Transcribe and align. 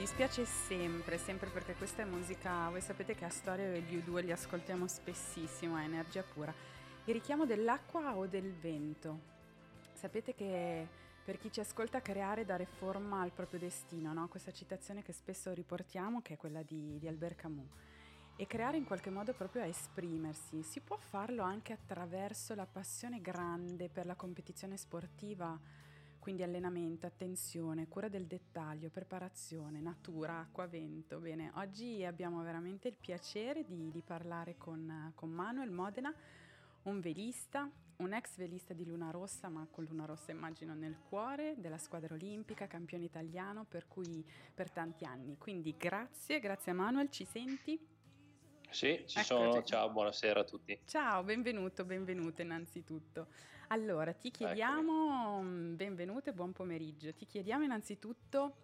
E 0.00 0.04
dispiace 0.04 0.46
sempre, 0.46 1.18
sempre 1.18 1.50
perché 1.50 1.74
questa 1.74 2.00
è 2.00 2.04
musica, 2.06 2.70
voi 2.70 2.80
sapete 2.80 3.14
che 3.14 3.26
a 3.26 3.28
Storia 3.28 3.68
gli 3.76 3.98
U2 3.98 4.24
li 4.24 4.32
ascoltiamo 4.32 4.86
spessissimo, 4.86 5.76
è 5.76 5.84
energia 5.84 6.22
pura. 6.22 6.54
Il 7.04 7.12
richiamo 7.12 7.44
dell'acqua 7.44 8.16
o 8.16 8.26
del 8.26 8.50
vento? 8.50 9.18
Sapete 9.92 10.34
che 10.34 10.88
per 11.22 11.36
chi 11.36 11.52
ci 11.52 11.60
ascolta 11.60 12.00
creare 12.00 12.46
dare 12.46 12.64
forma 12.64 13.20
al 13.20 13.32
proprio 13.32 13.60
destino, 13.60 14.14
no? 14.14 14.26
questa 14.28 14.52
citazione 14.52 15.02
che 15.02 15.12
spesso 15.12 15.52
riportiamo 15.52 16.22
che 16.22 16.32
è 16.32 16.36
quella 16.38 16.62
di, 16.62 16.98
di 16.98 17.06
Albert 17.06 17.36
Camus. 17.36 17.68
E 18.36 18.46
creare 18.46 18.78
in 18.78 18.86
qualche 18.86 19.10
modo 19.10 19.34
proprio 19.34 19.60
a 19.60 19.66
esprimersi. 19.66 20.62
Si 20.62 20.80
può 20.80 20.96
farlo 20.96 21.42
anche 21.42 21.74
attraverso 21.74 22.54
la 22.54 22.64
passione 22.64 23.20
grande 23.20 23.90
per 23.90 24.06
la 24.06 24.14
competizione 24.14 24.78
sportiva, 24.78 25.60
quindi 26.20 26.42
allenamento, 26.42 27.06
attenzione, 27.06 27.88
cura 27.88 28.08
del 28.08 28.26
dettaglio, 28.26 28.90
preparazione, 28.90 29.80
natura, 29.80 30.38
acqua, 30.38 30.66
vento. 30.66 31.18
Bene, 31.18 31.50
oggi 31.54 32.04
abbiamo 32.04 32.42
veramente 32.42 32.88
il 32.88 32.94
piacere 32.94 33.64
di, 33.64 33.90
di 33.90 34.02
parlare 34.02 34.56
con, 34.56 35.12
con 35.16 35.30
Manuel 35.30 35.70
Modena, 35.70 36.14
un 36.82 37.00
velista, 37.00 37.68
un 37.96 38.12
ex 38.12 38.36
velista 38.36 38.74
di 38.74 38.84
Luna 38.84 39.10
Rossa, 39.10 39.48
ma 39.48 39.66
con 39.70 39.84
Luna 39.84 40.04
Rossa 40.04 40.30
immagino 40.30 40.74
nel 40.74 40.98
cuore, 40.98 41.54
della 41.56 41.78
squadra 41.78 42.14
olimpica, 42.14 42.66
campione 42.66 43.04
italiano, 43.04 43.64
per 43.64 43.88
cui 43.88 44.24
per 44.54 44.70
tanti 44.70 45.04
anni. 45.04 45.36
Quindi 45.38 45.74
grazie, 45.76 46.38
grazie 46.38 46.72
a 46.72 46.74
Manuel, 46.74 47.10
ci 47.10 47.24
senti? 47.24 47.78
Sì, 48.70 49.02
ci 49.06 49.18
Eccoci. 49.18 49.24
sono. 49.24 49.62
Ciao, 49.64 49.90
buonasera 49.90 50.40
a 50.40 50.44
tutti. 50.44 50.78
Ciao, 50.84 51.24
benvenuto, 51.24 51.84
benvenuto 51.84 52.42
innanzitutto. 52.42 53.26
Allora, 53.72 54.12
ti 54.12 54.32
chiediamo, 54.32 55.38
Eccomi. 55.38 55.74
benvenuto 55.76 56.30
e 56.30 56.32
buon 56.32 56.50
pomeriggio. 56.50 57.14
Ti 57.14 57.24
chiediamo 57.24 57.62
innanzitutto, 57.62 58.56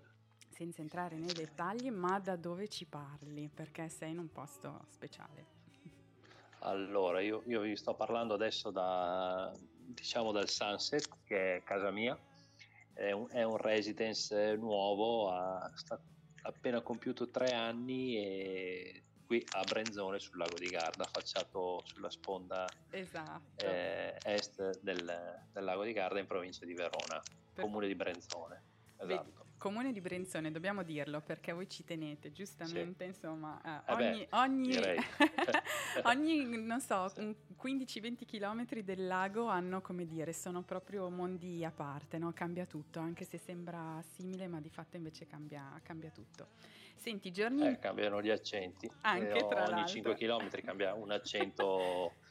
senza 0.49 0.81
entrare 0.81 1.17
nei 1.17 1.33
dettagli, 1.33 1.91
ma 1.91 2.19
da 2.19 2.35
dove 2.35 2.67
ci 2.67 2.87
parli, 2.87 3.49
perché 3.49 3.89
sei 3.89 4.11
in 4.11 4.19
un 4.19 4.33
posto 4.33 4.85
speciale. 4.89 5.47
Allora, 6.61 7.21
io, 7.21 7.45
io 7.47 7.61
vi 7.61 7.77
sto 7.77 7.95
parlando 7.95 8.35
adesso 8.35 8.73
da, 8.73 9.53
diciamo, 9.61 10.33
dal 10.33 10.49
Sunset, 10.49 11.09
che 11.23 11.57
è 11.59 11.63
casa 11.63 11.93
mia. 11.93 12.19
È 12.93 13.13
un, 13.13 13.29
è 13.31 13.45
un 13.45 13.59
residence 13.59 14.57
nuovo, 14.57 15.31
ha, 15.31 15.71
sta 15.77 16.01
appena 16.43 16.81
compiuto 16.81 17.31
tre 17.31 17.53
anni 17.53 18.17
e 18.17 19.03
qui 19.27 19.45
a 19.51 19.65
Brenzone 19.65 20.19
sul 20.19 20.39
lago 20.39 20.57
di 20.57 20.69
Garda, 20.69 21.05
affacciato 21.05 21.83
sulla 21.85 22.11
sponda 22.11 22.67
esatto. 22.91 23.65
eh, 23.65 24.17
est 24.23 24.81
del, 24.81 25.43
del, 25.53 25.65
lago 25.65 25.85
di 25.85 25.93
Garda 25.93 26.19
in 26.21 26.27
provincia 26.27 26.65
di 26.65 26.75
Verona, 26.75 27.21
per... 27.53 27.65
comune 27.65 27.89
di 27.89 27.95
Brenzone. 27.95 28.63
Esatto. 28.99 29.46
Comune 29.59 29.93
di 29.93 30.01
Brenzone, 30.01 30.51
dobbiamo 30.51 30.83
dirlo 30.83 31.21
perché 31.21 31.53
voi 31.53 31.69
ci 31.69 31.83
tenete, 31.83 32.31
giustamente, 32.31 33.05
sì. 33.05 33.11
insomma, 33.11 33.61
eh, 33.65 33.93
ogni, 33.93 34.23
eh 34.23 34.27
beh, 34.29 34.37
ogni, 34.37 34.79
ogni, 36.45 36.59
non 36.63 36.81
so, 36.81 37.09
sì. 37.09 37.35
15-20 37.61 38.27
km 38.27 38.81
del 38.83 39.07
lago 39.07 39.47
hanno, 39.47 39.81
come 39.81 40.07
dire, 40.07 40.33
sono 40.35 40.63
proprio 40.63 41.09
mondi 41.09 41.65
a 41.65 41.71
parte, 41.71 42.19
no? 42.19 42.33
cambia 42.33 42.67
tutto, 42.67 42.99
anche 42.99 43.25
se 43.25 43.39
sembra 43.39 44.03
simile, 44.15 44.47
ma 44.47 44.61
di 44.61 44.69
fatto 44.69 44.97
invece 44.97 45.27
cambia, 45.27 45.81
cambia 45.83 46.11
tutto. 46.11 46.49
Senti, 46.95 47.31
giorni... 47.31 47.67
Eh, 47.67 47.79
cambiano 47.79 48.21
gli 48.21 48.31
accenti, 48.31 48.91
anche 49.03 49.37
eh, 49.37 49.47
tra 49.49 49.63
ogni 49.65 49.71
l'altro. 49.71 49.87
5 49.87 50.15
km 50.17 50.51
cambia 50.63 50.95
un 50.95 51.11
accento... 51.11 52.13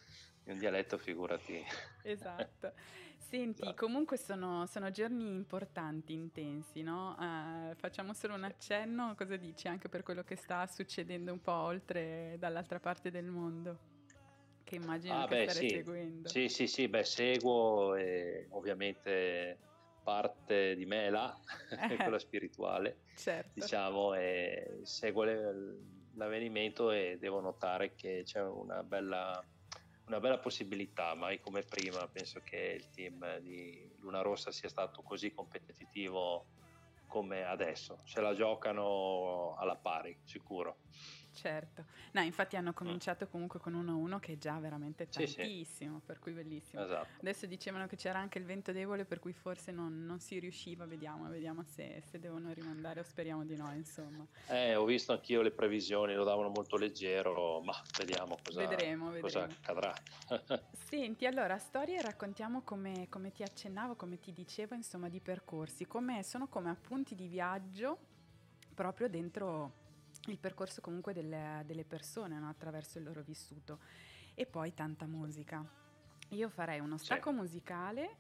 un 0.46 0.58
dialetto, 0.58 0.98
figurati. 0.98 1.64
Esatto. 2.04 2.74
Senti, 3.28 3.64
esatto. 3.64 3.86
comunque 3.86 4.18
sono, 4.18 4.68
sono, 4.68 4.92
giorni 4.92 5.34
importanti, 5.34 6.14
intensi, 6.14 6.84
no? 6.84 7.16
Uh, 7.18 7.74
facciamo 7.76 8.14
solo 8.14 8.36
un 8.36 8.44
accenno, 8.44 9.16
cosa 9.16 9.36
dici 9.36 9.68
anche 9.68 9.90
per 9.90 10.04
quello 10.04 10.24
che 10.24 10.36
sta 10.36 10.68
succedendo 10.68 11.32
un 11.32 11.42
po' 11.42 11.52
oltre 11.52 12.36
dall'altra 12.38 12.80
parte 12.80 13.10
del 13.10 13.26
mondo? 13.26 13.94
Che 14.64 14.76
immagino 14.76 15.24
ah, 15.24 15.28
che 15.28 15.46
beh, 15.46 15.50
sì. 15.50 15.70
seguendo. 15.70 16.30
Sì, 16.30 16.50
sì, 16.50 16.68
sì, 16.68 16.88
beh, 16.88 17.04
seguo 17.04 17.96
e 17.96 18.46
ovviamente 18.52 19.58
parte 20.04 20.76
di 20.76 20.86
me 20.86 21.10
là, 21.10 21.36
eh, 21.90 21.96
quella 21.96 22.20
spirituale, 22.20 23.00
certo. 23.16 23.52
diciamo, 23.56 24.14
e 24.14 24.82
seguo 24.84 25.24
l'avvenimento 26.14 26.92
e 26.92 27.18
devo 27.20 27.42
notare 27.42 27.96
che 27.96 28.22
c'è 28.24 28.42
una 28.44 28.84
bella 28.84 29.44
una 30.08 30.20
bella 30.20 30.38
possibilità, 30.38 31.16
mai 31.16 31.40
come 31.40 31.64
prima 31.64 32.08
penso 32.08 32.40
che 32.42 32.78
il 32.78 32.90
team 32.90 33.40
di 33.40 33.92
Luna 34.00 34.22
Rossa 34.22 34.52
sia 34.52 34.70
stato 34.70 35.02
così 35.02 35.34
competitivo 35.34 36.46
come 37.08 37.44
adesso, 37.44 38.02
se 38.04 38.22
la 38.22 38.34
giocano 38.34 39.56
alla 39.58 39.76
pari, 39.76 40.18
sicuro. 40.24 40.80
Certo, 41.36 41.84
no, 42.14 42.22
infatti 42.22 42.56
hanno 42.56 42.70
mm. 42.70 42.76
cominciato 42.76 43.28
comunque 43.28 43.60
con 43.60 43.74
1-1 43.74 44.20
che 44.20 44.34
è 44.34 44.38
già 44.38 44.58
veramente 44.58 45.08
tantissimo, 45.10 45.66
sì, 45.66 46.00
sì. 46.00 46.02
per 46.06 46.20
cui 46.20 46.32
bellissimo. 46.32 46.82
Esatto. 46.82 47.20
Adesso 47.20 47.46
dicevano 47.46 47.88
che 47.88 47.98
c'era 47.98 48.20
anche 48.20 48.38
il 48.40 48.46
vento 48.46 48.72
debole 48.72 49.04
per 49.04 49.20
cui 49.20 49.34
forse 49.34 49.74
non, 49.74 50.06
non 50.06 50.22
si 50.22 50.40
riusciva, 50.40 50.86
vediamo, 50.86 51.28
vediamo 51.28 51.64
se, 51.64 52.02
se, 52.10 52.20
devono 52.20 52.54
rimandare 52.54 53.02
o 53.02 53.04
speriamo 53.04 53.44
di 53.44 53.58
no, 53.58 53.70
insomma. 53.74 54.26
Eh, 54.48 54.76
ho 54.76 54.86
visto 54.86 55.12
anch'io 55.12 55.42
le 55.42 55.52
previsioni, 55.52 56.14
lo 56.14 56.24
davano 56.24 56.50
molto 56.50 56.78
leggero, 56.78 57.62
ma 57.62 57.74
vediamo 57.98 58.38
cosa, 58.42 58.66
vedremo, 58.66 59.12
vedremo. 59.12 59.22
cosa 59.22 59.44
accadrà. 59.44 59.94
Senti, 60.72 61.26
allora, 61.26 61.58
storie 61.58 62.02
raccontiamo 62.02 62.62
come, 62.62 63.08
come 63.10 63.32
ti 63.32 63.44
accennavo, 63.44 63.96
come 63.96 64.20
ti 64.20 64.32
dicevo, 64.32 64.74
insomma, 64.74 65.10
di 65.10 65.20
percorsi, 65.20 65.86
come, 65.86 66.24
sono 66.24 66.48
come 66.48 66.70
appunti 66.70 67.14
di 67.14 67.28
viaggio 67.28 68.14
proprio 68.74 69.10
dentro 69.10 69.84
il 70.32 70.40
percorso 70.40 70.82
comunque 70.82 71.14
delle, 71.14 71.64
delle 71.66 71.86
persone 71.86 72.40
no? 72.40 72.50
attraverso 72.50 72.98
il 72.98 73.04
loro 73.04 73.22
vissuto 73.22 73.80
e 74.34 74.46
poi 74.46 74.74
tanta 74.74 75.06
musica. 75.06 75.66
Io 76.30 76.50
farei 76.50 76.80
uno 76.80 76.98
stacco 76.98 77.30
sì. 77.30 77.36
musicale 77.36 78.18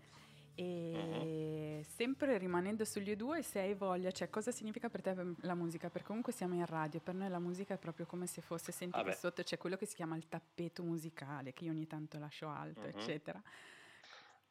e 0.55 1.79
uh-huh. 1.79 1.83
sempre 1.83 2.38
rimanendo 2.38 2.85
sugli 2.85 3.11
U2 3.11 3.39
se 3.41 3.59
hai 3.59 3.73
voglia, 3.73 4.11
cioè 4.11 4.29
cosa 4.29 4.51
significa 4.51 4.89
per 4.89 5.01
te 5.01 5.16
la 5.41 5.53
musica? 5.53 5.89
Perché 5.89 6.07
comunque 6.07 6.31
siamo 6.31 6.55
in 6.55 6.66
radio, 6.66 7.01
per 7.01 7.13
noi 7.13 7.29
la 7.29 7.39
musica 7.39 7.73
è 7.73 7.77
proprio 7.77 8.05
come 8.05 8.25
se 8.25 8.41
fosse, 8.41 8.72
senti 8.72 9.01
che 9.03 9.13
sotto 9.13 9.43
c'è 9.43 9.57
quello 9.57 9.75
che 9.75 9.85
si 9.85 9.95
chiama 9.95 10.16
il 10.16 10.27
tappeto 10.29 10.83
musicale, 10.83 11.53
che 11.53 11.66
io 11.66 11.72
ogni 11.72 11.87
tanto 11.87 12.17
lascio 12.19 12.47
alto, 12.47 12.81
uh-huh. 12.81 12.87
eccetera. 12.87 13.41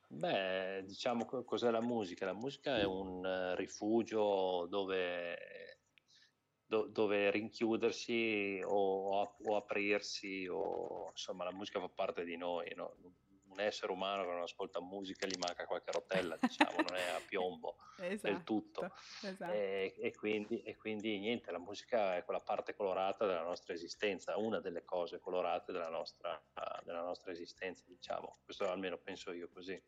Beh, 0.07 0.85
diciamo 0.85 1.25
cos'è 1.25 1.71
la 1.71 1.81
musica? 1.81 2.27
La 2.27 2.35
musica 2.35 2.77
è 2.77 2.85
un 2.85 3.25
uh, 3.25 3.57
rifugio 3.57 4.67
dove 4.69 5.64
do, 6.67 6.87
dove 6.87 7.31
rinchiudersi 7.31 8.61
o, 8.65 9.23
o, 9.23 9.57
aprirsi, 9.57 10.47
o 10.51 11.09
insomma 11.11 11.45
la 11.45 11.53
musica 11.53 11.81
fa 11.81 11.89
parte 11.89 12.25
di 12.25 12.37
noi, 12.37 12.73
no? 12.75 12.97
un 13.55 13.61
essere 13.61 13.93
umano 13.93 14.25
che 14.25 14.31
non 14.31 14.43
ascolta 14.43 14.81
musica 14.81 15.27
gli 15.27 15.39
manca 15.39 15.65
qualche 15.65 15.93
rotella, 15.93 16.37
diciamo, 16.41 16.77
non 16.77 16.97
è 16.97 17.09
a 17.11 17.21
piombo 17.27 17.77
esatto, 17.99 18.33
del 18.33 18.43
tutto. 18.43 18.93
Esatto. 19.23 19.53
E, 19.53 19.95
e, 19.97 20.15
quindi, 20.15 20.61
e, 20.63 20.77
quindi, 20.77 21.19
niente, 21.19 21.51
la 21.53 21.59
musica 21.59 22.17
è 22.17 22.25
quella 22.25 22.41
parte 22.41 22.75
colorata 22.75 23.27
della 23.27 23.43
nostra 23.43 23.73
esistenza, 23.73 24.37
una 24.37 24.61
delle 24.61 24.85
cose 24.85 25.21
colorate 25.21 25.73
della 25.73 25.89
nostra, 25.89 26.41
della 26.83 27.03
nostra 27.03 27.31
esistenza, 27.31 27.85
diciamo. 27.87 28.39
Questo 28.45 28.69
almeno 28.69 28.99
penso 28.99 29.33
io 29.33 29.49
così. 29.49 29.81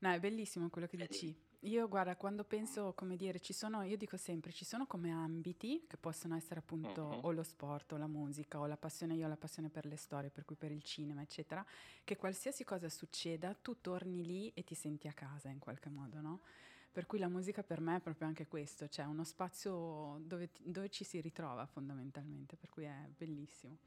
No, 0.00 0.10
è 0.12 0.20
bellissimo 0.20 0.68
quello 0.68 0.86
che 0.86 0.96
dici. 0.96 1.34
Io 1.62 1.88
guarda, 1.88 2.14
quando 2.14 2.44
penso, 2.44 2.92
come 2.94 3.16
dire, 3.16 3.40
ci 3.40 3.52
sono, 3.52 3.82
io 3.82 3.96
dico 3.96 4.16
sempre, 4.16 4.52
ci 4.52 4.64
sono 4.64 4.86
come 4.86 5.10
ambiti 5.10 5.84
che 5.88 5.96
possono 5.96 6.36
essere 6.36 6.60
appunto 6.60 7.02
uh-huh. 7.02 7.26
o 7.26 7.32
lo 7.32 7.42
sport 7.42 7.92
o 7.92 7.96
la 7.96 8.06
musica 8.06 8.60
o 8.60 8.66
la 8.66 8.76
passione, 8.76 9.14
io 9.14 9.26
ho 9.26 9.28
la 9.28 9.36
passione 9.36 9.68
per 9.68 9.84
le 9.84 9.96
storie, 9.96 10.30
per 10.30 10.44
cui 10.44 10.54
per 10.54 10.70
il 10.70 10.84
cinema, 10.84 11.20
eccetera, 11.20 11.66
che 12.04 12.16
qualsiasi 12.16 12.62
cosa 12.62 12.88
succeda, 12.88 13.54
tu 13.54 13.80
torni 13.80 14.24
lì 14.24 14.52
e 14.54 14.62
ti 14.62 14.76
senti 14.76 15.08
a 15.08 15.12
casa 15.12 15.48
in 15.48 15.58
qualche 15.58 15.88
modo, 15.88 16.20
no? 16.20 16.42
Per 16.92 17.06
cui 17.06 17.18
la 17.18 17.28
musica 17.28 17.64
per 17.64 17.80
me 17.80 17.96
è 17.96 18.00
proprio 18.00 18.28
anche 18.28 18.46
questo, 18.46 18.88
cioè 18.88 19.04
uno 19.06 19.24
spazio 19.24 20.20
dove, 20.22 20.50
dove 20.60 20.88
ci 20.90 21.02
si 21.02 21.20
ritrova 21.20 21.66
fondamentalmente, 21.66 22.56
per 22.56 22.70
cui 22.70 22.84
è 22.84 23.08
bellissimo. 23.16 23.78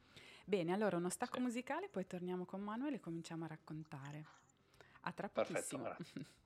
Bene, 0.43 0.73
allora 0.73 0.97
uno 0.97 1.09
stacco 1.09 1.39
musicale, 1.39 1.87
poi 1.87 2.05
torniamo 2.05 2.43
con 2.43 2.61
Manuel 2.61 2.95
e 2.95 2.99
cominciamo 2.99 3.45
a 3.45 3.47
raccontare. 3.47 4.40
A 5.03 5.11
tra 5.13 5.29
pochissimo. 5.29 5.83
Perfetto, 5.83 6.25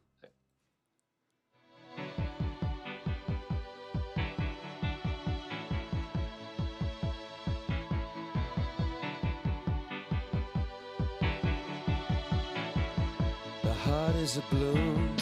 heart 13.85 14.15
is 14.15 14.37
a 14.37 14.43
balloon 14.49 15.15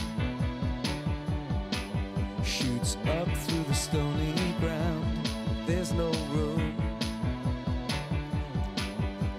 Shoots 2.43 2.97
up 3.07 3.27
through 3.27 3.63
the 3.63 3.73
stony 3.73 4.33
ground. 4.59 5.29
There's 5.65 5.91
no 5.93 6.11
room. 6.31 6.75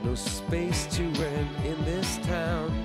No 0.03 0.15
space 0.15 0.87
to 0.97 1.03
rent 1.21 1.65
in 1.65 1.85
this 1.85 2.19
town 2.27 2.84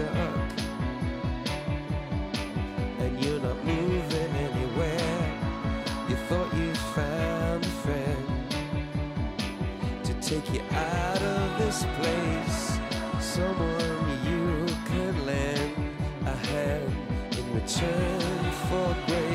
stuck 0.00 0.16
and 2.98 3.24
you're 3.24 3.40
not 3.40 3.64
moving 3.64 4.32
anywhere. 4.46 5.40
You 6.08 6.16
thought 6.28 6.54
you 6.54 6.74
found 6.74 7.64
a 7.64 7.68
friend 7.68 8.26
to 10.04 10.14
take 10.14 10.52
you 10.52 10.62
out 10.70 11.22
of 11.22 11.58
this 11.58 11.84
place. 11.98 12.78
Someone 13.20 14.08
you 14.24 14.66
can 14.86 15.26
lend 15.26 15.74
a 16.26 16.36
hand 16.48 16.92
in 17.38 17.54
return 17.54 18.52
for 18.68 18.96
grace. 19.06 19.29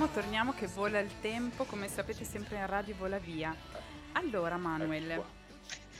Torniamo, 0.00 0.08
torniamo 0.08 0.52
che 0.52 0.66
vola 0.66 0.98
il 0.98 1.20
tempo, 1.20 1.64
come 1.64 1.86
sapete 1.88 2.24
sempre 2.24 2.56
in 2.56 2.66
radio 2.66 2.94
vola 2.94 3.18
via. 3.18 3.54
Allora 4.12 4.56
Manuel, 4.56 5.22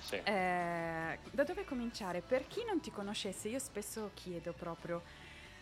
sì. 0.01 0.15
eh, 0.15 1.19
da 1.31 1.45
dove 1.45 1.65
cominciare? 1.65 2.23
Per 2.23 2.47
chi 2.47 2.65
non 2.65 2.81
ti 2.81 2.91
conoscesse, 2.91 3.49
io 3.49 3.59
spesso 3.59 4.13
chiedo 4.15 4.53
proprio, 4.53 5.03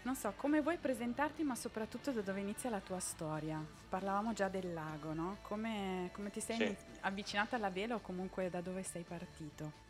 non 0.03 0.15
so, 0.15 0.33
come 0.37 0.61
vuoi 0.61 0.77
presentarti, 0.77 1.43
ma 1.43 1.57
soprattutto 1.57 2.13
da 2.13 2.21
dove 2.21 2.39
inizia 2.41 2.71
la 2.71 2.81
tua 2.81 3.01
storia. 3.01 3.61
Parlavamo 3.89 4.33
già 4.33 4.49
del 4.49 4.73
lago, 4.73 5.13
no? 5.13 5.39
Come, 5.43 6.11
come 6.13 6.31
ti 6.31 6.41
sei 6.41 6.57
sì. 6.59 6.77
avvicinata 7.01 7.57
alla 7.57 7.71
vela 7.71 7.97
o 7.97 8.01
comunque 8.01 8.51
da 8.51 8.61
dove 8.61 8.85
sei 8.85 9.03
partito? 9.03 9.87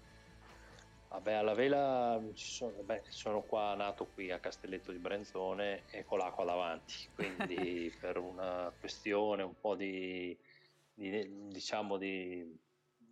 Vabbè, 1.11 1.33
alla 1.33 1.55
vela 1.55 2.21
sono, 2.35 2.83
beh, 2.83 3.05
sono 3.09 3.43
qua 3.43 3.75
nato 3.75 4.11
qui 4.11 4.31
a 4.31 4.41
Castelletto 4.41 4.93
di 4.93 4.99
Brenzone 4.99 5.87
e 5.91 6.05
con 6.05 6.19
l'acqua 6.19 6.45
davanti, 6.45 6.93
quindi 7.15 7.91
per 7.99 8.19
una 8.19 8.75
questione 8.79 9.43
un 9.43 9.59
po' 9.59 9.75
di, 9.75 10.39
di 10.93 11.49
diciamo 11.49 11.97
di 11.97 12.45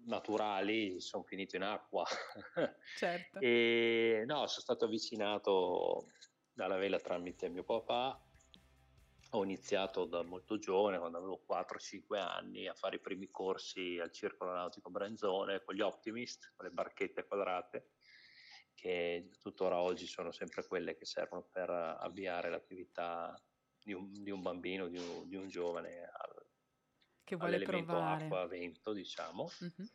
naturali 0.05 1.00
sono 1.00 1.23
finito 1.23 1.57
in 1.57 1.62
acqua. 1.62 2.05
Certo. 2.97 3.38
e 3.41 4.25
no, 4.26 4.47
sono 4.47 4.61
stato 4.61 4.85
avvicinato 4.85 6.07
dalla 6.53 6.76
vela 6.76 6.99
tramite 6.99 7.49
mio 7.49 7.65
papà. 7.65 8.25
Ho 9.30 9.42
iniziato 9.42 10.04
da 10.04 10.23
molto 10.23 10.59
giovane, 10.59 10.99
quando 10.99 11.18
avevo 11.18 11.45
4-5 11.49 12.18
anni, 12.18 12.68
a 12.68 12.75
fare 12.75 12.97
i 12.97 13.00
primi 13.00 13.28
corsi 13.30 13.99
al 13.99 14.12
Circolo 14.12 14.52
Nautico 14.52 14.90
Brenzone 14.90 15.62
con 15.62 15.75
gli 15.75 15.80
Optimist, 15.80 16.52
con 16.56 16.66
le 16.66 16.73
barchette 16.73 17.25
quadrate 17.26 17.90
che 18.76 19.30
tuttora 19.40 19.80
oggi 19.80 20.06
sono 20.06 20.30
sempre 20.30 20.64
quelle 20.66 20.97
che 20.97 21.06
servono 21.06 21.49
per 21.50 21.71
avviare 21.71 22.50
l'attività 22.50 23.35
di 23.83 23.92
un, 23.92 24.12
di 24.12 24.30
un 24.30 24.42
bambino, 24.42 24.87
di 24.87 24.99
un, 24.99 25.26
di 25.26 25.35
un 25.35 25.49
giovane 25.49 26.04
al, 26.04 26.47
che 27.25 27.37
vuole 27.37 27.59
provare. 27.61 28.25
acqua-vento, 28.25 28.92
diciamo. 28.92 29.49
Mm-hmm. 29.64 29.88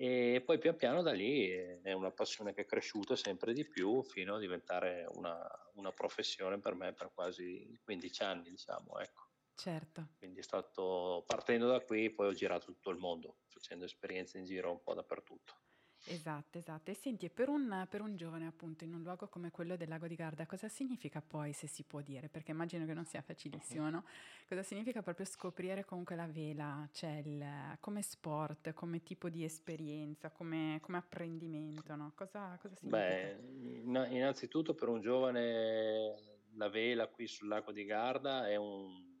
E 0.00 0.42
poi 0.46 0.58
pian 0.58 0.76
piano 0.76 1.02
da 1.02 1.12
lì 1.12 1.48
è 1.50 1.92
una 1.92 2.12
passione 2.12 2.52
che 2.54 2.62
è 2.62 2.66
cresciuta 2.66 3.16
sempre 3.16 3.52
di 3.52 3.66
più 3.66 4.02
fino 4.04 4.36
a 4.36 4.38
diventare 4.38 5.04
una, 5.14 5.44
una 5.74 5.92
professione 5.92 6.60
per 6.60 6.74
me 6.74 6.92
per 6.92 7.12
quasi 7.12 7.76
15 7.82 8.22
anni, 8.22 8.50
diciamo, 8.50 8.98
ecco. 9.00 9.26
Certo. 9.54 10.08
Quindi 10.16 10.40
è 10.40 10.42
stato, 10.42 11.24
partendo 11.26 11.68
da 11.68 11.80
qui, 11.82 12.12
poi 12.12 12.28
ho 12.28 12.32
girato 12.32 12.66
tutto 12.66 12.90
il 12.90 12.98
mondo, 12.98 13.40
facendo 13.48 13.84
esperienze 13.84 14.38
in 14.38 14.44
giro 14.44 14.70
un 14.72 14.82
po' 14.82 14.94
dappertutto. 14.94 15.62
Esatto, 16.10 16.58
esatto. 16.58 16.90
E 16.90 16.94
senti, 16.94 17.28
per 17.28 17.48
un, 17.48 17.86
per 17.88 18.00
un 18.00 18.16
giovane 18.16 18.46
appunto 18.46 18.84
in 18.84 18.94
un 18.94 19.02
luogo 19.02 19.28
come 19.28 19.50
quello 19.50 19.76
del 19.76 19.88
lago 19.88 20.06
di 20.06 20.14
Garda, 20.14 20.46
cosa 20.46 20.68
significa 20.68 21.20
poi, 21.20 21.52
se 21.52 21.66
si 21.66 21.82
può 21.82 22.00
dire? 22.00 22.28
Perché 22.28 22.52
immagino 22.52 22.86
che 22.86 22.94
non 22.94 23.04
sia 23.04 23.20
facilissimo, 23.20 23.90
no? 23.90 24.04
Cosa 24.48 24.62
significa 24.62 25.02
proprio 25.02 25.26
scoprire 25.26 25.84
comunque 25.84 26.16
la 26.16 26.26
vela, 26.26 26.88
cioè 26.92 27.22
il, 27.24 27.44
come 27.80 28.02
sport, 28.02 28.72
come 28.72 29.02
tipo 29.02 29.28
di 29.28 29.44
esperienza, 29.44 30.30
come, 30.30 30.78
come 30.80 30.98
apprendimento, 30.98 31.94
no? 31.94 32.12
Cosa, 32.14 32.58
cosa 32.60 32.74
significa? 32.74 33.36
Beh, 33.36 34.08
innanzitutto 34.14 34.74
per 34.74 34.88
un 34.88 35.00
giovane 35.00 36.36
la 36.54 36.68
vela 36.68 37.06
qui 37.08 37.26
sul 37.26 37.48
lago 37.48 37.72
di 37.72 37.84
Garda 37.84 38.48
è, 38.48 38.56
un, 38.56 39.20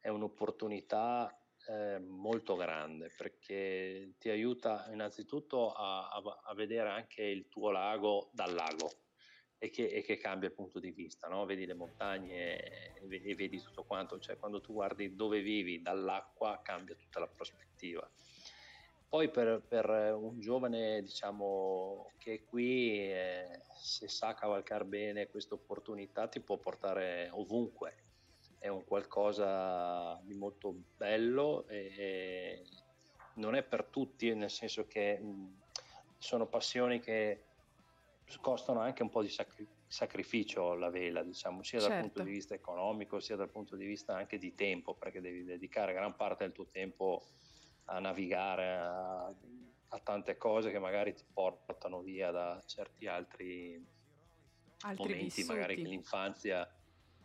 è 0.00 0.08
un'opportunità 0.08 1.32
eh, 1.68 1.98
molto 1.98 2.56
grande 2.56 3.12
perché 3.14 4.14
ti 4.18 4.30
aiuta 4.30 4.88
innanzitutto 4.90 5.72
a, 5.72 6.08
a, 6.08 6.40
a, 6.44 6.54
vedere 6.54 6.88
anche 6.88 7.22
il 7.22 7.48
tuo 7.48 7.70
lago 7.70 8.30
dal 8.32 8.54
lago 8.54 8.90
e 9.58 9.68
che, 9.68 9.86
e 9.88 10.02
che 10.02 10.16
cambia 10.16 10.48
il 10.48 10.54
punto 10.54 10.78
di 10.78 10.90
vista, 10.92 11.28
no? 11.28 11.44
vedi 11.44 11.66
le 11.66 11.74
montagne 11.74 12.94
e 12.94 13.34
vedi, 13.34 13.60
tutto 13.60 13.84
quanto, 13.84 14.18
cioè 14.18 14.38
quando 14.38 14.62
tu 14.62 14.72
guardi 14.72 15.14
dove 15.14 15.42
vivi 15.42 15.82
dall'acqua 15.82 16.60
cambia 16.62 16.94
tutta 16.94 17.20
la 17.20 17.28
prospettiva. 17.28 18.08
Poi 19.06 19.30
per, 19.30 19.62
per 19.66 19.88
un 20.14 20.38
giovane 20.38 21.02
diciamo, 21.02 22.12
che 22.18 22.34
è 22.34 22.44
qui, 22.44 23.10
eh, 23.10 23.62
se 23.78 24.06
sa 24.08 24.34
cavalcare 24.34 24.84
bene 24.84 25.28
questa 25.28 25.54
opportunità, 25.54 26.28
ti 26.28 26.40
può 26.40 26.56
portare 26.58 27.28
ovunque 27.32 28.07
è 28.58 28.68
un 28.68 28.84
qualcosa 28.84 30.20
di 30.24 30.34
molto 30.34 30.74
bello 30.96 31.66
e, 31.68 32.62
non 33.34 33.54
è 33.54 33.62
per 33.64 33.86
tutti, 33.88 34.34
nel 34.34 34.50
senso 34.50 34.86
che 34.86 35.18
mh, 35.20 35.62
sono 36.18 36.48
passioni 36.48 37.00
che 37.00 37.50
costano 38.40 38.80
anche 38.80 39.02
un 39.02 39.08
po' 39.10 39.22
di 39.22 39.28
sacri- 39.28 39.68
sacrificio 39.86 40.74
la 40.74 40.90
vela, 40.90 41.22
diciamo, 41.22 41.62
sia 41.62 41.80
dal 41.80 41.90
Certo. 41.90 41.96
punto 41.96 42.20
di 42.20 42.30
vista 42.30 42.54
economico, 42.54 43.20
sia 43.20 43.36
dal 43.36 43.50
punto 43.50 43.76
di 43.76 43.86
vista 43.86 44.14
anche 44.16 44.38
di 44.38 44.54
tempo, 44.54 44.96
perché 44.96 45.20
devi 45.20 45.44
dedicare 45.44 45.92
gran 45.94 46.14
parte 46.16 46.44
del 46.44 46.52
tuo 46.52 46.68
tempo 46.68 47.28
a 47.84 47.98
navigare, 48.00 48.76
a, 48.76 49.26
a 49.28 50.00
tante 50.02 50.36
cose 50.36 50.70
che 50.70 50.78
magari 50.78 51.14
ti 51.14 51.24
portano 51.32 52.02
via 52.02 52.30
da 52.30 52.62
certi 52.66 53.06
altri 53.06 53.82
Altri 54.80 55.14
momenti, 55.14 55.44
magari 55.44 55.78
che 55.78 55.88
vissuti. 55.88 55.88
l'infanzia 55.88 56.66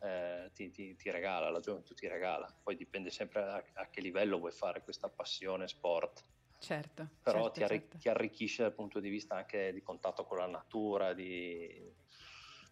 eh, 0.04 0.52
ti, 0.54 0.70
ti- 0.70 0.96
ti 0.96 1.10
regala, 1.10 1.50
la 1.50 1.60
gioventù 1.60 1.94
ti 1.94 2.08
regala. 2.08 2.54
Poi 2.62 2.76
dipende 2.76 3.10
sempre 3.10 3.42
a, 3.42 3.64
a 3.74 3.90
che 3.90 4.02
livello 4.02 4.38
vuoi 4.38 4.52
fare 4.52 4.84
questa 4.84 5.10
passione 5.10 5.68
sport 5.68 6.26
Certo, 6.60 7.10
però 7.22 7.42
certo, 7.44 7.52
ti, 7.52 7.64
arri- 7.64 7.80
certo. 7.80 7.98
ti 7.98 8.10
arricchisce 8.10 8.62
dal 8.64 8.74
punto 8.74 9.00
di 9.02 9.10
vista 9.10 9.36
anche 9.36 9.74
di 9.74 9.82
contatto 9.82 10.24
con 10.24 10.38
la 10.38 10.48
natura, 10.48 11.14
di, 11.14 11.94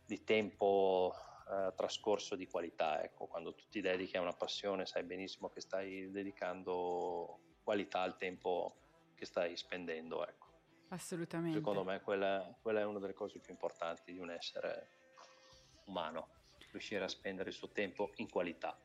di 0.06 0.24
tempo 0.24 1.14
eh, 1.50 1.74
trascorso 1.76 2.36
di 2.36 2.48
qualità. 2.48 3.04
Ecco, 3.04 3.28
quando 3.28 3.54
tu 3.54 3.66
ti 3.70 3.82
dedichi 3.82 4.16
a 4.16 4.22
una 4.22 4.34
passione 4.34 4.86
sai 4.86 5.04
benissimo 5.04 5.50
che 5.50 5.60
stai 5.60 6.10
dedicando 6.10 7.58
qualità 7.64 8.02
al 8.02 8.16
tempo 8.16 8.78
che 9.14 9.26
stai 9.26 9.58
spendendo. 9.58 10.26
Ecco. 10.26 10.48
Assolutamente. 10.90 11.58
Secondo 11.58 11.84
me 11.84 12.00
quella, 12.02 12.58
quella 12.62 12.80
è 12.80 12.86
una 12.86 13.00
delle 13.00 13.14
cose 13.14 13.40
più 13.40 13.52
importanti 13.52 14.14
di 14.14 14.20
un 14.20 14.32
essere 14.32 14.88
umano, 15.86 16.30
riuscire 16.72 17.04
a 17.04 17.08
spendere 17.08 17.50
il 17.50 17.56
suo 17.56 17.70
tempo 17.70 18.12
in 18.16 18.30
qualità. 18.30 18.78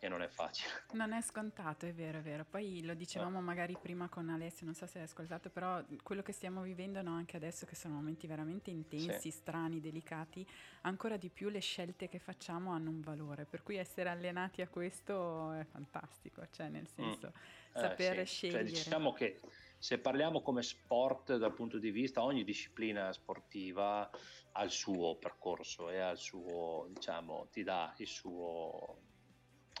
E 0.00 0.08
non 0.08 0.20
è 0.20 0.28
facile. 0.28 0.68
Non 0.92 1.12
è 1.14 1.22
scontato, 1.22 1.86
è 1.86 1.94
vero, 1.94 2.18
è 2.18 2.20
vero. 2.20 2.44
Poi 2.44 2.84
lo 2.84 2.92
dicevamo 2.92 3.40
magari 3.40 3.74
prima 3.80 4.06
con 4.10 4.28
Alessio, 4.28 4.66
non 4.66 4.74
so 4.74 4.86
se 4.86 4.98
hai 4.98 5.04
ascoltato, 5.04 5.48
però 5.48 5.82
quello 6.02 6.20
che 6.20 6.32
stiamo 6.32 6.60
vivendo 6.60 7.00
no, 7.00 7.14
anche 7.14 7.36
adesso, 7.38 7.64
che 7.64 7.74
sono 7.74 7.94
momenti 7.94 8.26
veramente 8.26 8.68
intensi, 8.70 9.18
Sì. 9.18 9.30
strani, 9.30 9.80
delicati, 9.80 10.46
ancora 10.82 11.16
di 11.16 11.30
più 11.30 11.48
le 11.48 11.60
scelte 11.60 12.10
che 12.10 12.18
facciamo 12.18 12.72
hanno 12.72 12.90
un 12.90 13.00
valore. 13.00 13.46
Per 13.46 13.62
cui 13.62 13.76
essere 13.76 14.10
allenati 14.10 14.60
a 14.60 14.68
questo 14.68 15.52
è 15.52 15.64
fantastico, 15.64 16.46
cioè 16.50 16.68
nel 16.68 16.86
senso 16.86 17.28
Eh, 17.28 17.32
sapere 17.80 18.26
sì. 18.26 18.50
Cioè, 18.50 18.50
scegliere. 18.50 18.64
diciamo 18.64 19.12
che 19.14 19.40
se 19.84 19.98
parliamo 19.98 20.40
come 20.40 20.62
sport 20.62 21.36
dal 21.36 21.52
punto 21.52 21.78
di 21.78 21.90
vista, 21.90 22.22
ogni 22.22 22.42
disciplina 22.42 23.12
sportiva 23.12 24.08
ha 24.52 24.62
il 24.62 24.70
suo 24.70 25.18
percorso 25.18 25.90
e 25.90 25.98
ha 25.98 26.08
il 26.08 26.16
suo, 26.16 26.86
diciamo, 26.88 27.48
ti 27.52 27.62
dà 27.62 27.92
il 27.98 28.06
suo, 28.06 29.02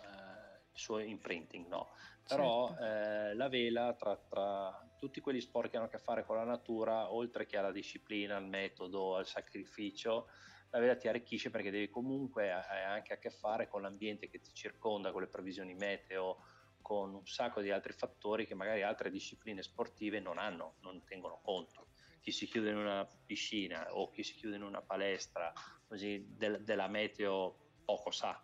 eh, 0.02 0.60
il 0.70 0.78
suo 0.78 0.98
imprinting, 0.98 1.66
no? 1.68 1.88
Però 2.28 2.68
Certo. 2.68 2.84
eh, 2.84 3.34
la 3.34 3.48
vela, 3.48 3.94
tra, 3.94 4.14
tra 4.28 4.78
tutti 4.98 5.22
quegli 5.22 5.40
sport 5.40 5.70
che 5.70 5.78
hanno 5.78 5.86
a 5.86 5.88
che 5.88 5.96
fare 5.96 6.26
con 6.26 6.36
la 6.36 6.44
natura, 6.44 7.10
oltre 7.10 7.46
che 7.46 7.56
alla 7.56 7.72
disciplina, 7.72 8.36
al 8.36 8.46
metodo, 8.46 9.16
al 9.16 9.24
sacrificio, 9.24 10.26
la 10.68 10.80
vela 10.80 10.96
ti 10.96 11.08
arricchisce 11.08 11.48
perché 11.48 11.70
devi 11.70 11.88
comunque 11.88 12.52
hai 12.52 12.82
anche 12.82 13.14
a 13.14 13.18
che 13.18 13.30
fare 13.30 13.68
con 13.68 13.80
l'ambiente 13.80 14.28
che 14.28 14.42
ti 14.42 14.52
circonda, 14.52 15.12
con 15.12 15.22
le 15.22 15.28
previsioni 15.28 15.72
meteo, 15.72 16.40
con 16.84 17.14
un 17.14 17.26
sacco 17.26 17.62
di 17.62 17.70
altri 17.70 17.94
fattori 17.94 18.44
che 18.46 18.54
magari 18.54 18.82
altre 18.82 19.10
discipline 19.10 19.62
sportive 19.62 20.20
non 20.20 20.36
hanno, 20.36 20.76
non 20.80 21.02
tengono 21.04 21.40
conto. 21.42 21.88
Chi 22.20 22.30
si 22.30 22.46
chiude 22.46 22.70
in 22.70 22.76
una 22.76 23.06
piscina 23.24 23.86
o 23.94 24.10
chi 24.10 24.22
si 24.22 24.34
chiude 24.34 24.56
in 24.56 24.62
una 24.62 24.82
palestra, 24.82 25.50
così 25.86 26.26
del- 26.36 26.62
della 26.62 26.88
meteo 26.88 27.56
poco 27.84 28.10
sa, 28.10 28.38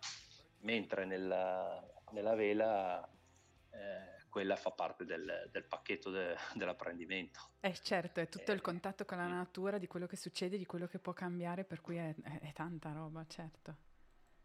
mentre 0.61 1.05
nella, 1.05 1.87
nella 2.13 2.35
vela 2.35 3.07
eh, 3.73 4.27
quella 4.31 4.57
fa 4.57 4.71
parte 4.71 5.05
del, 5.05 5.49
del 5.53 5.67
pacchetto 5.67 6.11
de- 6.11 6.37
dell'apprendimento. 6.55 7.41
Eh 7.61 7.75
certo, 7.81 8.21
è 8.21 8.29
tutto 8.29 8.53
il 8.53 8.61
Eh, 8.61 8.63
contatto 8.63 9.05
con 9.07 9.17
la 9.19 9.27
natura, 9.27 9.79
di 9.79 9.87
quello 9.87 10.07
che 10.07 10.17
succede, 10.17 10.59
di 10.59 10.67
quello 10.67 10.87
che 10.87 10.99
può 10.99 11.13
cambiare, 11.15 11.65
per 11.65 11.81
cui 11.81 11.97
è, 11.97 12.15
è- 12.23 12.41
è 12.41 12.53
tanta 12.53 12.93
roba, 12.93 13.25
certo. 13.27 13.77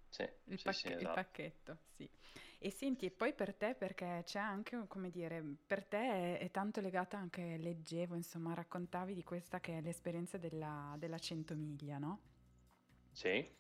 Sì, 0.10 0.24
Il, 0.46 0.60
sì, 0.60 0.64
pac- 0.64 0.74
sì, 0.74 0.88
il 0.88 0.94
esatto. 0.98 1.14
pacchetto, 1.14 1.78
sì. 1.96 2.10
E 2.66 2.72
senti, 2.72 3.06
e 3.06 3.12
poi 3.12 3.32
per 3.36 3.54
te, 3.54 3.76
perché 3.76 4.24
c'è 4.26 4.40
anche, 4.40 4.88
come 4.88 5.12
dire, 5.12 5.40
per 5.68 5.86
te 5.86 6.00
è, 6.00 6.40
è 6.40 6.50
tanto 6.50 6.82
legata 6.82 7.16
anche, 7.16 7.58
leggevo, 7.58 8.16
insomma, 8.16 8.56
raccontavi 8.56 9.14
di 9.14 9.22
questa 9.24 9.60
che 9.60 9.78
è 9.78 9.82
l'esperienza 9.82 10.40
della, 10.40 10.96
della 10.98 11.20
100 11.20 11.54
miglia, 11.56 12.00
no? 12.00 12.22
Sì. 13.12 13.28
E 13.28 13.56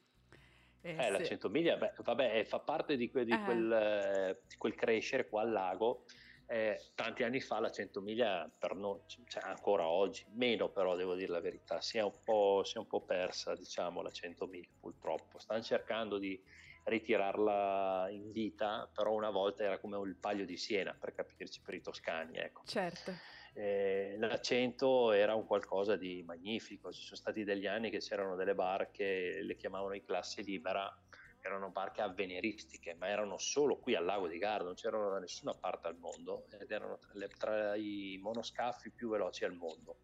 Eh, 0.82 1.10
la 1.12 1.18
se- 1.18 1.26
100 1.26 1.50
miglia, 1.50 1.78
beh, 1.78 1.94
vabbè, 2.04 2.40
eh, 2.40 2.46
fa 2.46 2.60
parte 2.62 2.96
di, 2.98 3.10
que- 3.12 3.26
di 3.26 3.32
Eh. 3.34 3.44
quel, 3.44 3.72
eh, 3.72 4.42
quel 4.58 4.74
crescere 4.76 5.28
qua 5.28 5.42
al 5.42 5.52
lago. 5.52 6.06
Eh, 6.48 6.92
tanti 6.96 7.24
anni 7.24 7.42
fa 7.42 7.60
la 7.60 7.72
100 7.72 8.02
miglia 8.02 8.48
per 8.58 8.76
noi, 8.76 9.00
cioè 9.28 9.44
ancora 9.44 9.88
oggi, 9.88 10.26
meno 10.34 10.70
però 10.70 10.96
devo 10.96 11.16
dire 11.16 11.32
la 11.32 11.42
verità, 11.42 11.82
si 11.82 11.98
è 11.98 12.04
un 12.04 12.22
po', 12.24 12.64
si 12.64 12.76
è 12.78 12.80
un 12.80 12.88
po' 12.88 13.04
persa 13.04 13.56
diciamo 13.56 14.02
la 14.02 14.12
100 14.12 14.46
miglia 14.48 14.70
purtroppo. 14.80 15.40
Stanno 15.40 15.64
cercando 15.64 16.18
di 16.20 16.40
ritirarla 16.86 18.08
in 18.12 18.32
vita, 18.32 18.90
però 18.94 19.14
una 19.14 19.30
volta 19.32 19.64
era 19.64 19.80
come 19.80 19.98
il 20.08 20.18
Paglio 20.18 20.46
di 20.46 20.58
Siena 20.58 20.94
per 20.94 21.14
capirci 21.14 21.62
per 21.62 21.74
i 21.74 21.82
toscani. 21.82 22.38
Ecco. 22.38 22.64
Certo, 22.66 23.12
Eh, 23.54 24.16
l'accento 24.20 25.12
era 25.14 25.34
un 25.34 25.46
qualcosa 25.46 25.96
di 25.96 26.22
magnifico, 26.24 26.92
ci 26.92 27.02
sono 27.02 27.16
stati 27.18 27.44
degli 27.46 27.66
anni 27.68 27.90
che 27.90 28.00
c'erano 28.00 28.36
delle 28.36 28.54
barche, 28.54 29.42
le 29.42 29.56
chiamavano 29.56 29.96
in 29.96 30.04
classe 30.04 30.42
libera, 30.42 30.92
erano 31.40 31.72
barche 31.72 32.02
avveniristiche, 32.02 32.96
ma 32.96 33.08
erano 33.08 33.38
solo 33.38 33.80
qui 33.80 33.96
al 33.96 34.04
lago 34.04 34.28
di 34.28 34.38
Garda, 34.38 34.66
non 34.66 34.74
c'erano 34.74 35.10
da 35.10 35.20
nessuna 35.20 35.54
parte 35.58 35.88
al 35.88 35.98
mondo 35.98 36.48
ed 36.50 36.70
erano 36.72 36.98
tra, 36.98 37.12
le- 37.14 37.28
tra 37.30 37.76
i 37.76 38.18
monoscafi 38.22 38.92
più 38.92 39.10
veloci 39.10 39.46
al 39.46 39.54
mondo, 39.54 40.02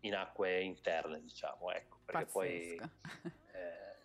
in 0.00 0.14
acque 0.14 0.60
interne 0.62 1.20
diciamo, 1.20 1.70
ecco, 1.70 2.00
perché 2.04 2.26
poi 2.26 2.48
pazzesco. 2.50 2.82
eh, 2.82 2.90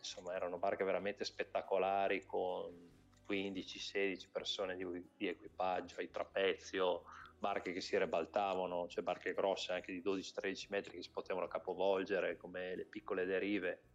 insomma 0.03 0.36
erano 0.36 0.60
barche 0.60 0.83
veramente 0.83 1.24
spettacolari 1.24 2.25
con 2.25 2.91
15-16 3.25 4.29
persone 4.31 4.75
di, 4.75 4.86
di 5.15 5.27
equipaggio, 5.27 6.00
ai 6.00 6.10
trapezio, 6.10 7.03
barche 7.38 7.72
che 7.72 7.79
si 7.81 7.98
ribaltavano, 7.98 8.88
cioè 8.88 9.03
barche 9.03 9.33
grosse 9.33 9.72
anche 9.74 9.93
di 9.93 10.01
12-13 10.01 10.67
metri 10.69 10.91
che 10.98 11.01
si 11.03 11.10
potevano 11.10 11.48
capovolgere 11.48 12.36
come 12.36 12.75
le 12.75 12.86
piccole 12.86 13.25
derive 13.25 13.86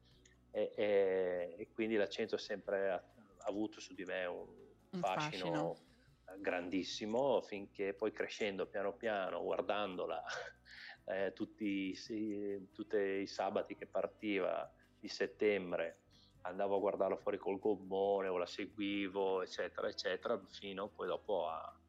e, 0.51 0.73
e- 0.75 1.55
e 1.59 1.69
quindi 1.71 1.97
l'accento 1.97 2.37
ha 2.37 2.39
sempre 2.39 3.13
avuto 3.47 3.81
su 3.81 3.95
di 3.95 4.05
me 4.05 4.25
un, 4.25 4.47
Un 4.91 5.05
fascino, 5.05 5.75
fascino. 5.75 6.41
grandissimo 6.41 7.41
finché 7.43 7.95
poi 7.95 8.13
crescendo 8.13 8.67
piano 8.67 8.97
piano, 8.97 9.43
guardandola 9.43 10.23
eh, 11.05 11.33
tutti, 11.35 11.95
sì, 11.95 12.69
tutti 12.73 12.97
i 12.97 13.27
sabati 13.27 13.75
che 13.77 13.87
partiva 13.89 14.71
di 14.99 15.09
settembre 15.09 16.03
andavo 16.43 16.77
a 16.77 16.79
guardarla 16.79 17.17
fuori 17.17 17.39
col 17.39 17.59
gommone 17.59 18.29
o 18.29 18.37
la 18.39 18.47
seguivo 18.47 19.43
eccetera 19.43 19.89
eccetera 19.89 20.41
fino 20.47 20.89
poi 20.89 21.07
dopo 21.07 21.49
a, 21.49 21.81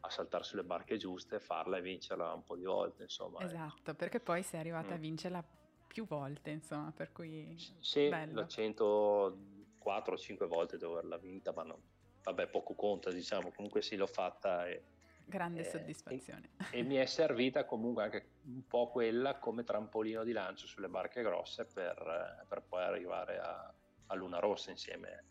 a 0.00 0.10
saltare 0.10 0.44
sulle 0.44 0.64
barche 0.64 0.96
giuste 0.96 1.38
farla 1.40 1.78
e 1.78 1.82
vincerla 1.82 2.32
un 2.32 2.42
po' 2.44 2.56
di 2.56 2.64
volte 2.64 3.02
insomma 3.04 3.38
ecco. 3.40 3.46
Esatto, 3.46 3.94
perché 3.94 4.20
poi 4.20 4.42
sei 4.42 4.60
arrivata 4.60 4.94
a 4.94 4.98
Mm. 4.98 5.00
vincerla 5.00 5.44
più 5.86 6.06
volte, 6.06 6.50
insomma, 6.50 6.90
per 6.92 7.12
cui 7.12 7.54
sì 7.80 8.08
bello. 8.08 8.40
la 8.40 8.46
104 8.46 10.14
o 10.14 10.16
5 10.16 10.46
volte 10.46 10.78
devo 10.78 10.92
averla 10.92 11.18
vinta 11.18 11.52
ma 11.52 11.62
no, 11.64 11.82
vabbè 12.22 12.48
poco 12.48 12.74
conta 12.74 13.10
diciamo 13.10 13.52
comunque 13.52 13.82
sì 13.82 13.96
l'ho 13.96 14.06
fatta 14.06 14.66
e, 14.68 14.86
Grande 15.24 15.60
Eh, 15.60 15.64
soddisfazione. 15.64 16.50
e 16.70 16.82
mi 16.82 16.96
è 16.96 17.06
servita 17.06 17.64
comunque 17.64 18.02
anche 18.02 18.31
un 18.44 18.66
po' 18.66 18.88
quella 18.90 19.38
come 19.38 19.64
trampolino 19.64 20.24
di 20.24 20.32
lancio 20.32 20.66
sulle 20.66 20.88
barche 20.88 21.22
grosse 21.22 21.64
per, 21.66 21.96
eh, 22.42 22.46
per 22.46 22.62
poi 22.62 22.82
arrivare 22.82 23.38
a, 23.38 23.74
a 24.06 24.14
Luna 24.14 24.38
Rossa 24.38 24.70
insieme, 24.70 25.24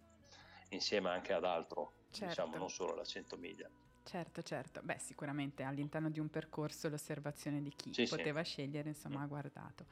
insieme 0.70 1.10
anche 1.10 1.34
ad 1.34 1.44
altro, 1.44 1.94
diciamo 2.10 2.30
Certo. 2.30 2.58
non 2.58 2.70
solo 2.70 2.96
la 2.96 3.04
100 3.04 3.38
miglia. 3.38 3.70
Certo, 4.04 4.42
certo. 4.42 4.82
Beh, 4.82 4.98
sicuramente 5.00 5.64
all'interno 5.64 6.10
di 6.10 6.20
un 6.20 6.30
percorso 6.30 6.90
l'osservazione 6.90 7.62
di 7.62 7.70
chi 7.76 7.92
Sì, 7.92 8.06
sì. 8.06 8.16
poteva 8.16 8.42
scegliere, 8.42 8.90
insomma, 8.90 9.20
Mm. 9.20 9.24
ha 9.24 9.28
guardato. 9.28 9.86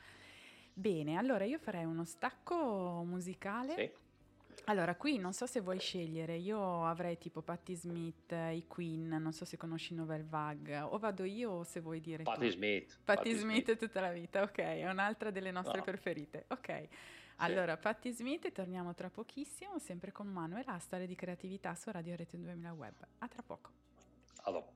Bene, 0.73 1.17
allora 1.17 1.43
io 1.43 1.59
farei 1.59 1.85
uno 1.85 2.05
stacco 2.05 3.03
musicale. 3.05 3.73
Sì. 3.75 3.91
Allora, 4.65 4.95
qui 4.95 5.17
non 5.17 5.33
so 5.33 5.45
se 5.45 5.61
vuoi 5.61 5.79
scegliere, 5.79 6.35
io 6.35 6.85
avrei 6.85 7.17
tipo 7.17 7.41
Patti 7.41 7.75
Smith, 7.75 8.31
i 8.31 8.65
Queen, 8.67 9.07
non 9.07 9.31
so 9.33 9.43
se 9.45 9.57
conosci 9.57 9.93
Novel 9.95 10.25
Vague, 10.25 10.79
o 10.79 10.97
vado 10.99 11.23
io 11.23 11.51
o 11.51 11.63
se 11.63 11.79
vuoi 11.79 11.99
dire 11.99 12.23
Patti 12.23 12.45
tu. 12.47 12.51
Smith. 12.51 12.99
Patti 13.03 13.33
Smith 13.33 13.75
tutta 13.77 13.99
la 14.01 14.11
vita, 14.11 14.43
ok, 14.43 14.57
è 14.57 14.89
un'altra 14.89 15.31
delle 15.31 15.51
nostre 15.51 15.77
No. 15.77 15.83
preferite, 15.83 16.45
ok. 16.49 16.87
Allora, 17.37 17.77
Patti 17.77 18.11
Smith 18.11 18.51
torniamo 18.51 18.93
tra 18.93 19.09
pochissimo, 19.09 19.79
sempre 19.79 20.11
con 20.11 20.27
Manuel, 20.27 20.65
a 20.67 20.77
Storia 20.77 21.07
di 21.07 21.15
Creatività 21.15 21.73
su 21.73 21.89
Radio 21.89 22.15
Rete 22.15 22.37
2000 22.37 22.73
Web. 22.73 22.95
A 23.19 23.27
tra 23.27 23.41
poco. 23.41 23.71
A 24.43 24.51
dopo. 24.51 24.73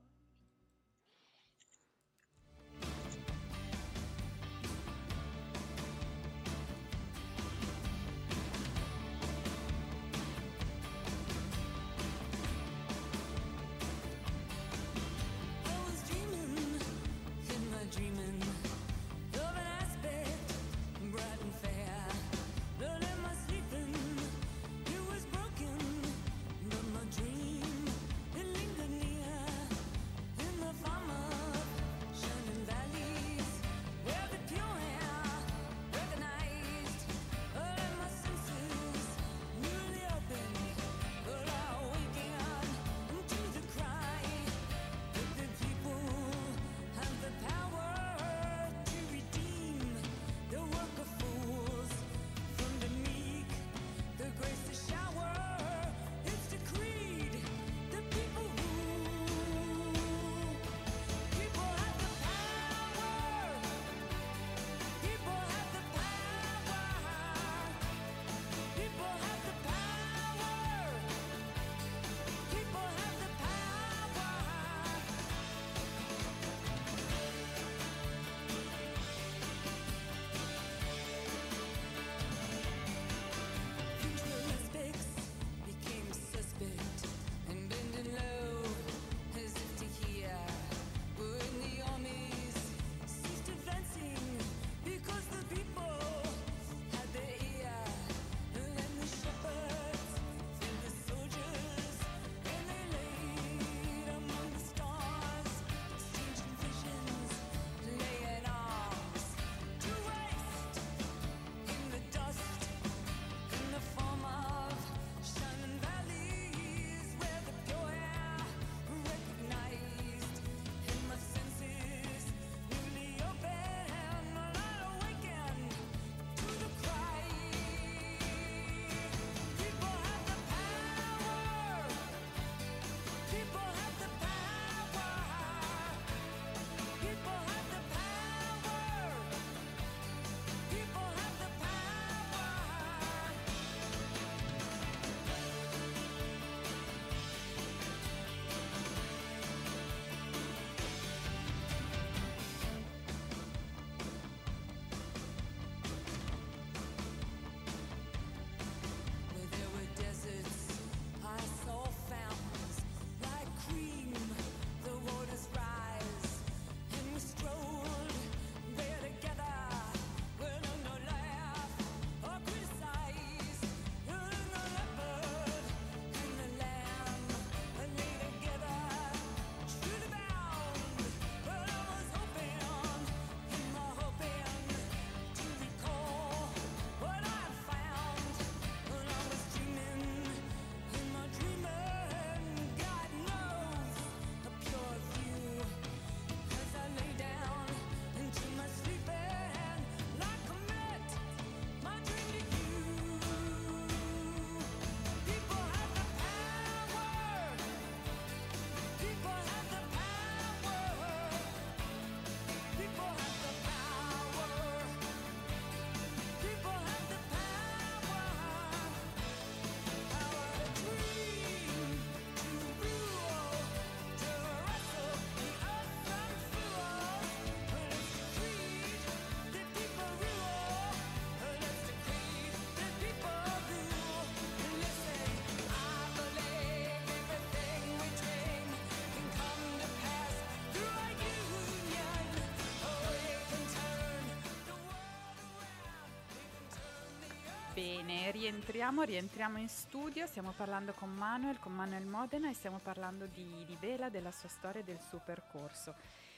Rientriamo, 248.34 249.04
rientriamo 249.04 249.60
in 249.60 249.70
studio, 249.70 250.26
stiamo 250.26 250.54
parlando 250.58 250.94
con 250.94 251.14
Manuel, 251.14 251.60
con 251.60 251.72
Manuel 251.72 252.08
Modena 252.08 252.50
e 252.50 252.54
stiamo 252.54 252.80
parlando 252.80 253.28
di, 253.28 253.64
di 253.66 253.78
Vela, 253.80 254.10
della 254.10 254.32
sua 254.32 254.50
storia 254.50 254.82
e 254.82 254.84
del 254.84 255.00
suo 255.00 255.22
percorso. 255.24 255.94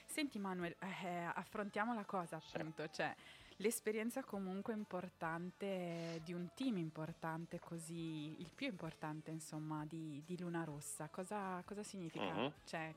Senti 0.05 0.38
Manuel, 0.38 0.75
eh, 0.77 1.31
affrontiamo 1.34 1.93
la 1.93 2.03
cosa 2.03 2.36
appunto, 2.36 2.89
cioè 2.89 3.15
l'esperienza 3.58 4.23
comunque 4.23 4.73
importante 4.73 6.19
di 6.25 6.34
un 6.34 6.49
team 6.53 6.77
importante 6.77 7.60
così, 7.60 8.41
il 8.41 8.51
più 8.53 8.67
importante 8.67 9.31
insomma 9.31 9.86
di, 9.86 10.21
di 10.25 10.38
Luna 10.38 10.65
Rossa, 10.65 11.08
cosa, 11.08 11.63
cosa 11.65 11.81
significa? 11.81 12.25
Uh-huh. 12.25 12.51
Cioè, 12.65 12.93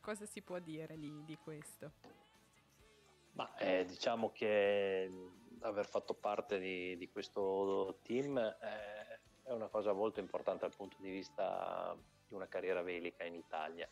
cosa 0.00 0.24
si 0.24 0.40
può 0.40 0.60
dire 0.60 0.96
di, 0.96 1.24
di 1.24 1.36
questo? 1.42 1.90
Ma 3.32 3.54
eh, 3.56 3.84
diciamo 3.84 4.30
che 4.30 5.10
aver 5.66 5.86
fatto 5.86 6.14
parte 6.14 6.58
di, 6.58 6.96
di 6.96 7.08
questo 7.08 7.98
team 8.02 8.36
eh, 8.38 9.20
è 9.42 9.52
una 9.52 9.68
cosa 9.68 9.92
molto 9.92 10.20
importante 10.20 10.66
dal 10.66 10.76
punto 10.76 10.96
di 11.00 11.10
vista 11.10 11.96
di 12.26 12.34
una 12.34 12.48
carriera 12.48 12.82
velica 12.82 13.24
in 13.24 13.34
Italia 13.34 13.88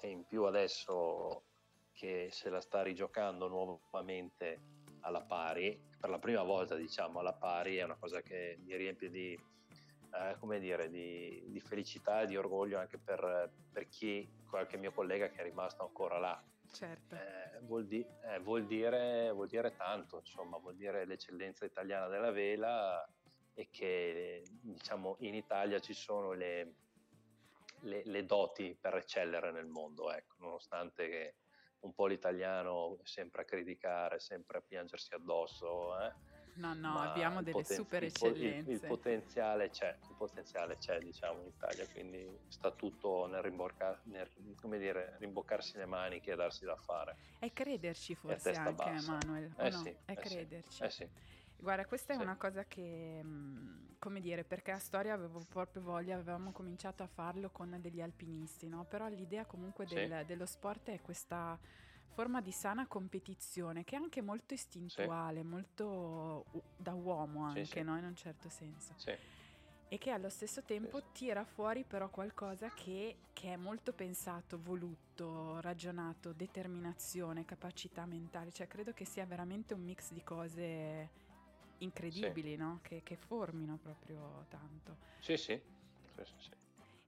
e 0.00 0.08
in 0.08 0.24
più 0.24 0.44
adesso 0.44 1.44
che 1.92 2.28
se 2.30 2.50
la 2.50 2.60
sta 2.60 2.82
rigiocando 2.82 3.48
nuovamente 3.48 4.60
alla 5.00 5.22
pari, 5.22 5.80
per 5.98 6.10
la 6.10 6.18
prima 6.18 6.42
volta 6.42 6.74
diciamo 6.74 7.20
alla 7.20 7.32
pari, 7.32 7.76
è 7.76 7.84
una 7.84 7.96
cosa 7.96 8.20
che 8.20 8.58
mi 8.64 8.76
riempie 8.76 9.08
di, 9.08 9.32
eh, 9.32 10.36
come 10.38 10.58
dire, 10.58 10.90
di, 10.90 11.44
di, 11.46 11.60
felicità 11.60 12.22
e 12.22 12.26
di 12.26 12.36
orgoglio 12.36 12.78
anche 12.78 12.98
per, 12.98 13.50
per, 13.72 13.88
chi, 13.88 14.28
qualche 14.48 14.76
mio 14.76 14.92
collega 14.92 15.28
che 15.28 15.40
è 15.40 15.44
rimasto 15.44 15.82
ancora 15.82 16.18
là. 16.18 16.42
Certo. 16.76 17.14
Eh, 17.14 17.60
vuol, 17.62 17.86
di, 17.86 18.06
eh, 18.24 18.38
vuol, 18.40 18.66
dire, 18.66 19.30
vuol, 19.32 19.48
dire, 19.48 19.74
tanto, 19.76 20.18
insomma, 20.18 20.58
vuol 20.58 20.76
dire 20.76 21.06
l'eccellenza 21.06 21.64
italiana 21.64 22.06
della 22.06 22.30
vela 22.30 23.08
e 23.54 23.68
che 23.70 24.42
diciamo 24.60 25.16
in 25.20 25.34
Italia 25.34 25.80
ci 25.80 25.94
sono 25.94 26.32
le, 26.32 26.74
le, 27.80 28.02
le 28.04 28.26
doti 28.26 28.76
per 28.78 28.96
eccellere 28.96 29.52
nel 29.52 29.64
mondo, 29.64 30.12
ecco, 30.12 30.34
nonostante 30.40 31.08
che 31.08 31.34
un 31.80 31.94
po' 31.94 32.04
l'italiano 32.04 32.98
sempre 33.04 33.40
a 33.40 33.44
criticare, 33.46 34.18
sempre 34.18 34.58
a 34.58 34.60
piangersi 34.60 35.14
addosso. 35.14 35.98
Eh? 35.98 36.12
No, 36.56 36.74
no, 36.74 37.00
abbiamo 37.00 37.40
delle 37.40 37.52
poten- 37.52 37.76
super 37.76 38.02
eccellenze. 38.02 38.70
Il, 38.70 38.80
il, 38.82 38.86
potenziale 38.86 39.70
c'è, 39.70 39.94
il 40.08 40.14
potenziale 40.16 40.76
c'è, 40.78 40.98
diciamo, 40.98 41.40
in 41.40 41.46
Italia, 41.48 41.86
quindi 41.92 42.38
sta 42.48 42.70
tutto 42.70 43.26
nel, 43.26 43.42
rimborca- 43.42 44.00
nel 44.04 44.28
dire, 44.78 45.16
rimboccarsi 45.18 45.76
le 45.76 45.86
maniche 45.86 46.32
e 46.32 46.36
darsi 46.36 46.64
da 46.64 46.76
fare. 46.76 47.16
È 47.38 47.52
crederci 47.52 48.14
forse 48.14 48.50
anche, 48.50 48.72
bassa. 48.72 49.12
Manuel, 49.12 49.52
eh 49.58 49.70
no? 49.70 49.76
sì, 49.76 49.96
È 50.04 50.12
eh 50.12 50.16
crederci. 50.16 50.76
Sì, 50.76 50.82
eh 50.84 50.90
sì. 50.90 51.08
Guarda, 51.58 51.86
questa 51.86 52.12
è 52.12 52.16
una 52.16 52.36
cosa 52.36 52.64
che, 52.66 53.20
mm, 53.22 53.94
come 53.98 54.20
dire, 54.20 54.44
perché 54.44 54.72
a 54.72 54.78
storia 54.78 55.14
avevo 55.14 55.40
proprio 55.48 55.82
voglia, 55.82 56.14
avevamo 56.14 56.52
cominciato 56.52 57.02
a 57.02 57.06
farlo 57.06 57.50
con 57.50 57.76
degli 57.80 58.00
alpinisti, 58.00 58.68
no? 58.68 58.84
Però 58.84 59.08
l'idea 59.08 59.46
comunque 59.46 59.86
del, 59.86 60.18
sì. 60.20 60.26
dello 60.26 60.46
sport 60.46 60.90
è 60.90 61.00
questa 61.00 61.58
forma 62.16 62.40
di 62.40 62.50
sana 62.50 62.86
competizione 62.86 63.84
che 63.84 63.94
è 63.94 63.98
anche 63.98 64.22
molto 64.22 64.54
istintuale, 64.54 65.42
sì. 65.42 65.46
molto 65.46 66.46
da 66.74 66.94
uomo 66.94 67.44
anche, 67.44 67.66
sì, 67.66 67.82
no? 67.82 67.98
In 67.98 68.04
un 68.04 68.16
certo 68.16 68.48
senso. 68.48 68.94
E 69.88 69.98
che 69.98 70.10
allo 70.10 70.30
stesso 70.30 70.62
tempo 70.62 71.12
tira 71.12 71.44
fuori 71.44 71.84
però 71.84 72.08
qualcosa 72.08 72.70
che, 72.70 73.16
che 73.34 73.52
è 73.52 73.56
molto 73.56 73.92
pensato, 73.92 74.58
voluto, 74.58 75.60
ragionato, 75.60 76.32
determinazione, 76.32 77.44
capacità 77.44 78.06
mentale, 78.06 78.50
cioè 78.50 78.66
credo 78.66 78.94
che 78.94 79.04
sia 79.04 79.26
veramente 79.26 79.74
un 79.74 79.82
mix 79.82 80.12
di 80.12 80.24
cose 80.24 81.10
incredibili, 81.78 82.52
sì. 82.52 82.56
no? 82.56 82.78
che, 82.80 83.02
che, 83.04 83.16
formino 83.16 83.76
proprio 83.76 84.46
tanto. 84.48 84.96
Sì, 85.18 85.36
sì. 85.36 85.60
sì, 86.14 86.32
sì 86.38 86.65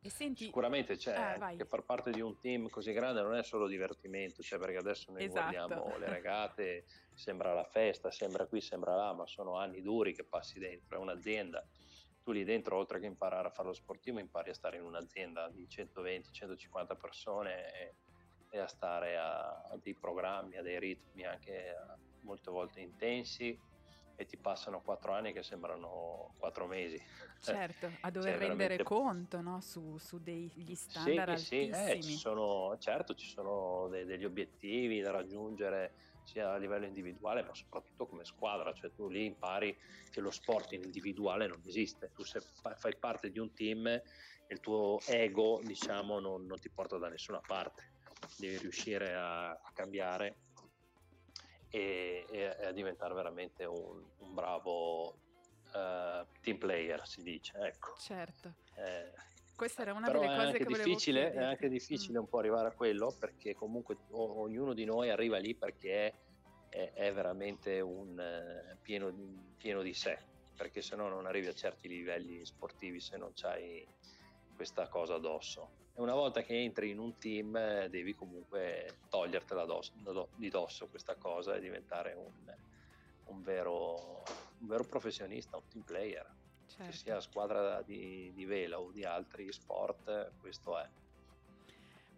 senti... 0.08 0.44
Sicuramente 0.44 0.96
c'è 0.96 1.14
ah, 1.14 1.54
che 1.56 1.64
far 1.64 1.82
parte 1.82 2.10
di 2.10 2.20
un 2.20 2.38
team 2.38 2.68
così 2.68 2.92
grande 2.92 3.22
non 3.22 3.34
è 3.34 3.42
solo 3.42 3.66
divertimento, 3.66 4.42
cioè 4.42 4.58
perché 4.58 4.76
adesso 4.76 5.10
noi 5.12 5.24
esatto. 5.24 5.50
guardiamo 5.50 5.96
le 5.98 6.08
regate, 6.08 6.84
sembra 7.14 7.52
la 7.52 7.64
festa, 7.64 8.10
sembra 8.10 8.46
qui, 8.46 8.60
sembra 8.60 8.94
là, 8.94 9.12
ma 9.12 9.26
sono 9.26 9.56
anni 9.56 9.82
duri 9.82 10.14
che 10.14 10.24
passi 10.24 10.58
dentro, 10.58 10.96
è 10.96 11.00
un'azienda. 11.00 11.66
Tu 12.22 12.32
lì 12.32 12.44
dentro, 12.44 12.76
oltre 12.76 13.00
che 13.00 13.06
imparare 13.06 13.48
a 13.48 13.50
fare 13.50 13.68
lo 13.68 13.74
sportivo, 13.74 14.18
impari 14.18 14.50
a 14.50 14.54
stare 14.54 14.76
in 14.76 14.84
un'azienda 14.84 15.48
di 15.48 15.66
120-150 15.66 16.96
persone 17.00 17.72
e, 17.72 17.94
e, 18.50 18.58
a 18.58 18.66
stare 18.66 19.16
a, 19.16 19.62
a 19.62 19.78
dei 19.82 19.94
programmi, 19.94 20.56
a 20.56 20.62
dei 20.62 20.78
ritmi 20.78 21.24
anche 21.24 21.74
molte 22.20 22.50
volte 22.50 22.80
intensi 22.80 23.58
e 24.20 24.26
ti 24.26 24.36
passano 24.36 24.82
quattro 24.82 25.12
anni 25.12 25.32
che 25.32 25.44
sembrano 25.44 26.34
quattro 26.38 26.66
mesi. 26.66 27.00
Certo, 27.40 27.86
a 28.02 28.10
dover 28.10 28.32
cioè, 28.32 28.38
rendere 28.48 28.76
veramente... 28.76 28.82
conto 28.82 29.40
no? 29.40 29.60
su, 29.60 29.96
su, 29.98 30.18
degli 30.18 30.74
standard 30.74 31.36
sì, 31.36 31.70
altissimi. 31.70 31.72
Sì, 31.72 31.92
eh, 31.92 32.02
ci 32.02 32.18
sono, 32.18 32.76
certo, 32.78 33.14
ci 33.14 33.28
sono 33.28 33.86
de- 33.88 34.04
degli 34.04 34.24
obiettivi 34.24 35.00
da 35.00 35.12
raggiungere 35.12 35.94
sia 36.24 36.50
a 36.52 36.56
livello 36.56 36.84
individuale 36.84 37.44
ma 37.44 37.54
soprattutto 37.54 38.08
come 38.08 38.24
squadra, 38.24 38.72
cioè 38.72 38.92
tu 38.92 39.08
lì 39.08 39.24
impari 39.24 39.74
che 40.10 40.20
lo 40.20 40.32
sport 40.32 40.72
in 40.72 40.82
individuale 40.82 41.46
non 41.46 41.62
esiste, 41.64 42.10
tu 42.12 42.24
se 42.24 42.40
fai 42.40 42.96
parte 42.98 43.30
di 43.30 43.38
un 43.38 43.54
team 43.54 43.86
il 44.48 44.60
tuo 44.60 44.98
ego 45.06 45.60
diciamo 45.62 46.18
non, 46.18 46.44
non 46.44 46.58
ti 46.58 46.70
porta 46.70 46.98
da 46.98 47.08
nessuna 47.08 47.40
parte, 47.46 47.92
devi 48.36 48.58
riuscire 48.58 49.14
a, 49.14 49.50
a 49.50 49.70
cambiare 49.72 50.40
e, 51.70 52.26
e, 52.30 52.46
a 52.66 52.72
diventare 52.72 53.14
veramente 53.14 53.64
un, 53.64 54.02
un 54.18 54.34
bravo 54.34 55.08
uh, 55.08 56.26
team 56.40 56.58
player, 56.58 57.06
si 57.06 57.22
dice. 57.22 57.58
Ecco. 57.58 57.94
Certo. 57.98 58.54
Eh, 58.74 59.12
questa 59.54 59.82
era 59.82 59.92
una 59.92 60.08
delle 60.08 60.26
cose 60.26 60.58
che 60.58 60.64
difficile, 60.66 61.32
È 61.32 61.42
anche 61.42 61.68
difficile 61.68 62.18
mm. 62.18 62.22
un 62.22 62.28
po' 62.28 62.38
arrivare 62.38 62.68
a 62.68 62.72
quello 62.72 63.14
perché 63.18 63.54
comunque 63.54 63.96
o, 64.10 64.40
ognuno 64.40 64.72
di 64.72 64.84
noi 64.84 65.10
arriva 65.10 65.36
lì 65.38 65.54
perché 65.54 66.14
è, 66.68 66.92
è 66.94 67.12
veramente 67.12 67.80
un 67.80 68.10
uh, 68.16 68.76
pieno, 68.80 69.12
pieno, 69.56 69.82
di 69.82 69.94
sé, 69.94 70.16
perché 70.56 70.80
se 70.80 70.94
no 70.94 71.08
non 71.08 71.26
arrivi 71.26 71.48
a 71.48 71.54
certi 71.54 71.88
livelli 71.88 72.44
sportivi 72.44 73.00
se 73.00 73.16
non 73.16 73.32
hai 73.42 73.84
questa 74.58 74.88
cosa 74.88 75.14
addosso 75.14 75.86
e 75.94 76.00
una 76.00 76.14
volta 76.14 76.42
che 76.42 76.60
entri 76.60 76.90
in 76.90 76.98
un 76.98 77.16
team 77.16 77.54
eh, 77.56 77.88
devi 77.88 78.12
comunque 78.12 78.98
togliertela 79.08 79.64
di 80.34 80.48
dosso 80.48 80.88
questa 80.88 81.14
cosa 81.14 81.54
e 81.54 81.60
diventare 81.60 82.14
un, 82.14 82.54
un, 83.26 83.42
vero, 83.42 84.22
un 84.58 84.66
vero, 84.66 84.84
professionista, 84.84 85.56
un 85.56 85.66
team 85.68 85.84
player. 85.84 86.26
Certo. 86.66 86.84
Che 86.84 86.92
sia 86.92 87.20
squadra 87.20 87.82
di, 87.82 88.32
di 88.32 88.44
vela 88.44 88.80
o 88.80 88.90
di 88.92 89.04
altri 89.04 89.52
sport, 89.52 90.32
questo 90.40 90.78
è. 90.78 90.88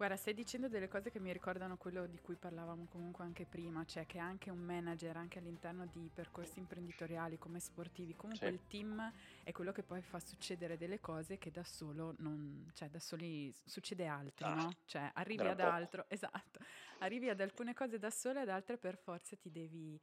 Guarda, 0.00 0.16
stai 0.16 0.32
dicendo 0.32 0.70
delle 0.70 0.88
cose 0.88 1.10
che 1.10 1.20
mi 1.20 1.30
ricordano 1.30 1.76
quello 1.76 2.06
di 2.06 2.18
cui 2.22 2.34
parlavamo 2.34 2.86
comunque 2.90 3.22
anche 3.22 3.44
prima, 3.44 3.84
cioè 3.84 4.06
che 4.06 4.16
anche 4.16 4.48
un 4.48 4.60
manager, 4.60 5.14
anche 5.18 5.40
all'interno 5.40 5.84
di 5.84 6.10
percorsi 6.10 6.58
imprenditoriali 6.58 7.36
come 7.36 7.60
sportivi, 7.60 8.16
comunque 8.16 8.46
sì. 8.46 8.52
il 8.54 8.60
team 8.66 9.12
è 9.42 9.52
quello 9.52 9.72
che 9.72 9.82
poi 9.82 10.00
fa 10.00 10.18
succedere 10.18 10.78
delle 10.78 11.00
cose 11.00 11.36
che 11.36 11.50
da 11.50 11.62
solo 11.64 12.14
non, 12.20 12.70
cioè 12.72 12.88
da 12.88 12.98
soli 12.98 13.54
succede 13.62 14.06
altro, 14.06 14.46
ah, 14.46 14.54
no? 14.54 14.72
Cioè 14.86 15.10
arrivi 15.12 15.46
ad 15.46 15.60
altro, 15.60 16.06
esatto, 16.08 16.60
arrivi 17.00 17.28
ad 17.28 17.42
alcune 17.42 17.74
cose 17.74 17.98
da 17.98 18.08
solo 18.08 18.38
e 18.38 18.42
ad 18.42 18.48
altre 18.48 18.78
per 18.78 18.96
forza 18.96 19.36
ti 19.36 19.50
devi... 19.50 20.00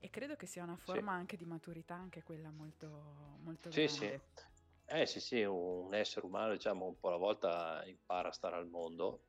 E 0.00 0.10
credo 0.10 0.36
che 0.36 0.44
sia 0.44 0.64
una 0.64 0.76
forma 0.76 1.12
sì. 1.12 1.18
anche 1.18 1.36
di 1.38 1.46
maturità, 1.46 1.94
anche 1.94 2.22
quella 2.22 2.50
molto, 2.50 3.38
molto 3.40 3.70
sì, 3.70 3.86
grande. 3.86 4.20
Sì. 4.34 4.48
Eh 4.92 5.06
sì, 5.06 5.18
sì, 5.18 5.42
un 5.44 5.94
essere 5.94 6.26
umano 6.26 6.52
diciamo 6.52 6.84
un 6.84 6.98
po' 6.98 7.08
alla 7.08 7.16
volta 7.16 7.82
impara 7.86 8.28
a 8.28 8.32
stare 8.32 8.56
al 8.56 8.66
mondo 8.66 9.28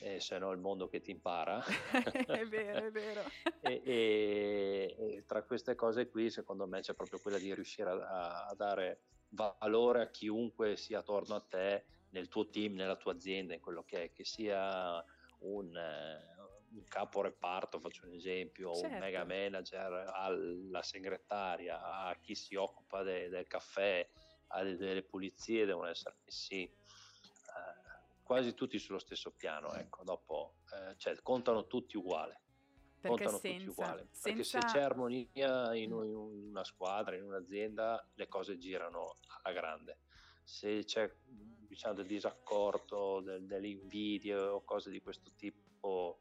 eh, 0.00 0.20
se 0.20 0.38
no 0.38 0.50
il 0.52 0.58
mondo 0.58 0.88
che 0.88 1.00
ti 1.00 1.10
impara. 1.10 1.62
è 2.26 2.46
vero, 2.46 2.86
è 2.86 2.90
vero. 2.90 3.22
e, 3.60 3.82
e, 3.84 4.96
e, 4.98 5.24
tra 5.26 5.42
queste 5.42 5.74
cose 5.74 6.08
qui, 6.08 6.30
secondo 6.30 6.66
me, 6.66 6.80
c'è 6.80 6.94
proprio 6.94 7.18
quella 7.20 7.38
di 7.38 7.54
riuscire 7.54 7.90
a, 7.90 8.46
a, 8.46 8.54
dare 8.54 9.02
valore 9.30 10.02
a 10.02 10.10
chiunque 10.10 10.76
sia 10.76 11.00
attorno 11.00 11.34
a 11.34 11.40
te, 11.40 11.84
nel 12.10 12.28
tuo 12.28 12.48
team, 12.48 12.74
nella 12.74 12.96
tua 12.96 13.12
azienda, 13.12 13.54
in 13.54 13.60
quello 13.60 13.84
che 13.84 14.04
è, 14.04 14.12
che 14.12 14.24
sia 14.24 15.04
un, 15.40 15.76
eh, 15.76 16.40
un 16.72 16.84
capo 16.88 17.20
reparto, 17.20 17.78
faccio 17.78 18.06
un 18.06 18.14
esempio, 18.14 18.74
certo. 18.74 18.94
un 18.94 19.00
mega 19.00 19.24
manager, 19.24 20.10
alla 20.12 20.82
segretaria, 20.82 21.80
a 22.06 22.16
chi 22.20 22.34
si 22.34 22.54
occupa 22.54 23.02
de, 23.02 23.28
del 23.28 23.46
caffè, 23.46 24.08
delle 24.62 25.02
pulizie, 25.02 25.64
devono 25.64 25.88
essere 25.88 26.16
messi 26.24 26.68
quasi 28.30 28.54
tutti 28.54 28.78
sullo 28.78 29.00
stesso 29.00 29.32
piano, 29.32 29.72
ecco, 29.72 30.04
dopo, 30.04 30.58
eh, 30.72 30.96
cioè, 30.98 31.20
contano 31.20 31.66
tutti 31.66 31.96
uguali. 31.96 32.32
Perché 33.00 33.08
contano 33.08 33.38
senza, 33.38 33.58
tutti 33.58 33.70
uguali. 33.70 34.08
Perché 34.22 34.44
senza... 34.44 34.68
se 34.68 34.74
c'è 34.74 34.82
armonia 34.82 35.74
in, 35.74 35.90
in 35.90 36.14
una 36.14 36.62
squadra, 36.62 37.16
in 37.16 37.24
un'azienda, 37.24 38.08
le 38.14 38.28
cose 38.28 38.56
girano 38.56 39.16
alla 39.42 39.52
grande. 39.52 39.98
Se 40.44 40.84
c'è 40.84 41.12
diciamo, 41.26 41.94
del 41.94 42.06
disaccordo, 42.06 43.20
del, 43.20 43.46
delle 43.46 43.66
invidie 43.66 44.36
o 44.36 44.62
cose 44.62 44.90
di 44.90 45.00
questo 45.00 45.32
tipo, 45.34 46.20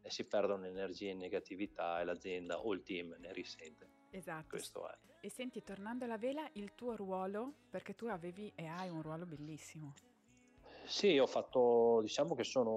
eh, 0.00 0.10
si 0.10 0.24
perdono 0.24 0.64
energie 0.64 1.10
e 1.10 1.14
negatività 1.14 2.00
e 2.00 2.04
l'azienda 2.04 2.60
o 2.60 2.72
il 2.72 2.82
team 2.82 3.14
ne 3.18 3.30
risente. 3.30 3.90
Esatto. 4.08 4.48
Questo 4.48 4.90
è. 4.90 4.98
E 5.20 5.28
senti, 5.28 5.62
tornando 5.62 6.06
alla 6.06 6.16
vela, 6.16 6.48
il 6.54 6.74
tuo 6.74 6.96
ruolo, 6.96 7.56
perché 7.68 7.94
tu 7.94 8.06
avevi 8.06 8.50
e 8.54 8.64
hai 8.64 8.88
un 8.88 9.02
ruolo 9.02 9.26
bellissimo. 9.26 9.92
Sì, 10.84 11.18
ho 11.18 11.26
fatto, 11.26 12.00
diciamo 12.02 12.34
che 12.34 12.44
sono 12.44 12.70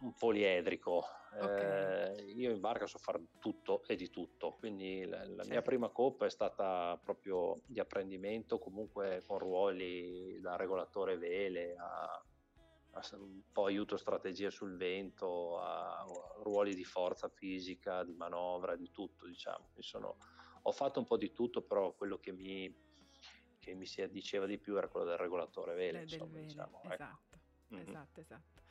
un 0.00 0.12
poliedrico. 0.18 1.04
Ok. 1.40 1.60
Eh, 1.60 2.32
io 2.36 2.52
in 2.52 2.60
barca 2.60 2.86
so 2.86 2.98
fare 2.98 3.20
tutto 3.40 3.84
e 3.86 3.96
di 3.96 4.08
tutto, 4.10 4.52
quindi 4.58 5.04
la, 5.04 5.18
la 5.18 5.42
mia 5.42 5.44
Certo. 5.44 5.62
prima 5.62 5.88
coppa 5.90 6.26
è 6.26 6.30
stata 6.30 7.00
proprio 7.02 7.60
di 7.66 7.80
apprendimento, 7.80 8.58
comunque 8.58 9.22
con 9.26 9.38
ruoli 9.38 10.38
da 10.40 10.56
regolatore 10.56 11.16
vele 11.16 11.74
a, 11.76 12.04
a 12.92 13.16
un 13.18 13.42
po' 13.50 13.64
aiuto 13.64 13.96
strategia 13.96 14.50
sul 14.50 14.76
vento, 14.76 15.58
a, 15.58 15.98
a 15.98 16.06
ruoli 16.42 16.74
di 16.74 16.84
forza 16.84 17.28
fisica, 17.28 18.04
di 18.04 18.14
manovra, 18.14 18.76
di 18.76 18.90
tutto, 18.90 19.26
diciamo. 19.26 19.70
Mi 19.74 19.82
sono- 19.82 20.16
ho 20.66 20.72
fatto 20.72 21.00
un 21.00 21.06
po' 21.06 21.16
di 21.16 21.32
tutto, 21.32 21.62
però 21.62 21.94
quello 21.94 22.18
che 22.18 22.32
mi, 22.32 22.72
che 23.64 23.74
mi 23.74 23.86
si 23.86 24.02
addiceva 24.02 24.44
di 24.44 24.58
più 24.58 24.76
era 24.76 24.88
quello 24.88 25.06
del 25.06 25.16
regolatore 25.16 25.74
vele, 25.74 25.92
Le- 25.92 25.98
del 26.00 26.08
insomma, 26.08 26.32
vele, 26.32 26.44
diciamo. 26.44 26.80
ecco. 26.82 26.92
esatto, 26.92 27.38
Mhm. 27.68 27.80
esatto, 27.80 28.20
esatto. 28.20 28.62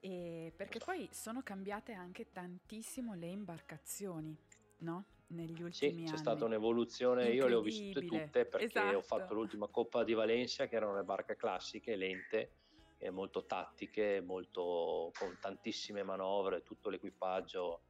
E 0.00 0.52
perché 0.54 0.78
poi 0.78 1.08
sono 1.10 1.42
cambiate 1.42 1.92
anche 1.94 2.30
tantissimo 2.30 3.14
le 3.14 3.28
imbarcazioni, 3.28 4.36
no? 4.80 5.04
Negli 5.28 5.62
Sì, 5.62 5.62
ultimi 5.62 6.02
c'è 6.02 6.10
anni. 6.10 6.18
stata 6.18 6.44
un'evoluzione, 6.44 7.32
io 7.32 7.46
le 7.46 7.54
ho 7.54 7.62
vissute 7.62 8.04
tutte 8.04 8.44
perché 8.44 8.78
ho 8.94 9.00
esatto. 9.00 9.02
fatto 9.02 9.34
l'ultima 9.34 9.68
Coppa 9.68 10.04
di 10.04 10.12
Valencia 10.12 10.66
che 10.68 10.76
erano 10.76 10.94
le 10.94 11.02
barche 11.02 11.34
classiche, 11.36 11.96
lente, 11.96 12.52
e 12.98 13.10
molto 13.10 13.46
tattiche, 13.46 14.20
molto, 14.20 15.10
con 15.18 15.38
tantissime 15.40 16.02
manovre, 16.02 16.62
tutto 16.62 16.90
l'equipaggio 16.90 17.85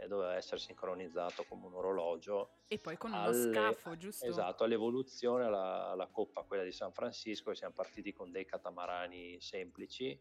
eh, 0.00 0.08
doveva 0.08 0.34
essere 0.36 0.58
sincronizzato 0.60 1.44
come 1.44 1.66
un 1.66 1.74
orologio. 1.74 2.58
E 2.68 2.78
poi 2.78 2.96
con 2.96 3.12
uno 3.12 3.22
Alle- 3.24 3.52
scafo, 3.52 3.96
giusto? 3.96 4.24
Esatto, 4.24 4.64
all'evoluzione, 4.64 5.44
alla, 5.44 5.88
alla 5.88 6.06
Coppa, 6.08 6.42
quella 6.42 6.62
di 6.64 6.72
San 6.72 6.92
Francisco, 6.92 7.54
siamo 7.54 7.74
partiti 7.74 8.12
con 8.12 8.30
dei 8.30 8.44
catamarani 8.44 9.40
semplici 9.40 10.18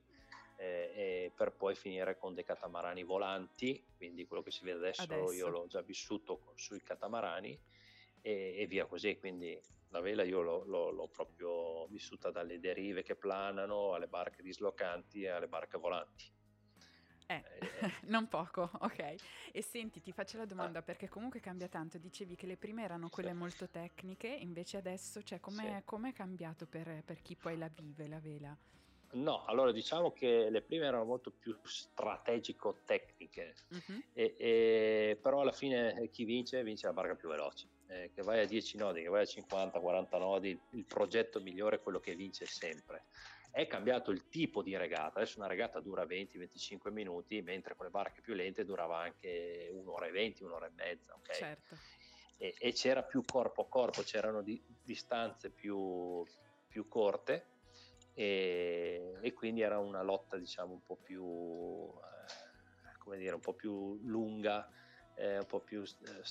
eh, 0.58 1.32
per 1.36 1.54
poi 1.54 1.74
finire 1.76 2.18
con 2.18 2.34
dei 2.34 2.44
catamarani 2.44 3.04
volanti, 3.04 3.86
quindi 3.96 4.26
quello 4.26 4.44
che 4.44 4.52
si 4.52 4.63
vede 4.65 4.78
adesso, 4.80 5.02
Adesso. 5.04 5.34
io 5.34 5.48
l'ho 5.48 5.68
già 5.68 5.82
vissuto 5.82 6.52
sui 6.56 6.82
catamarani 6.82 7.58
e, 8.22 8.56
e 8.58 8.68
via 8.68 8.86
così, 8.86 9.18
quindi 9.18 9.58
la 9.92 10.02
vela 10.02 10.24
io 10.24 10.42
l'ho, 10.42 10.63
l'ho- 10.65 10.89
l'ho 10.92 11.08
proprio 11.08 11.88
vissuta 11.88 12.30
dalle 12.30 12.60
derive 12.60 13.04
che 13.04 13.15
planano 13.15 13.94
alle 13.94 14.08
barche 14.08 14.42
dislocanti 14.44 15.22
e 15.24 15.30
alle 15.30 15.48
barche 15.48 15.78
volanti. 15.78 16.26
Eh, 17.30 17.44
Eh, 17.82 17.94
non 18.08 18.28
poco, 18.28 18.70
ok. 18.82 19.15
E 19.54 19.62
senti, 19.62 20.02
ti 20.02 20.12
faccio 20.12 20.38
la 20.38 20.44
Ah. 20.44 20.48
domanda 20.48 20.82
perché 20.82 21.08
comunque 21.08 21.39
cambia 21.39 21.68
tanto. 21.70 21.98
Dicevi 22.00 22.36
che 22.36 22.46
le 22.48 22.58
prime 22.58 22.84
erano 22.84 23.08
quelle 23.10 23.30
Sì. 23.32 23.36
molto 23.38 23.70
tecniche, 23.70 24.28
invece 24.28 24.78
adesso, 24.78 25.22
cioè, 25.22 25.39
com'è, 25.39 25.78
Sì. 25.78 25.84
com'è 25.86 26.12
cambiato 26.12 26.65
per, 26.65 27.04
per 27.06 27.22
chi 27.22 27.36
poi 27.36 27.58
la 27.58 27.70
vive, 27.70 28.08
la 28.08 28.20
vela? 28.20 28.58
No, 29.12 29.46
allora 29.46 29.72
diciamo 29.72 30.12
che 30.12 30.50
le 30.50 30.62
prime 30.62 30.86
erano 30.86 31.06
molto 31.06 31.32
più 31.32 31.58
strategico-tecniche, 31.63 33.54
Mhm. 33.70 34.04
E- 34.13 34.36
e- 34.38 35.20
però 35.22 35.42
alla 35.42 35.52
fine 35.54 35.94
eh, 36.02 36.10
chi 36.10 36.26
vince 36.26 36.62
vince 36.63 36.88
la 36.88 36.94
barca 36.94 37.15
più 37.15 37.30
veloce. 37.30 37.68
Eh, 37.88 38.12
che 38.13 38.22
vai 38.22 38.39
a 38.42 38.46
10 38.46 38.76
nodi, 38.78 39.02
che 39.02 39.08
vai 39.08 39.22
a 39.22 39.26
50-40 39.26 40.18
nodi, 40.18 40.60
il 40.72 40.86
progetto 40.86 41.39
migliore 41.39 41.78
è 41.78 41.82
quello 41.82 42.00
che 42.00 42.15
vince 42.15 42.46
sempre. 42.46 43.06
È 43.52 43.68
cambiato 43.68 44.12
il 44.12 44.30
tipo 44.30 44.62
di 44.62 44.78
regata, 44.78 45.20
adesso 45.20 45.40
una 45.40 45.48
regata 45.48 45.80
dura 45.80 46.06
20-25 46.06 46.92
minuti, 46.92 47.42
mentre 47.42 47.76
con 47.76 47.86
le 47.86 47.92
barche 47.92 48.22
più 48.22 48.34
lente 48.34 48.64
durava 48.64 49.00
anche 49.00 49.70
un'ora 49.74 50.06
e 50.08 50.12
20, 50.12 50.44
un'ora 50.44 50.68
e 50.68 50.72
mezza. 50.72 51.14
ok? 51.16 51.28
Certo. 51.34 51.78
E, 52.38 52.56
e 52.58 52.72
c'era 52.74 53.04
più 53.04 53.26
corpo 53.26 53.64
a 53.64 53.68
corpo, 53.68 54.02
c'erano 54.02 54.42
di- 54.42 54.64
distanze 54.82 55.50
più, 55.52 56.24
più 56.68 56.88
corte 56.88 57.48
e, 58.14 59.18
e 59.22 59.34
quindi 59.34 59.62
era 59.62 59.80
una 59.80 60.04
lotta 60.04 60.38
diciamo 60.38 60.74
un 60.74 60.82
po' 60.82 60.98
più, 60.98 61.24
eh, 61.24 62.98
come 63.00 63.18
dire, 63.18 63.34
un 63.34 63.42
po' 63.42 63.56
più 63.56 63.98
lunga, 64.04 64.70
eh, 65.16 65.40
un 65.40 65.46
po' 65.46 65.62
più 65.62 65.82
eh, 65.82 66.22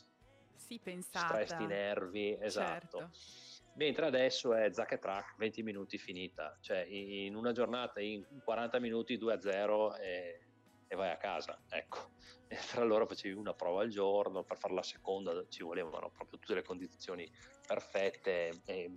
Sì, 0.57 0.78
pensata. 0.78 1.35
stress 1.35 1.57
di 1.59 1.66
nervi, 1.66 2.38
esatto. 2.40 2.98
Certo. 2.98 3.57
Mentre 3.78 4.06
adesso 4.06 4.54
è 4.54 4.72
zac 4.72 4.90
e 4.90 4.98
track, 4.98 5.36
20 5.36 5.62
minuti 5.62 5.98
finita, 5.98 6.58
cioè 6.60 6.84
in 6.88 7.36
una 7.36 7.52
giornata 7.52 8.00
in 8.00 8.24
40 8.42 8.80
minuti 8.80 9.16
2 9.16 9.32
a 9.32 9.40
0 9.40 9.94
e, 9.94 10.40
e 10.88 10.96
vai 10.96 11.10
a 11.10 11.16
casa, 11.16 11.62
ecco. 11.68 12.10
E 12.48 12.56
tra 12.56 12.82
loro 12.82 13.06
facevi 13.06 13.36
una 13.36 13.54
prova 13.54 13.82
al 13.82 13.88
giorno, 13.88 14.42
per 14.42 14.58
fare 14.58 14.74
la 14.74 14.82
seconda 14.82 15.46
ci 15.48 15.62
volevano 15.62 16.10
proprio 16.10 16.40
tutte 16.40 16.54
le 16.54 16.64
condizioni 16.64 17.30
perfette 17.64 18.62
e 18.64 18.90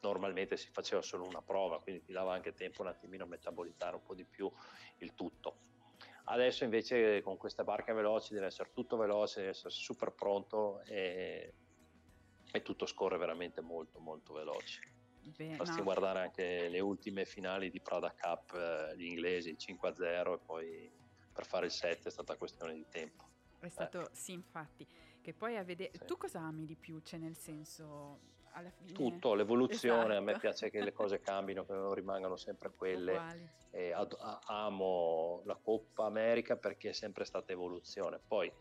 normalmente 0.00 0.56
si 0.56 0.70
faceva 0.70 1.02
solo 1.02 1.26
una 1.26 1.42
prova, 1.42 1.80
quindi 1.80 2.02
ti 2.02 2.12
dava 2.12 2.32
anche 2.32 2.54
tempo 2.54 2.80
un 2.80 2.88
attimino 2.88 3.24
a 3.24 3.26
metabolizzare 3.26 3.96
un 3.96 4.02
po' 4.02 4.14
di 4.14 4.24
più 4.24 4.50
il 5.00 5.14
tutto. 5.14 5.56
Adesso 6.24 6.64
invece 6.64 7.20
con 7.20 7.36
queste 7.36 7.64
barche 7.64 7.92
veloci 7.92 8.32
deve 8.32 8.46
essere 8.46 8.70
tutto 8.72 8.96
veloce, 8.96 9.40
deve 9.40 9.50
essere 9.50 9.70
super 9.70 10.14
pronto 10.14 10.80
e, 10.84 11.52
e 12.52 12.62
tutto 12.62 12.86
scorre 12.86 13.16
veramente 13.16 13.60
molto 13.60 13.98
molto 13.98 14.34
veloce. 14.34 14.80
Beh, 15.36 15.56
Basti 15.56 15.78
no, 15.78 15.84
guardare 15.84 16.20
anche 16.20 16.68
le 16.68 16.80
ultime 16.80 17.24
finali 17.24 17.70
di 17.70 17.80
Prada 17.80 18.12
Cup, 18.12 18.54
eh, 18.54 18.96
gli 18.96 19.04
inglesi 19.04 19.56
5-0 19.56 20.34
e 20.34 20.38
poi 20.38 20.92
per 21.32 21.46
fare 21.46 21.66
il 21.66 21.72
7 21.72 22.08
è 22.08 22.10
stata 22.10 22.36
questione 22.36 22.74
di 22.74 22.84
tempo. 22.90 23.24
è 23.60 23.68
stato, 23.68 24.08
sì, 24.12 24.32
infatti, 24.32 24.86
che 25.20 25.32
poi 25.32 25.56
a 25.56 25.62
vedere... 25.62 25.92
Sì. 25.94 26.04
Tu 26.04 26.16
cosa 26.16 26.40
ami 26.40 26.64
di 26.64 26.74
più? 26.74 27.00
Cioè, 27.00 27.20
nel 27.20 27.36
senso, 27.36 28.18
alla 28.52 28.70
fine... 28.70 28.92
Tutto, 28.92 29.34
l'evoluzione, 29.34 30.16
a 30.16 30.20
me 30.20 30.32
Esatto. 30.32 30.40
piace 30.40 30.70
che 30.70 30.82
le 30.82 30.92
cose 30.92 31.20
cambino, 31.20 31.64
che 31.64 31.72
non 31.72 31.94
rimangano 31.94 32.36
sempre 32.36 32.72
quelle. 32.74 33.60
E 33.70 33.92
ad- 33.92 34.16
a- 34.18 34.40
amo 34.46 35.42
la 35.44 35.54
Coppa 35.54 36.04
America 36.04 36.56
perché 36.56 36.90
è 36.90 36.92
sempre 36.92 37.24
stata 37.24 37.52
evoluzione. 37.52 38.18
Poi 38.26 38.52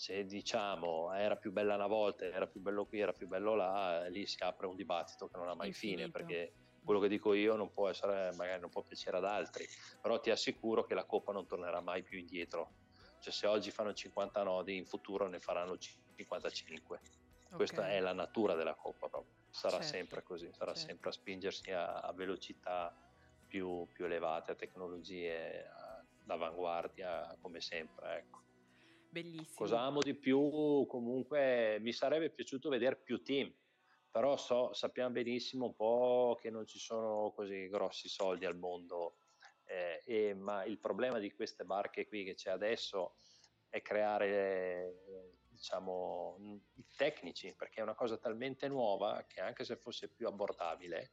se 0.00 0.24
diciamo 0.24 1.12
era 1.12 1.36
più 1.36 1.52
bella 1.52 1.74
una 1.74 1.86
volta, 1.86 2.24
era 2.24 2.46
più 2.46 2.60
bello 2.60 2.86
qui, 2.86 3.00
era 3.00 3.12
più 3.12 3.26
bello 3.28 3.54
là, 3.54 4.06
eh, 4.06 4.10
lì 4.10 4.26
si 4.26 4.42
apre 4.42 4.66
un 4.66 4.74
dibattito 4.76 5.28
che 5.28 5.36
non 5.36 5.48
ha 5.48 5.54
mai 5.54 5.72
fine 5.72 6.08
Infinito. 6.08 6.08
perché 6.08 6.54
quello 6.82 7.00
che 7.00 7.08
dico 7.08 7.34
io 7.34 7.56
non 7.56 7.70
può 7.70 7.88
essere, 7.88 8.32
magari 8.32 8.60
non 8.60 8.70
può 8.70 8.82
piacere 8.82 9.18
ad 9.18 9.24
altri, 9.26 9.68
però 10.00 10.18
ti 10.20 10.30
assicuro 10.30 10.84
che 10.84 10.94
la 10.94 11.04
Coppa 11.04 11.32
non 11.32 11.46
tornerà 11.46 11.80
mai 11.82 12.02
più 12.02 12.18
indietro. 12.18 12.76
Cioè 13.18 13.32
se 13.32 13.46
oggi 13.46 13.70
fanno 13.70 13.92
50 13.92 14.42
nodi, 14.42 14.76
in 14.76 14.86
futuro 14.86 15.28
ne 15.28 15.40
faranno 15.40 15.76
55. 15.76 17.02
Questa 17.52 17.88
Ok. 17.88 17.90
è 17.90 18.00
la 18.00 18.14
natura 18.14 18.54
della 18.54 18.74
Coppa 18.74 19.08
proprio. 19.08 19.34
Sarà 19.50 19.80
Certo, 19.80 19.82
sempre 19.82 20.22
così, 20.22 20.48
sarà 20.52 20.74
certo. 20.74 20.74
sempre 20.74 21.10
a 21.10 21.12
spingersi 21.12 21.70
a, 21.72 21.98
a 22.00 22.12
velocità 22.14 22.96
più, 23.46 23.86
più 23.92 24.06
elevate, 24.06 24.52
a 24.52 24.54
tecnologie 24.54 25.66
d'avanguardia 26.22 27.36
come 27.40 27.60
sempre. 27.60 28.16
Ecco. 28.18 28.44
Bellissimo. 29.12 29.54
Cosa 29.56 29.80
amo 29.80 30.00
di 30.00 30.14
più? 30.14 30.86
Comunque 30.86 31.78
mi 31.80 31.92
sarebbe 31.92 32.30
piaciuto 32.30 32.68
vedere 32.68 32.96
più 32.96 33.22
team, 33.22 33.52
però 34.08 34.36
so- 34.36 34.72
sappiamo 34.72 35.10
benissimo 35.10 35.66
un 35.66 35.74
po' 35.74 36.38
che 36.40 36.48
non 36.50 36.64
ci 36.64 36.78
sono 36.78 37.32
così 37.34 37.68
grossi 37.68 38.08
soldi 38.08 38.44
al 38.44 38.56
mondo, 38.56 39.16
eh, 39.64 40.02
e- 40.06 40.34
ma 40.34 40.64
il 40.64 40.78
problema 40.78 41.18
di 41.18 41.32
queste 41.32 41.64
barche 41.64 42.06
qui 42.06 42.24
che 42.24 42.34
c'è 42.34 42.50
adesso 42.50 43.16
è 43.68 43.82
creare 43.82 44.94
diciamo 45.48 46.36
i 46.74 46.86
tecnici 46.96 47.54
perché 47.54 47.80
è 47.80 47.82
una 47.82 47.94
cosa 47.94 48.16
talmente 48.16 48.66
nuova 48.68 49.24
che 49.28 49.40
anche 49.40 49.64
se 49.64 49.76
fosse 49.76 50.08
più 50.08 50.26
abbordabile 50.26 51.12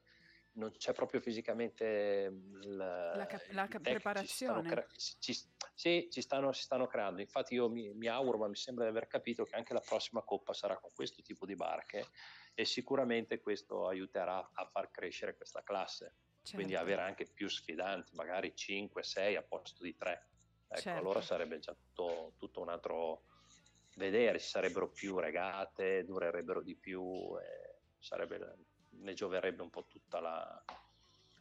non 0.57 0.71
c'è 0.71 0.91
proprio 0.93 1.19
fisicamente 1.21 2.29
il, 2.61 2.75
La 2.75 3.25
cap- 3.27 3.47
la 3.51 3.67
cap- 3.67 3.81
preparazione. 3.81 4.67
cre- 4.67 4.87
ci, 4.97 5.33
sì, 5.73 6.07
ci 6.11 6.21
stanno, 6.21 6.51
si 6.51 6.63
stanno 6.63 6.87
creando. 6.87 7.21
Infatti, 7.21 7.53
io 7.53 7.69
mi, 7.69 7.93
mi 7.93 8.07
auguro, 8.07 8.37
ma 8.39 8.47
mi 8.47 8.55
sembra 8.55 8.83
di 8.83 8.89
aver 8.89 9.07
capito 9.07 9.43
che 9.43 9.55
anche 9.55 9.73
la 9.73 9.79
prossima 9.79 10.23
coppa 10.23 10.53
sarà 10.53 10.77
con 10.77 10.91
questo 10.93 11.21
tipo 11.21 11.45
di 11.45 11.55
barche 11.55 12.07
e 12.53 12.65
sicuramente 12.65 13.39
questo 13.39 13.87
aiuterà 13.87 14.49
a 14.53 14.65
far 14.65 14.89
crescere 14.89 15.35
questa 15.35 15.61
classe. 15.63 16.15
Quindi 16.51 16.73
Certo. 16.73 16.85
avere 16.85 17.01
anche 17.01 17.25
più 17.31 17.47
sfidanti, 17.49 18.15
magari 18.15 18.55
5, 18.55 19.03
6 19.03 19.35
a 19.35 19.43
posto 19.43 19.83
di 19.83 19.95
3. 19.95 20.29
Ecco, 20.69 20.81
Certo. 20.81 20.99
allora 20.99 21.21
sarebbe 21.21 21.59
già 21.59 21.73
tutto, 21.73 22.33
tutto 22.37 22.61
un 22.61 22.69
altro 22.69 23.23
vedere, 23.95 24.39
ci 24.39 24.47
sarebbero 24.47 24.89
più 24.89 25.17
regate, 25.19 26.03
durerebbero 26.03 26.61
di 26.61 26.75
più, 26.75 27.37
e 27.39 27.79
sarebbe, 27.99 28.37
ne 28.97 29.13
gioverebbe 29.13 29.61
un 29.61 29.69
po' 29.69 29.85
tutta 29.87 30.19
la, 30.19 30.63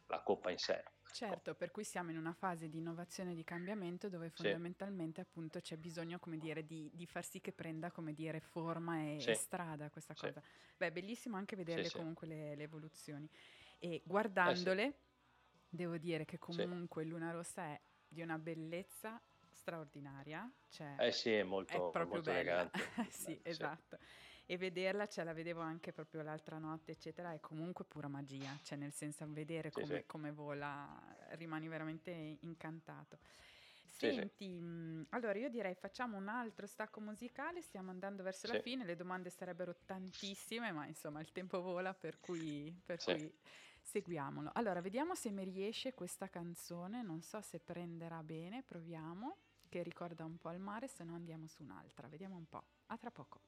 la 0.07 0.21
coppa 0.21 0.51
in 0.51 0.57
sé. 0.57 0.83
Certo, 1.09 1.55
per 1.55 1.71
cui 1.71 1.83
siamo 1.83 2.11
in 2.11 2.17
una 2.17 2.33
fase 2.33 2.69
di 2.69 2.77
innovazione 2.77 3.31
e 3.31 3.35
di 3.35 3.43
cambiamento 3.43 4.07
dove 4.07 4.29
fondamentalmente 4.29 5.19
appunto 5.21 5.59
c'è 5.59 5.75
bisogno, 5.77 6.19
come 6.19 6.37
dire, 6.37 6.63
di, 6.65 6.91
di 6.93 7.07
far 7.07 7.25
sì 7.25 7.41
che 7.41 7.53
prenda, 7.53 7.91
come 7.91 8.13
dire, 8.13 8.39
forma 8.39 8.99
e, 8.99 9.23
Sì. 9.23 9.31
e 9.31 9.33
strada 9.33 9.89
questa 9.89 10.13
Sì. 10.13 10.25
cosa. 10.27 10.41
Beh, 10.77 10.87
è 10.87 10.91
bellissimo 10.91 11.35
anche 11.37 11.55
vederle 11.55 11.89
sì. 11.89 11.97
comunque 11.97 12.27
le, 12.27 12.55
le 12.55 12.63
evoluzioni. 12.63 13.27
E 13.79 14.01
guardandole, 14.05 14.99
devo 15.67 15.97
dire 15.97 16.25
che 16.25 16.37
comunque 16.37 17.03
Luna 17.03 17.31
Rossa 17.31 17.63
è 17.63 17.81
di 18.07 18.21
una 18.21 18.37
bellezza 18.37 19.19
straordinaria, 19.49 20.51
cioè 20.69 20.99
Eh 20.99 21.11
sì, 21.11 21.31
è 21.31 21.43
è 21.65 21.81
molto, 21.81 21.89
proprio 21.89 22.21
molto 22.21 22.29
bella. 22.29 22.69
elegante. 22.69 22.73
sì, 23.09 23.39
Sì. 23.43 23.43
esatto. 23.43 23.97
E 24.47 24.57
vederla, 24.57 25.07
cioè 25.07 25.25
la 25.25 25.33
vedevo 25.33 25.59
anche 25.61 25.91
proprio 25.91 26.23
l'altra 26.23 26.57
notte, 26.57 26.93
eccetera, 26.93 27.33
è 27.33 27.39
comunque 27.41 27.85
pura 27.85 28.07
magia, 28.07 28.57
cioè 28.63 28.77
nel 28.77 28.93
senso 28.93 29.25
vedere 29.31 29.71
Sì, 29.71 29.83
come, 29.83 30.03
sì. 30.03 30.05
come 30.07 30.31
vola, 30.31 30.97
rimani 31.31 31.67
veramente 31.67 32.11
incantato. 32.41 33.19
Sì, 33.89 34.11
sì. 34.11 34.29
Senti, 34.29 34.59
mh, 34.61 35.07
allora 35.09 35.37
io 35.37 35.49
direi 35.49 35.75
facciamo 35.75 36.17
un 36.17 36.27
altro 36.29 36.65
stacco 36.67 37.01
musicale, 37.01 37.61
stiamo 37.61 37.89
andando 37.89 38.23
verso 38.23 38.47
la 38.47 38.55
Sì. 38.55 38.57
fine, 38.57 38.85
le 38.85 38.95
domande 38.95 39.29
sarebbero 39.29 39.75
tantissime, 39.85 40.71
ma 40.71 40.85
insomma 40.85 41.19
il 41.19 41.31
tempo 41.31 41.61
vola, 41.61 41.93
per 41.93 42.19
cui, 42.19 42.79
per 42.85 43.01
Sì. 43.05 43.17
cui 43.17 43.31
seguiamolo. 43.81 44.51
Allora, 44.53 44.81
vediamo 44.81 45.15
se 45.15 45.31
mi 45.31 45.43
riesce 45.43 45.93
questa 45.93 46.29
canzone, 46.29 47.01
non 47.01 47.21
so 47.21 47.41
se 47.41 47.59
prenderà 47.59 48.23
bene, 48.23 48.63
proviamo, 48.63 49.37
che 49.69 49.83
ricorda 49.83 50.23
un 50.25 50.37
po' 50.37 50.51
il 50.51 50.59
mare, 50.59 50.87
se 50.87 51.03
no 51.03 51.15
andiamo 51.15 51.47
su 51.47 51.63
un'altra, 51.63 52.07
vediamo 52.07 52.35
un 52.37 52.47
po'. 52.47 52.63
A 52.87 52.97
tra 52.97 53.11
poco. 53.11 53.41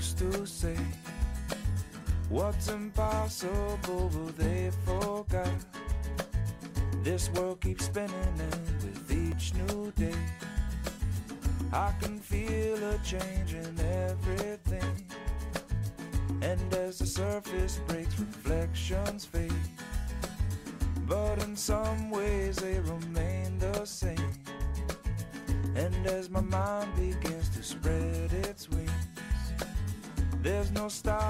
Who's 0.00 0.14
to 0.14 0.46
say 0.46 0.78
what's 2.30 2.68
impossible 2.70 4.08
will 4.14 4.32
they 4.38 4.70
forgot? 4.86 5.52
This 7.02 7.28
world 7.32 7.60
keeps 7.60 7.84
spinning 7.84 8.34
and 8.38 8.82
with 8.82 9.12
each 9.12 9.52
new 9.52 9.92
day 9.98 10.18
I 11.70 11.92
can 12.00 12.18
feel 12.18 12.82
a 12.82 12.96
change 13.04 13.52
in 13.52 13.78
everything. 14.08 15.04
And 16.40 16.74
as 16.76 17.00
the 17.00 17.06
surface 17.06 17.78
breaks 17.86 18.18
reflections 18.18 19.26
fade. 19.26 19.52
But 21.06 21.42
in 21.44 21.54
some 21.54 22.10
ways 22.10 22.56
they 22.56 22.80
remain 22.80 23.58
the 23.58 23.84
same. 23.84 24.32
And 25.76 26.06
as 26.06 26.30
my 26.30 26.40
mind 26.40 26.88
begins 26.96 27.50
to 27.50 27.62
spread 27.62 28.09
there's 30.50 30.72
no 30.72 30.88
stopping 30.88 31.29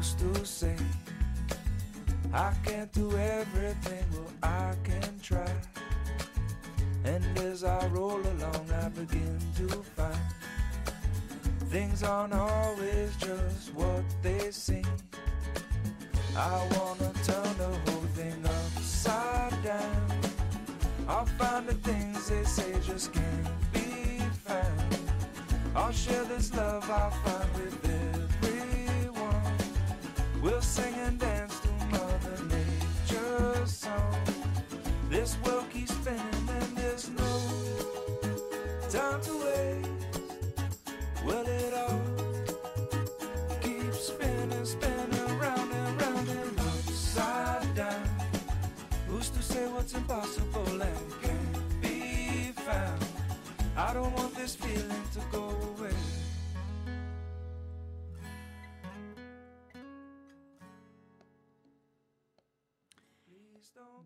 To 0.00 0.46
say 0.46 0.76
I 2.32 2.54
can't 2.64 2.90
do 2.90 3.14
everything? 3.18 4.04
Well, 4.12 4.32
I 4.42 4.74
can 4.82 5.20
try. 5.22 5.52
And 7.04 7.22
as 7.38 7.64
I 7.64 7.86
roll 7.88 8.18
along, 8.18 8.66
I 8.82 8.88
begin 8.88 9.38
to 9.56 9.68
find 9.68 10.16
things 11.68 12.02
aren't 12.02 12.32
always 12.32 13.14
just 13.16 13.74
what 13.74 14.02
they 14.22 14.50
seem. 14.50 14.86
I 16.34 16.66
wanna 16.78 17.12
turn 17.22 17.58
the 17.58 17.68
whole 17.84 18.08
thing 18.14 18.42
upside 18.46 19.62
down. 19.62 20.06
I'll 21.08 21.26
find 21.26 21.68
the 21.68 21.74
things 21.74 22.26
they 22.30 22.44
say 22.44 22.72
just 22.86 23.12
can't 23.12 23.72
be 23.74 24.18
found. 24.46 24.98
I'll 25.76 25.92
share 25.92 26.24
this 26.24 26.54
love 26.54 26.90
I 26.90 27.10
find 27.10 27.52
with 27.52 27.74
everyone. 27.84 27.99
Sing 30.80 30.94
and 30.94 31.18
dance 31.18 31.60
to 31.60 31.68
Mother 31.92 32.36
Nature's 32.48 33.70
song. 33.70 34.16
This 35.10 35.36
world 35.44 35.68
keeps 35.70 35.92
spinning 35.92 36.48
and 36.48 36.76
there's 36.78 37.10
no 37.10 37.32
time 38.88 39.20
to 39.20 39.32
waste. 39.44 40.16
Well, 41.26 41.46
it 41.46 41.74
all 41.74 42.00
keeps 43.60 44.06
spinning, 44.06 44.64
spinning 44.64 45.38
round 45.38 45.70
and 45.70 46.00
round 46.00 46.28
and 46.30 46.60
upside 46.60 47.74
down. 47.74 48.08
Who's 49.06 49.28
to 49.30 49.42
say 49.42 49.66
what's 49.66 49.92
impossible 49.92 50.80
and 50.80 51.12
can't 51.22 51.82
be 51.82 52.52
found? 52.52 53.04
I 53.76 53.92
don't 53.92 54.14
want 54.16 54.34
this 54.34 54.54
feeling 54.54 55.04
to 55.12 55.20
go 55.30 55.59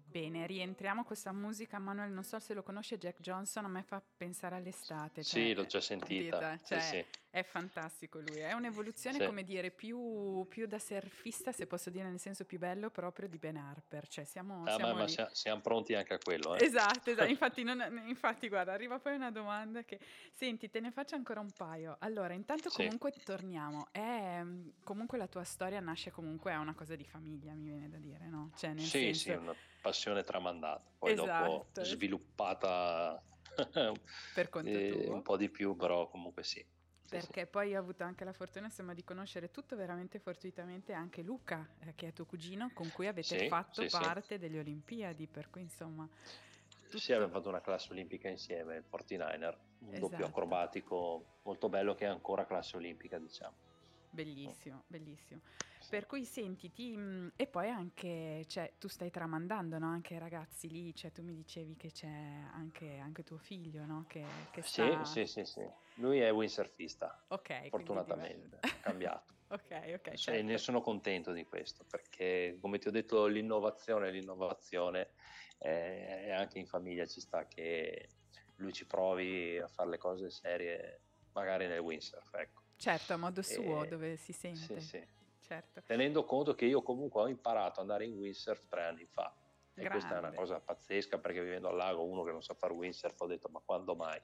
Bene, 0.06 0.46
rientriamo 0.46 1.00
a 1.00 1.04
questa 1.04 1.32
musica, 1.32 1.78
Manuel, 1.78 2.10
non 2.10 2.24
so 2.24 2.38
se 2.38 2.54
lo 2.54 2.62
conosce 2.62 2.98
Jack 2.98 3.20
Johnson, 3.20 3.64
a 3.64 3.68
me 3.68 3.82
fa 3.82 4.02
pensare 4.16 4.56
all'estate. 4.56 5.22
Sì, 5.22 5.30
cioè, 5.46 5.54
l'ho 5.54 5.66
già 5.66 5.80
sentita. 5.80 6.58
Cioè, 6.64 6.80
Sì, 6.80 6.88
sì. 6.88 7.04
È 7.34 7.42
fantastico 7.42 8.20
lui, 8.20 8.38
è 8.38 8.52
un'evoluzione, 8.52 9.18
Sì. 9.18 9.24
come 9.26 9.42
dire, 9.42 9.72
più, 9.72 10.46
più 10.48 10.66
da 10.68 10.78
surfista, 10.78 11.50
se 11.50 11.66
posso 11.66 11.90
dire 11.90 12.08
nel 12.08 12.20
senso 12.20 12.44
più 12.44 12.60
bello, 12.60 12.90
proprio 12.90 13.26
di 13.26 13.38
Ben 13.38 13.56
Harper, 13.56 14.06
cioè 14.06 14.24
siamo, 14.24 14.62
Ah, 14.64 14.74
siamo 14.76 14.92
ma, 14.92 15.00
ma 15.00 15.08
sia- 15.08 15.28
siamo 15.32 15.60
pronti 15.60 15.94
anche 15.94 16.14
a 16.14 16.18
quello, 16.22 16.54
eh? 16.54 16.62
Esatto, 16.64 17.10
esatto. 17.10 17.28
Infatti, 17.28 17.64
non- 17.64 18.04
infatti, 18.06 18.46
guarda, 18.48 18.72
arriva 18.72 19.00
poi 19.00 19.16
una 19.16 19.32
domanda 19.32 19.82
che... 19.82 19.98
Senti, 20.30 20.70
te 20.70 20.78
ne 20.78 20.92
faccio 20.92 21.16
ancora 21.16 21.40
un 21.40 21.50
paio. 21.50 21.96
Allora, 21.98 22.34
intanto 22.34 22.70
Sì. 22.70 22.76
comunque 22.76 23.10
torniamo. 23.24 23.88
È, 23.90 24.40
mm, 24.40 24.68
comunque 24.84 25.18
la 25.18 25.26
tua 25.26 25.42
storia 25.42 25.80
nasce 25.80 26.12
comunque, 26.12 26.52
è 26.52 26.56
una 26.56 26.74
cosa 26.76 26.94
di 26.94 27.04
famiglia, 27.04 27.52
mi 27.54 27.64
viene 27.64 27.88
da 27.88 27.98
dire, 27.98 28.28
no? 28.28 28.52
Cioè, 28.54 28.70
nel 28.74 28.84
Sì, 28.84 29.12
senso... 29.12 29.20
sì, 29.22 29.30
una 29.30 29.56
passione 29.80 30.22
tramandata. 30.22 30.88
Poi 30.98 31.14
dopo 31.14 31.30
Esatto. 31.30 31.82
sviluppata 31.82 33.20
Per 34.34 34.48
conto 34.50 34.68
eh, 34.68 34.90
tuo. 35.02 35.14
un 35.14 35.22
po' 35.22 35.36
di 35.36 35.50
più, 35.50 35.74
però 35.74 36.08
comunque 36.08 36.44
sì. 36.44 36.64
Sì, 37.14 37.20
sì. 37.20 37.26
Perché 37.26 37.46
poi 37.46 37.76
ho 37.76 37.78
avuto 37.78 38.02
anche 38.04 38.24
la 38.24 38.32
fortuna 38.32 38.66
insomma, 38.66 38.94
di 38.94 39.04
conoscere 39.04 39.50
tutto 39.50 39.76
veramente 39.76 40.18
fortuitamente 40.18 40.92
anche 40.92 41.22
Luca, 41.22 41.66
eh, 41.80 41.94
che 41.94 42.08
è 42.08 42.12
tuo 42.12 42.24
cugino, 42.24 42.70
con 42.74 42.90
cui 42.90 43.06
avete 43.06 43.38
Sì, 43.38 43.48
fatto 43.48 43.82
sì, 43.82 43.88
sì. 43.88 43.98
parte 43.98 44.38
delle 44.38 44.58
Olimpiadi, 44.58 45.26
per 45.26 45.48
cui 45.50 45.62
insomma... 45.62 46.08
tutto- 46.82 46.98
Sì, 46.98 47.12
abbiamo 47.12 47.32
fatto 47.32 47.48
una 47.48 47.60
classe 47.60 47.92
olimpica 47.92 48.28
insieme, 48.28 48.76
il 48.76 48.84
49er, 48.88 49.58
un 49.78 49.90
Esatto. 49.90 50.08
doppio 50.08 50.26
acrobatico 50.26 51.24
molto 51.42 51.68
bello 51.68 51.94
che 51.94 52.04
è 52.04 52.08
ancora 52.08 52.46
classe 52.46 52.76
olimpica, 52.76 53.18
diciamo. 53.18 53.54
Bellissimo, 54.10 54.84
bellissimo. 54.86 55.40
Per 55.88 56.06
cui 56.06 56.24
sentiti, 56.24 56.96
mh, 56.96 57.32
e 57.36 57.46
poi 57.46 57.68
anche, 57.68 58.44
cioè, 58.46 58.72
tu 58.78 58.88
stai 58.88 59.10
tramandando 59.10 59.78
no? 59.78 59.86
anche 59.86 60.14
ai 60.14 60.20
ragazzi 60.20 60.68
lì, 60.68 60.94
cioè 60.94 61.12
tu 61.12 61.22
mi 61.22 61.34
dicevi 61.34 61.76
che 61.76 61.90
c'è 61.90 62.06
anche, 62.52 62.98
anche 62.98 63.22
tuo 63.24 63.38
figlio, 63.38 63.84
no? 63.84 64.04
Che, 64.08 64.48
che 64.50 64.62
Sì, 64.62 64.82
sta... 64.88 65.04
sì, 65.04 65.26
sì, 65.26 65.44
sì. 65.44 65.68
Lui 65.94 66.18
è 66.20 66.32
windsurfista, 66.32 67.24
Ok, 67.28 67.46
quindi 67.48 67.68
fortunatamente, 67.68 68.56
ha 68.60 68.80
cambiato. 68.80 69.34
ok, 69.48 69.92
ok, 69.94 70.12
E 70.12 70.16
certo. 70.16 70.42
ne 70.42 70.58
sono 70.58 70.80
contento 70.80 71.32
di 71.32 71.44
questo, 71.44 71.84
perché 71.88 72.58
come 72.60 72.78
ti 72.78 72.88
ho 72.88 72.90
detto 72.90 73.26
l'innovazione, 73.26 74.10
l'innovazione 74.10 75.12
eh, 75.58 76.30
anche 76.32 76.58
in 76.58 76.66
famiglia 76.66 77.06
ci 77.06 77.20
sta 77.20 77.46
che 77.46 78.08
lui 78.56 78.72
ci 78.72 78.86
provi 78.86 79.58
a 79.58 79.68
fare 79.68 79.90
le 79.90 79.98
cose 79.98 80.30
serie, 80.30 81.02
magari 81.32 81.66
nel 81.66 81.78
windsurf, 81.80 82.32
ecco. 82.34 82.62
Certo, 82.76 83.12
a 83.12 83.16
modo 83.16 83.42
suo, 83.42 83.84
E- 83.84 83.88
dove 83.88 84.16
si 84.16 84.32
sente. 84.32 84.80
Sì, 84.80 84.80
sì. 84.80 85.08
Certo. 85.40 85.82
Tenendo 85.86 86.24
conto 86.24 86.54
che 86.54 86.64
io 86.64 86.82
comunque 86.82 87.22
ho 87.22 87.28
imparato 87.28 87.80
ad 87.80 87.86
andare 87.86 88.04
in 88.06 88.14
windsurf 88.14 88.66
tre 88.68 88.84
anni 88.84 89.06
fa. 89.06 89.36
E 89.76 89.88
questa 89.88 90.14
è 90.14 90.18
una 90.18 90.28
Grande. 90.28 90.36
cosa 90.36 90.60
pazzesca 90.60 91.18
perché 91.18 91.42
vivendo 91.42 91.68
al 91.68 91.76
lago, 91.76 92.04
uno 92.04 92.22
che 92.24 92.30
non 92.30 92.42
sa 92.42 92.54
fare 92.54 92.72
windsurf, 92.72 93.20
ho 93.20 93.26
detto 93.26 93.48
ma 93.50 93.60
quando 93.60 93.94
mai? 93.94 94.18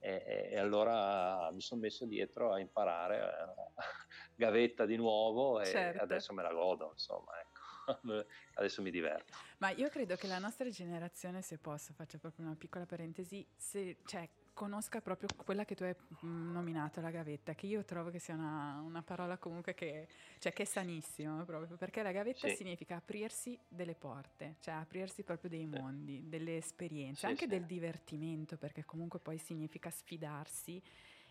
E, 0.00 0.50
e 0.52 0.58
allora 0.58 1.50
mi 1.52 1.60
sono 1.60 1.80
messo 1.80 2.06
dietro 2.06 2.52
a 2.52 2.60
imparare 2.60 3.18
eh, 3.18 3.72
gavetta 4.34 4.86
di 4.86 4.96
nuovo 4.96 5.60
e 5.60 5.66
Certo. 5.66 6.02
adesso 6.02 6.32
me 6.32 6.42
la 6.42 6.52
godo, 6.52 6.90
insomma, 6.92 7.32
ecco. 7.40 7.58
adesso 8.54 8.82
mi 8.82 8.90
diverto. 8.90 9.36
Ma 9.58 9.70
io 9.70 9.88
credo 9.88 10.16
che 10.16 10.26
la 10.26 10.38
nostra 10.38 10.68
generazione, 10.68 11.42
se 11.42 11.58
posso, 11.58 11.92
faccio 11.92 12.18
proprio 12.18 12.46
una 12.46 12.54
piccola 12.56 12.86
parentesi, 12.86 13.46
se, 13.56 13.98
cioè, 14.04 14.28
conosca 14.58 15.00
proprio 15.00 15.28
quella 15.44 15.64
che 15.64 15.76
tu 15.76 15.84
hai 15.84 15.94
mm, 16.26 16.50
nominato, 16.50 17.00
la 17.00 17.12
gavetta, 17.12 17.54
che 17.54 17.66
io 17.66 17.84
trovo 17.84 18.10
che 18.10 18.18
sia 18.18 18.34
una, 18.34 18.80
una 18.84 19.02
parola 19.02 19.38
comunque 19.38 19.72
che, 19.72 20.08
cioè, 20.40 20.52
che 20.52 20.62
è 20.62 20.66
sanissima 20.66 21.44
proprio, 21.44 21.76
perché 21.76 22.02
la 22.02 22.10
gavetta 22.10 22.48
Sì. 22.48 22.56
significa 22.56 22.96
aprirsi 22.96 23.56
delle 23.68 23.94
porte, 23.94 24.56
cioè 24.58 24.74
aprirsi 24.74 25.22
proprio 25.22 25.48
dei 25.48 25.64
Sì. 25.64 25.76
mondi, 25.76 26.28
delle 26.28 26.56
esperienze, 26.56 27.20
Sì, 27.20 27.26
anche 27.26 27.44
sì. 27.44 27.50
del 27.50 27.66
divertimento, 27.66 28.56
perché 28.56 28.84
comunque 28.84 29.20
poi 29.20 29.38
significa 29.38 29.90
sfidarsi 29.90 30.82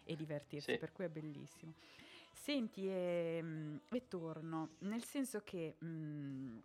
e 0.05 0.15
divertirsi, 0.15 0.71
Sì. 0.71 0.77
per 0.77 0.93
cui 0.93 1.03
è 1.03 1.09
bellissimo. 1.09 1.73
Senti, 2.31 2.87
e, 2.87 3.39
mm, 3.43 3.75
e 3.91 4.07
torno, 4.07 4.69
nel 4.79 5.03
senso 5.03 5.41
che... 5.43 5.75
mm, 5.83 6.59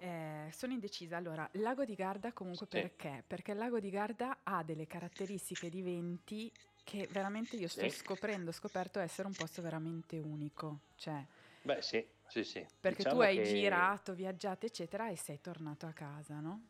eh, 0.00 0.48
sono 0.52 0.72
indecisa. 0.72 1.16
Allora, 1.16 1.48
lago 1.54 1.84
di 1.84 1.94
Garda 1.94 2.32
comunque 2.32 2.66
Sì. 2.66 2.78
perché? 2.80 3.22
Perché 3.26 3.52
il 3.52 3.58
lago 3.58 3.78
di 3.78 3.90
Garda 3.90 4.38
ha 4.42 4.62
delle 4.64 4.86
caratteristiche 4.86 5.68
di 5.68 5.82
venti 5.82 6.52
che 6.82 7.06
veramente 7.10 7.56
io 7.56 7.68
sto 7.68 7.88
Sì. 7.88 7.96
scoprendo, 7.96 8.50
ho 8.50 8.52
scoperto 8.52 8.98
essere 8.98 9.28
un 9.28 9.34
posto 9.34 9.62
veramente 9.62 10.18
unico. 10.18 10.80
Cioè, 10.96 11.24
Beh, 11.62 11.82
sì, 11.82 12.04
sì, 12.26 12.42
sì. 12.44 12.66
perché 12.80 13.02
tu 13.04 13.04
Diciamo 13.04 13.20
hai 13.20 13.34
che- 13.36 13.44
girato, 13.44 14.14
viaggiato, 14.14 14.66
eccetera, 14.66 15.10
e 15.10 15.16
sei 15.16 15.40
tornato 15.40 15.86
a 15.86 15.92
casa, 15.92 16.40
no? 16.40 16.60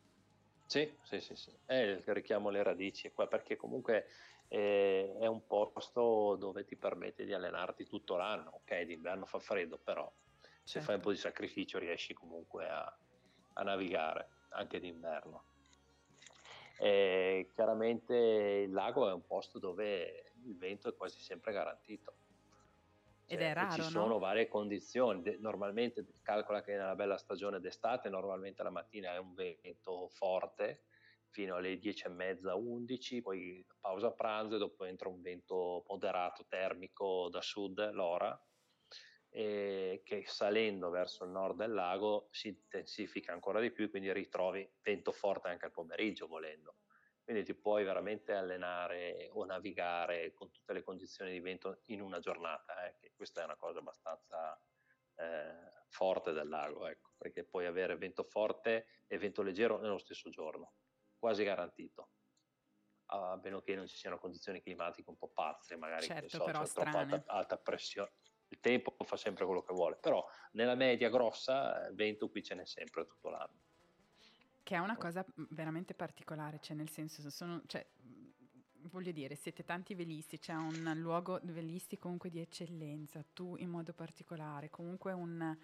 Sì, 0.65 0.97
sì, 1.03 1.19
sì, 1.19 1.35
sì. 1.35 1.51
Eh, 1.65 2.01
richiamo 2.07 2.49
le 2.49 2.63
radici 2.63 3.11
qua 3.11 3.27
perché 3.27 3.55
comunque 3.57 4.07
eh, 4.47 5.17
è 5.19 5.25
un 5.27 5.45
posto 5.45 6.35
dove 6.37 6.63
ti 6.65 6.77
permette 6.77 7.25
di 7.25 7.33
allenarti 7.33 7.85
tutto 7.85 8.15
l'anno. 8.15 8.51
Ok, 8.51 8.81
d'inverno 8.81 9.25
fa 9.25 9.39
freddo, 9.39 9.77
però 9.77 10.09
se 10.63 10.79
Certo. 10.79 10.85
fai 10.85 10.95
un 10.95 11.01
po' 11.01 11.11
di 11.11 11.17
sacrificio 11.17 11.77
riesci 11.79 12.13
comunque 12.13 12.69
a, 12.69 12.99
a 13.61 13.63
navigare 13.63 14.29
anche 14.49 14.79
d'inverno. 14.79 15.45
E 16.77 17.49
chiaramente 17.53 18.15
il 18.15 18.71
lago 18.71 19.07
è 19.07 19.13
un 19.13 19.25
posto 19.25 19.59
dove 19.59 20.33
il 20.43 20.57
vento 20.57 20.89
è 20.89 20.95
quasi 20.95 21.19
sempre 21.21 21.53
garantito. 21.53 22.13
Ed 23.27 23.39
Cioè, 23.39 23.47
è 23.47 23.51
e 23.51 23.53
raro, 23.53 23.71
ci 23.71 23.79
no? 23.81 23.87
sono 23.87 24.19
varie 24.19 24.47
condizioni. 24.47 25.37
Normalmente 25.39 26.05
calcola 26.21 26.61
che 26.61 26.71
nella 26.75 26.95
bella 26.95 27.17
stagione 27.17 27.59
d'estate, 27.59 28.09
normalmente 28.09 28.63
la 28.63 28.71
mattina 28.71 29.13
è 29.13 29.17
un 29.17 29.33
vento 29.33 30.09
forte 30.09 30.81
fino 31.29 31.55
alle 31.55 31.77
10 31.77 32.07
e 32.07 32.09
mezza, 32.09 32.55
11, 32.55 33.21
poi 33.21 33.65
pausa 33.79 34.11
pranzo 34.11 34.55
e 34.55 34.59
dopo 34.59 34.83
entra 34.83 35.07
un 35.07 35.21
vento 35.21 35.85
moderato 35.87 36.45
termico 36.45 37.29
da 37.29 37.41
sud, 37.41 37.91
l'ora, 37.93 38.37
e 39.33 40.01
che 40.03 40.25
salendo 40.25 40.89
verso 40.89 41.23
il 41.23 41.31
nord 41.31 41.57
del 41.57 41.71
lago 41.73 42.27
si 42.31 42.49
intensifica 42.49 43.31
ancora 43.31 43.61
di 43.61 43.71
più, 43.71 43.89
quindi 43.89 44.11
ritrovi 44.11 44.69
vento 44.81 45.11
forte 45.13 45.47
anche 45.47 45.65
al 45.65 45.71
pomeriggio 45.71 46.27
volendo. 46.27 46.75
Quindi 47.23 47.43
ti 47.43 47.55
puoi 47.55 47.85
veramente 47.85 48.33
allenare 48.33 49.29
o 49.31 49.45
navigare 49.45 50.33
con 50.33 50.51
tutte 50.51 50.73
le 50.73 50.83
condizioni 50.83 51.31
di 51.31 51.39
vento 51.39 51.81
in 51.85 52.01
una 52.01 52.19
giornata, 52.19 52.85
eh, 52.87 52.97
che 52.99 53.13
questa 53.15 53.41
è 53.41 53.45
una 53.45 53.55
cosa 53.55 53.79
abbastanza 53.79 54.61
eh, 55.15 55.85
forte 55.87 56.33
del 56.33 56.49
lago, 56.49 56.87
ecco, 56.87 57.13
perché 57.17 57.45
puoi 57.45 57.65
avere 57.67 57.95
vento 57.95 58.23
forte 58.23 58.87
e 59.07 59.17
vento 59.17 59.43
leggero 59.43 59.79
nello 59.79 59.97
stesso 59.97 60.29
giorno, 60.29 60.73
quasi 61.17 61.43
garantito. 61.45 62.11
A 63.13 63.39
meno 63.43 63.61
che 63.61 63.75
non 63.75 63.87
ci 63.87 63.97
siano 63.97 64.17
condizioni 64.17 64.61
climatiche 64.61 65.09
un 65.09 65.17
po' 65.17 65.29
pazze, 65.29 65.75
magari 65.75 66.07
che 66.07 66.13
Certo, 66.13 66.37
so, 66.37 66.43
però 66.45 66.63
c'è 66.63 66.71
troppa 66.71 66.99
alta, 66.99 67.23
alta 67.27 67.57
pressione. 67.57 68.11
Il 68.51 68.59
tempo 68.59 68.93
fa 69.03 69.15
sempre 69.15 69.45
quello 69.45 69.61
che 69.61 69.73
vuole, 69.73 69.95
però 69.95 70.25
nella 70.51 70.75
media 70.75 71.09
grossa 71.09 71.87
eh, 71.87 71.93
vento 71.93 72.29
qui 72.29 72.43
ce 72.43 72.55
n'è 72.55 72.65
sempre 72.65 73.05
tutto 73.05 73.29
l'anno. 73.29 73.59
Che 74.61 74.75
è 74.75 74.79
una 74.79 74.97
cosa 74.97 75.25
mm, 75.25 75.45
veramente 75.51 75.93
particolare, 75.93 76.59
cioè 76.59 76.75
nel 76.75 76.89
senso, 76.89 77.29
sono, 77.29 77.61
cioè, 77.65 77.85
mm, 78.05 78.31
voglio 78.89 79.11
dire, 79.11 79.35
siete 79.35 79.63
tanti 79.63 79.95
velisti, 79.95 80.37
c'è 80.37 80.53
un 80.53 80.93
luogo 80.97 81.39
velisti 81.43 81.97
comunque 81.97 82.29
di 82.29 82.39
eccellenza, 82.39 83.23
tu 83.33 83.55
in 83.57 83.69
modo 83.69 83.93
particolare, 83.93 84.69
comunque 84.69 85.13
un, 85.13 85.57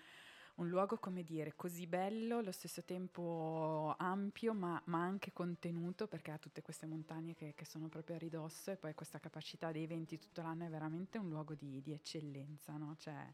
un 0.58 0.70
luogo, 0.70 0.98
come 0.98 1.24
dire, 1.24 1.54
così 1.56 1.86
bello, 1.86 2.38
allo 2.38 2.52
stesso 2.52 2.84
tempo 2.84 3.94
ampio, 3.98 4.54
ma, 4.54 4.82
ma 4.86 5.02
anche 5.02 5.32
contenuto, 5.32 6.08
perché 6.08 6.32
ha 6.32 6.38
tutte 6.38 6.62
queste 6.62 6.86
montagne 6.86 7.36
che, 7.36 7.54
che 7.56 7.66
sono 7.66 7.88
proprio 7.90 8.16
a 8.16 8.20
ridosso 8.20 8.72
e 8.72 8.76
poi 8.76 8.94
questa 8.96 9.20
capacità 9.20 9.72
dei 9.72 9.86
venti 9.86 10.18
tutto 10.18 10.42
l'anno 10.42 10.66
è 10.66 10.70
veramente 10.70 11.18
un 11.18 11.30
luogo 11.30 11.54
di, 11.54 11.82
di 11.82 11.94
eccellenza, 11.94 12.76
no? 12.78 12.96
Cioè, 12.98 13.34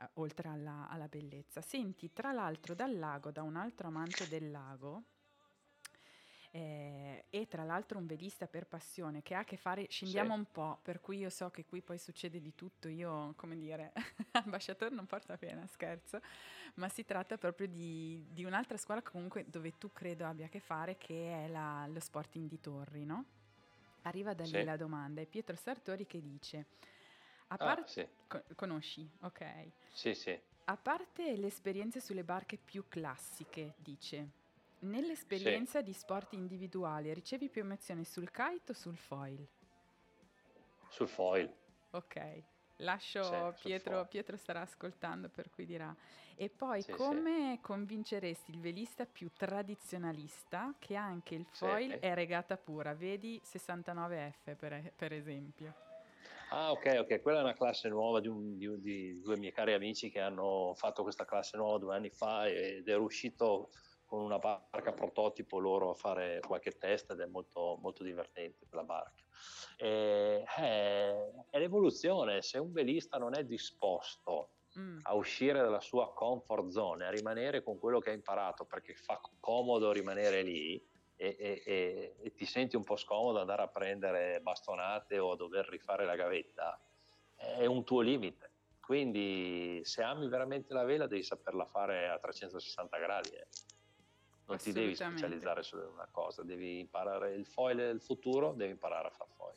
eh, 0.00 0.10
oltre 0.14 0.48
alla, 0.48 0.88
alla 0.88 1.08
bellezza. 1.08 1.60
Senti, 1.60 2.12
tra 2.12 2.32
l'altro 2.32 2.74
dal 2.74 2.96
lago, 2.98 3.30
da 3.30 3.42
un 3.42 3.56
altro 3.56 3.88
amante 3.88 4.28
del 4.28 4.50
lago, 4.50 5.02
eh, 6.54 7.24
e 7.30 7.48
tra 7.48 7.64
l'altro 7.64 7.98
un 7.98 8.06
velista 8.06 8.46
per 8.46 8.68
passione 8.68 9.22
che 9.22 9.34
ha 9.34 9.40
a 9.40 9.44
che 9.44 9.56
fare, 9.56 9.86
scendiamo 9.88 10.34
Sì. 10.34 10.38
un 10.38 10.44
po', 10.52 10.78
per 10.82 11.00
cui 11.00 11.18
io 11.18 11.28
so 11.28 11.50
che 11.50 11.64
qui 11.64 11.82
poi 11.82 11.98
succede 11.98 12.40
di 12.40 12.54
tutto, 12.54 12.86
io 12.86 13.32
come 13.34 13.56
dire, 13.58 13.92
ambasciatore 14.46 14.94
non 14.94 15.04
porta 15.06 15.36
pena, 15.36 15.66
scherzo, 15.66 16.20
ma 16.74 16.88
si 16.88 17.04
tratta 17.04 17.36
proprio 17.38 17.66
di, 17.66 18.24
di 18.30 18.44
un'altra 18.44 18.76
scuola 18.76 19.02
comunque 19.02 19.44
dove 19.48 19.78
tu 19.78 19.90
credo 19.92 20.26
abbia 20.26 20.46
a 20.46 20.48
che 20.48 20.60
fare, 20.60 20.96
che 20.96 21.44
è 21.44 21.48
la- 21.48 21.88
lo 21.88 21.98
Sporting 21.98 22.48
di 22.48 22.60
Torri, 22.60 23.04
no? 23.04 23.24
Arriva 24.02 24.32
da 24.32 24.44
lì 24.44 24.50
Sì. 24.50 24.62
la 24.62 24.76
domanda, 24.76 25.22
è 25.22 25.26
Pietro 25.26 25.56
Sartori 25.56 26.06
che 26.06 26.20
dice, 26.20 26.66
a 27.48 27.58
Ah, 27.58 27.64
parte... 27.64 27.90
sì, 27.90 28.06
conosci, 28.54 29.10
ok. 29.22 29.72
sì, 29.92 30.14
sì. 30.14 30.40
A 30.66 30.76
parte 30.76 31.36
le 31.36 31.48
esperienze 31.48 32.00
sulle 32.00 32.22
barche 32.22 32.58
più 32.58 32.84
classiche, 32.88 33.74
dice, 33.78 34.28
nell'esperienza 34.84 35.80
di 35.82 35.92
sport 35.92 36.32
individuali 36.34 37.12
ricevi 37.12 37.48
più 37.48 37.62
emozioni 37.62 38.04
sul 38.04 38.30
kite 38.30 38.72
o 38.72 38.74
sul 38.74 38.96
foil? 38.96 39.46
Sul 40.88 41.08
foil. 41.08 41.52
Ok, 41.90 42.42
lascio 42.78 43.52
Sì, 43.56 43.62
Pietro. 43.62 44.06
Pietro 44.06 44.36
starà 44.36 44.60
ascoltando 44.60 45.28
per 45.28 45.50
cui 45.50 45.64
dirà. 45.64 45.94
E 46.36 46.48
poi 46.50 46.82
Sì, 46.82 46.92
sì. 46.92 46.96
come 46.96 47.58
convinceresti 47.60 48.50
il 48.50 48.60
velista 48.60 49.06
più 49.06 49.30
tradizionalista 49.32 50.74
che 50.78 50.96
anche 50.96 51.34
il 51.34 51.46
Sì. 51.50 51.58
foil 51.58 51.92
è 52.00 52.14
regata 52.14 52.56
pura? 52.56 52.94
Vedi 52.94 53.40
69F 53.44 54.54
per, 54.56 54.92
per 54.94 55.12
esempio. 55.12 55.74
Ah, 56.50 56.70
ok, 56.70 56.96
ok, 57.00 57.20
quella 57.22 57.38
è 57.40 57.42
una 57.42 57.54
classe 57.54 57.88
nuova 57.88 58.20
di, 58.20 58.28
un- 58.28 58.56
di 58.56 58.68
di 58.80 59.20
due 59.20 59.36
miei 59.36 59.52
cari 59.52 59.72
amici 59.72 60.10
che 60.10 60.20
hanno 60.20 60.72
fatto 60.76 61.02
questa 61.02 61.24
classe 61.24 61.56
nuova 61.56 61.78
due 61.78 61.94
anni 61.96 62.10
fa 62.10 62.46
ed 62.46 62.88
è 62.88 62.94
riuscito 62.94 63.70
con 64.14 64.22
una 64.22 64.38
barca 64.38 64.92
prototipo 64.92 65.58
loro 65.58 65.90
a 65.90 65.94
fare 65.94 66.38
qualche 66.38 66.78
test 66.78 67.10
ed 67.10 67.20
è 67.20 67.26
molto, 67.26 67.76
molto 67.80 68.04
divertente 68.04 68.64
quella 68.68 68.84
barca. 68.84 69.24
E, 69.76 70.44
eh, 70.58 71.30
è 71.50 71.58
l'evoluzione, 71.58 72.40
se 72.40 72.58
un 72.58 72.70
velista 72.72 73.18
non 73.18 73.34
è 73.34 73.44
disposto 73.44 74.50
Mm, 74.76 74.98
a 75.02 75.14
uscire 75.14 75.60
dalla 75.60 75.78
sua 75.78 76.12
comfort 76.12 76.66
zone, 76.70 77.06
a 77.06 77.10
rimanere 77.10 77.62
con 77.62 77.78
quello 77.78 78.00
che 78.00 78.10
ha 78.10 78.12
imparato 78.12 78.64
perché 78.64 78.94
fa 78.94 79.20
comodo 79.38 79.92
rimanere 79.92 80.42
lì 80.42 80.74
e, 81.14 81.36
e- 81.38 81.62
e- 81.64 82.16
e 82.20 82.32
ti 82.34 82.44
senti 82.44 82.74
un 82.74 82.82
po' 82.82 82.96
scomodo 82.96 83.38
andare 83.38 83.62
a 83.62 83.68
prendere 83.68 84.40
bastonate 84.40 85.20
o 85.20 85.30
a 85.30 85.36
dover 85.36 85.68
rifare 85.68 86.04
la 86.04 86.16
gavetta, 86.16 86.80
è 87.36 87.66
un 87.66 87.84
tuo 87.84 88.00
limite. 88.00 88.50
Quindi 88.80 89.80
se 89.84 90.02
ami 90.02 90.28
veramente 90.28 90.74
la 90.74 90.82
vela 90.82 91.06
devi 91.06 91.22
saperla 91.22 91.66
fare 91.66 92.08
a 92.08 92.18
360 92.18 92.98
gradi. 92.98 93.30
eh. 93.30 93.46
Non 94.46 94.58
ti 94.58 94.72
devi 94.72 94.94
specializzare 94.94 95.62
in 95.72 95.78
una 95.92 96.08
cosa, 96.10 96.42
devi 96.42 96.78
imparare 96.80 97.32
il 97.32 97.46
foil 97.46 97.76
del 97.76 98.00
futuro, 98.00 98.52
devi 98.52 98.72
imparare 98.72 99.08
a 99.08 99.10
far 99.10 99.26
foil. 99.28 99.56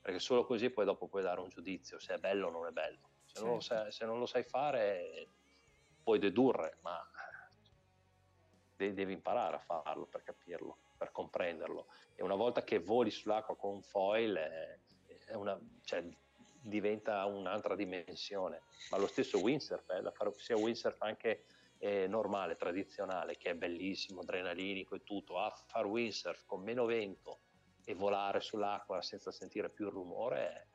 Perché 0.00 0.20
solo 0.20 0.44
così 0.44 0.70
poi 0.70 0.84
dopo 0.84 1.08
puoi 1.08 1.22
dare 1.22 1.40
un 1.40 1.48
giudizio 1.48 1.98
se 1.98 2.14
è 2.14 2.18
bello 2.18 2.46
o 2.46 2.50
non 2.50 2.66
è 2.66 2.70
bello. 2.70 3.08
Se, 3.24 3.40
non, 3.40 3.54
lo 3.54 3.60
Certo. 3.60 3.82
sai, 3.82 3.92
se 3.92 4.04
non 4.06 4.18
lo 4.18 4.26
sai 4.26 4.44
fare 4.44 5.28
puoi 6.02 6.18
dedurre, 6.18 6.78
ma 6.82 7.04
de- 8.76 8.94
devi 8.94 9.12
imparare 9.12 9.56
a 9.56 9.58
farlo 9.58 10.06
per 10.06 10.22
capirlo, 10.22 10.78
per 10.96 11.10
comprenderlo. 11.10 11.88
E 12.14 12.22
una 12.22 12.36
volta 12.36 12.62
che 12.62 12.78
voli 12.78 13.10
sull'acqua 13.10 13.56
con 13.56 13.74
un 13.74 13.82
foil 13.82 14.34
è- 14.36 14.78
è 15.26 15.34
una- 15.34 15.58
cioè, 15.82 16.04
diventa 16.60 17.24
un'altra 17.26 17.74
dimensione. 17.74 18.62
Ma 18.90 18.98
lo 18.98 19.06
stesso 19.08 19.38
windsurf, 19.40 19.90
eh, 19.90 20.00
da 20.00 20.10
fare 20.12 20.32
sia 20.34 20.56
windsurf 20.56 21.02
anche 21.02 21.44
eh, 21.78 22.06
normale, 22.06 22.56
tradizionale, 22.56 23.36
che 23.36 23.50
è 23.50 23.54
bellissimo, 23.54 24.20
adrenalinico 24.20 24.94
e 24.94 25.02
tutto, 25.02 25.38
a 25.38 25.50
far 25.66 25.86
windsurf 25.86 26.44
con 26.44 26.62
meno 26.62 26.84
vento 26.84 27.40
e 27.84 27.94
volare 27.94 28.40
sull'acqua 28.40 29.00
senza 29.00 29.30
sentire 29.30 29.70
più 29.70 29.86
il 29.86 29.92
rumore, 29.92 30.68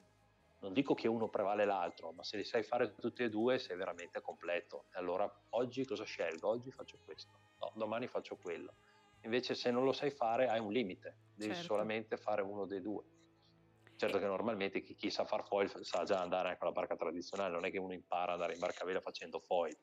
non 0.63 0.73
dico 0.73 0.93
che 0.93 1.07
uno 1.07 1.27
prevale 1.27 1.65
l'altro, 1.65 2.13
ma 2.13 2.23
se 2.23 2.37
li 2.37 2.43
sai 2.45 2.63
fare 2.63 2.95
tutti 2.95 3.21
e 3.23 3.29
due 3.29 3.59
sei 3.59 3.75
veramente 3.75 4.21
completo. 4.21 4.85
E 4.93 4.97
allora 4.97 5.29
oggi 5.49 5.85
cosa 5.85 6.05
scelgo? 6.05 6.47
Oggi 6.47 6.71
faccio 6.71 6.97
questo, 7.03 7.37
no, 7.59 7.73
domani 7.75 8.07
faccio 8.07 8.37
quello. 8.37 8.75
Invece 9.23 9.55
se 9.55 9.71
non 9.71 9.83
lo 9.83 9.91
sai 9.91 10.09
fare 10.09 10.47
hai 10.47 10.59
un 10.59 10.71
limite, 10.71 11.17
devi 11.35 11.53
Certo. 11.53 11.67
solamente 11.67 12.17
fare 12.17 12.41
uno 12.41 12.65
dei 12.65 12.81
due. 12.81 13.03
Certo 13.95 14.17
che 14.17 14.25
normalmente 14.25 14.81
chi, 14.81 14.95
chi, 14.95 15.09
sa 15.09 15.23
far 15.25 15.45
foil 15.45 15.69
sa 15.83 16.03
già 16.03 16.19
andare 16.19 16.49
anche 16.49 16.63
alla 16.63 16.71
barca 16.71 16.95
tradizionale, 16.95 17.53
non 17.53 17.65
è 17.65 17.71
che 17.71 17.77
uno 17.77 17.93
impara 17.93 18.33
ad 18.33 18.39
andare 18.39 18.53
in 18.53 18.59
barca 18.59 18.85
vela 18.85 19.01
facendo 19.01 19.39
foil, 19.39 19.77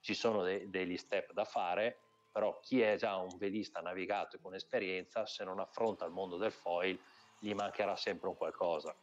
ci 0.00 0.14
sono 0.14 0.42
de- 0.42 0.68
degli 0.68 0.96
step 0.96 1.32
da 1.32 1.44
fare, 1.44 1.98
però 2.30 2.58
chi 2.60 2.80
è 2.80 2.96
già 2.96 3.16
un 3.16 3.36
velista 3.36 3.80
navigato 3.80 4.36
e 4.36 4.40
con 4.40 4.54
esperienza, 4.54 5.26
se 5.26 5.44
non 5.44 5.58
affronta 5.58 6.04
il 6.04 6.12
mondo 6.12 6.36
del 6.36 6.52
foil, 6.52 6.98
gli 7.38 7.52
mancherà 7.54 7.96
sempre 7.96 8.28
un 8.28 8.36
qualcosa. 8.36 8.94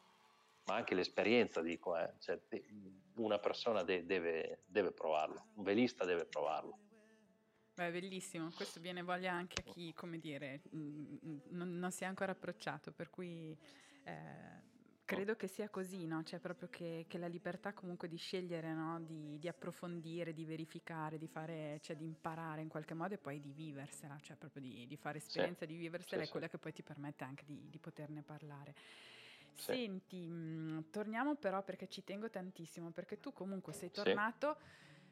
Ma 0.66 0.76
anche 0.76 0.96
l'esperienza, 0.96 1.62
dico, 1.62 1.98
eh, 1.98 2.14
cioè, 2.20 2.40
una 3.18 3.40
persona 3.40 3.84
de- 3.84 4.06
deve, 4.06 4.64
deve 4.66 4.92
provarlo, 4.92 5.48
un 5.56 5.64
velista 5.64 6.06
deve 6.06 6.26
provarlo. 6.26 6.80
Beh, 7.76 7.92
bellissimo, 7.92 8.52
questo 8.56 8.80
viene 8.80 9.02
voglia 9.02 9.34
anche 9.34 9.62
a 9.62 9.64
chi, 9.64 9.94
come 9.94 10.18
dire, 10.18 10.62
mm, 10.74 11.16
mm, 11.26 11.38
non, 11.50 11.78
non 11.78 11.92
si 11.92 12.04
è 12.04 12.08
ancora 12.08 12.32
approcciato, 12.32 12.94
per 12.94 13.10
cui 13.10 13.56
eh, 14.06 14.74
credo 15.06 15.36
che 15.36 15.48
sia 15.48 15.70
così, 15.70 16.06
no? 16.06 16.24
Cioè 16.24 16.40
proprio 16.40 16.68
che, 16.70 17.06
che, 17.08 17.18
la 17.18 17.28
libertà 17.28 17.74
comunque 17.74 18.08
di 18.08 18.18
scegliere, 18.18 18.74
no? 18.74 19.00
di, 19.00 19.38
di, 19.40 19.48
approfondire, 19.48 20.34
di 20.34 20.44
verificare, 20.44 21.18
di 21.18 21.28
fare, 21.28 21.80
cioè 21.82 21.96
di 21.96 22.04
imparare 22.04 22.62
in 22.62 22.68
qualche 22.68 22.94
modo 22.94 23.14
e 23.14 23.18
poi 23.18 23.40
di 23.40 23.52
viversela, 23.52 24.18
cioè 24.22 24.36
proprio 24.36 24.62
di, 24.62 24.86
di 24.88 24.98
fare 24.98 25.20
esperienza, 25.20 25.66
sì. 25.66 25.72
di 25.72 25.78
viversela 25.78 26.24
sì, 26.24 26.28
è 26.28 26.32
quella 26.32 26.48
sì. 26.48 26.52
che 26.54 26.58
poi 26.58 26.74
ti 26.74 26.84
permette 26.84 27.24
anche 27.24 27.44
di, 27.46 27.70
di 27.70 27.78
poterne 27.78 28.22
parlare. 28.24 28.74
Senti, 29.54 30.28
mh, 30.28 30.34
mm, 30.34 30.80
torniamo 30.92 31.36
però 31.36 31.64
perché 31.64 31.88
ci 31.88 32.04
tengo 32.04 32.30
tantissimo, 32.30 32.92
perché 32.92 33.20
tu 33.20 33.32
comunque 33.32 33.72
sei 33.74 33.92
tornato 33.92 34.58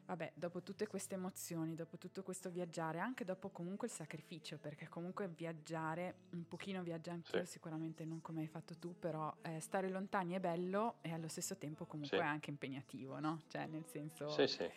vabbè, 0.06 0.32
dopo 0.34 0.62
tutte 0.62 0.86
queste 0.86 1.14
emozioni, 1.14 1.74
dopo 1.74 1.98
tutto 1.98 2.22
questo 2.22 2.50
viaggiare, 2.50 2.98
anche 2.98 3.24
dopo 3.24 3.48
comunque 3.50 3.88
il 3.88 3.92
sacrificio, 3.92 4.58
perché 4.58 4.88
comunque 4.88 5.28
viaggiare, 5.28 6.14
un 6.30 6.46
pochino 6.46 6.82
viaggia 6.82 7.12
anch'io, 7.12 7.44
sì. 7.44 7.52
sicuramente 7.52 8.04
non 8.04 8.20
come 8.20 8.42
hai 8.42 8.48
fatto 8.48 8.76
tu, 8.78 8.98
però 8.98 9.34
eh, 9.42 9.60
stare 9.60 9.88
lontani 9.88 10.34
è 10.34 10.40
bello 10.40 10.96
e 11.00 11.12
allo 11.12 11.28
stesso 11.28 11.56
tempo 11.56 11.84
comunque 11.86 12.18
sì. 12.18 12.22
è 12.22 12.26
anche 12.26 12.50
impegnativo, 12.50 13.18
no? 13.18 13.42
Cioè, 13.48 13.66
nel 13.66 13.84
senso... 13.86 14.28
Sì, 14.28 14.46
sì. 14.46 14.70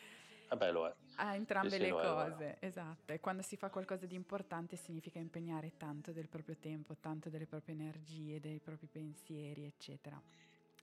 Vabbè, 0.50 0.72
lo 0.72 0.88
è. 0.88 0.94
Ha 1.16 1.36
entrambe 1.36 1.72
sì, 1.72 1.80
le 1.80 1.90
cose, 1.90 2.58
è, 2.60 2.66
esatto. 2.66 3.12
E 3.12 3.20
quando 3.20 3.42
si 3.42 3.58
fa 3.58 3.70
qualcosa 3.70 4.06
di 4.06 4.16
importante 4.16 4.78
significa 4.78 5.20
impegnare 5.20 5.74
tanto 5.76 6.14
del 6.14 6.30
proprio 6.30 6.56
tempo, 6.58 6.96
tanto 6.96 7.30
delle 7.30 7.46
proprie 7.46 7.76
energie, 7.76 8.40
dei 8.40 8.60
propri 8.60 8.88
pensieri, 8.88 9.66
eccetera. 9.66 10.22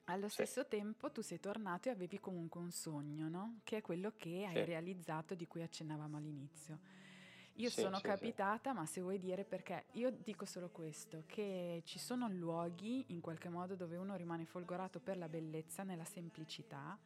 Allo 0.05 0.29
sì. 0.29 0.35
stesso 0.35 0.67
tempo 0.67 1.11
tu 1.11 1.23
sei 1.23 1.41
tornato 1.41 1.89
e 1.89 1.93
avevi 1.93 2.21
comunque 2.21 2.61
un 2.61 2.71
sogno, 2.71 3.29
no? 3.29 3.61
Che 3.65 3.79
è 3.79 3.81
quello 3.81 4.13
che 4.17 4.47
hai 4.47 4.65
realizzato 4.65 5.35
di 5.35 5.47
cui 5.47 5.63
accennavamo 5.63 6.17
all'inizio. 6.19 6.79
Io 7.59 7.71
sì, 7.71 7.83
sono 7.83 8.01
capitata, 8.01 8.73
ma 8.73 8.85
se 8.85 9.01
vuoi 9.01 9.19
dire 9.19 9.45
perché, 9.45 9.87
io 9.93 10.11
dico 10.11 10.45
solo 10.45 10.71
questo, 10.71 11.23
che 11.27 11.83
ci 11.85 11.99
sono 12.01 12.29
luoghi 12.29 13.05
in 13.09 13.21
qualche 13.21 13.49
modo 13.49 13.77
dove 13.77 13.97
uno 13.97 14.17
rimane 14.17 14.45
folgorato 14.45 14.99
per 14.99 15.17
la 15.17 15.29
bellezza, 15.29 15.85
nella 15.85 16.05
semplicità, 16.05 16.99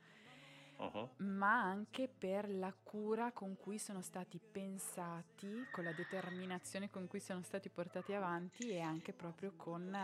uh-huh. 0.79 1.11
ma 1.19 1.63
anche 1.63 2.09
per 2.09 2.49
la 2.49 2.75
cura 2.83 3.31
con 3.33 3.59
cui 3.59 3.79
sono 3.79 4.01
stati 4.01 4.41
pensati, 4.41 5.67
con 5.71 5.85
la 5.85 5.93
determinazione 5.93 6.89
con 6.89 7.07
cui 7.07 7.21
sono 7.21 7.43
stati 7.43 7.69
portati 7.69 8.15
avanti 8.15 8.71
e 8.71 8.81
anche 8.81 9.13
proprio 9.13 9.53
con 9.55 9.95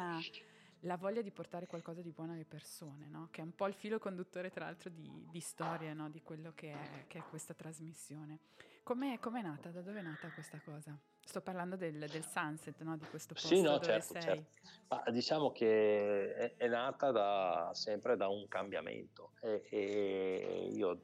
la 0.85 0.97
voglia 0.97 1.22
di 1.22 1.30
portare 1.30 1.66
qualcosa 1.66 2.01
di 2.03 2.11
buono 2.11 2.32
alle 2.32 2.45
persone, 2.45 3.09
no? 3.09 3.28
che 3.30 3.41
è 3.41 3.45
un 3.45 3.55
po' 3.55 3.66
il 3.66 3.74
filo 3.74 3.99
conduttore 3.99 4.51
tra 4.51 4.64
l'altro 4.64 4.91
di, 4.91 5.26
di 5.30 5.41
storia 5.41 5.93
no? 5.95 6.11
di 6.11 6.22
quello 6.22 6.53
che 6.55 6.72
è, 6.72 7.05
che 7.07 7.18
è, 7.18 7.22
questa 7.28 7.55
trasmissione. 7.55 8.39
Com'è, 8.82 9.18
com'è, 9.18 9.41
nata? 9.41 9.70
Da 9.70 9.80
dove 9.80 10.01
è 10.01 10.03
nata 10.03 10.30
questa 10.32 10.61
cosa? 10.62 10.99
Sto 11.24 11.41
parlando 11.41 11.76
del, 11.76 11.99
del 11.99 12.24
sunset, 12.24 12.82
no? 12.82 12.97
di 12.99 13.07
questo 13.07 13.32
posto 13.32 13.49
sì, 13.49 13.62
no, 13.62 13.78
certo. 13.80 14.20
Certo. 14.20 14.51
Ma 14.89 15.03
diciamo 15.11 15.53
che 15.53 16.35
è, 16.35 16.55
è 16.57 16.68
nata 16.68 17.11
da, 17.11 17.70
sempre 17.72 18.16
da 18.16 18.28
un 18.28 18.47
cambiamento 18.47 19.32
e, 19.41 19.66
e 19.70 20.68
io 20.72 21.01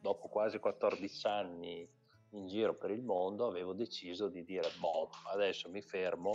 dopo 0.00 0.28
quasi 0.28 0.58
14 0.58 1.26
anni 1.26 1.96
in 2.32 2.46
giro 2.46 2.74
per 2.74 2.90
il 2.90 3.02
mondo 3.02 3.46
avevo 3.46 3.74
deciso 3.74 4.28
di 4.28 4.42
dire, 4.44 4.70
boh, 4.78 5.10
adesso 5.32 5.68
mi 5.68 5.82
fermo 5.82 6.32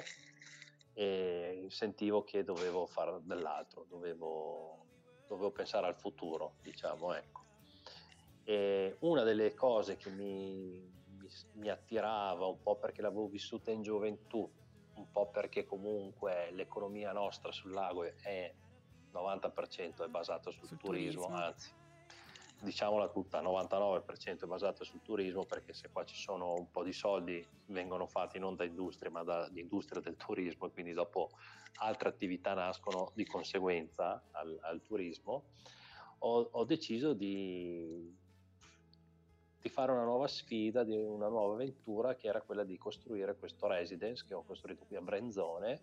e 0.94 1.68
sentivo 1.70 2.24
che 2.24 2.44
dovevo 2.44 2.86
fare 2.86 3.20
dell'altro, 3.24 3.86
dovevo, 3.90 4.86
dovevo 5.28 5.52
pensare 5.52 5.88
al 5.88 5.96
futuro, 5.96 6.56
diciamo, 6.62 7.14
ecco. 7.14 7.42
E 8.44 8.98
una 9.00 9.24
delle 9.24 9.54
cose 9.54 9.96
che 9.96 10.10
mi, 10.10 10.92
mi, 11.18 11.28
mi 11.54 11.70
attirava 11.70 12.46
un 12.46 12.62
po' 12.62 12.78
perché 12.78 13.02
l'avevo 13.02 13.28
vissuta 13.28 13.72
in 13.72 13.82
gioventù, 13.82 14.50
un 14.96 15.12
po' 15.12 15.30
perché 15.30 15.66
comunque 15.66 16.52
l'economia 16.52 17.12
nostra 17.12 17.52
sul 17.52 17.72
lago 17.72 18.04
è 18.04 18.54
90% 19.12 20.04
è 20.04 20.08
basata 20.08 20.52
sul, 20.52 20.68
sul 20.68 20.78
turismo, 20.78 21.22
turismo, 21.22 21.36
anzi 21.36 21.72
diciamola 22.64 23.10
tutta, 23.10 23.42
99% 23.42 24.44
è 24.44 24.46
basata 24.46 24.84
sul 24.84 25.02
turismo 25.02 25.44
perché 25.46 25.74
se 25.74 25.90
qua 25.92 26.06
ci 26.06 26.16
sono 26.16 26.54
un 26.54 26.72
po' 26.72 26.84
di 26.84 26.94
soldi 26.94 27.46
vengono 27.68 28.08
fatti 28.08 28.40
non 28.40 28.56
da 28.56 28.64
industrie 28.64 29.10
ma 29.10 29.24
dall'industria 29.24 30.02
del 30.02 30.16
turismo 30.16 30.68
e 30.68 30.72
quindi 30.72 30.94
dopo 30.94 31.30
altre 31.80 32.10
attività 32.10 32.54
nascono 32.54 33.12
di 33.14 33.26
conseguenza 33.26 34.24
al, 34.32 34.58
al 34.62 34.82
turismo, 34.82 35.44
ho, 36.20 36.50
ho 36.52 36.64
deciso 36.64 37.14
di, 37.14 38.16
di, 39.60 39.70
fare 39.70 39.92
una 39.92 40.06
nuova 40.06 40.28
sfida, 40.28 40.84
di 40.84 40.96
una 40.96 41.28
nuova 41.28 41.56
avventura 41.56 42.16
che 42.16 42.28
era 42.28 42.42
quella 42.42 42.64
di 42.64 42.78
costruire 42.78 43.36
questo 43.36 43.68
residence 43.68 44.24
che 44.26 44.34
ho 44.34 44.44
costruito 44.44 44.86
qui 44.86 44.96
a 44.96 45.02
Brenzone 45.02 45.82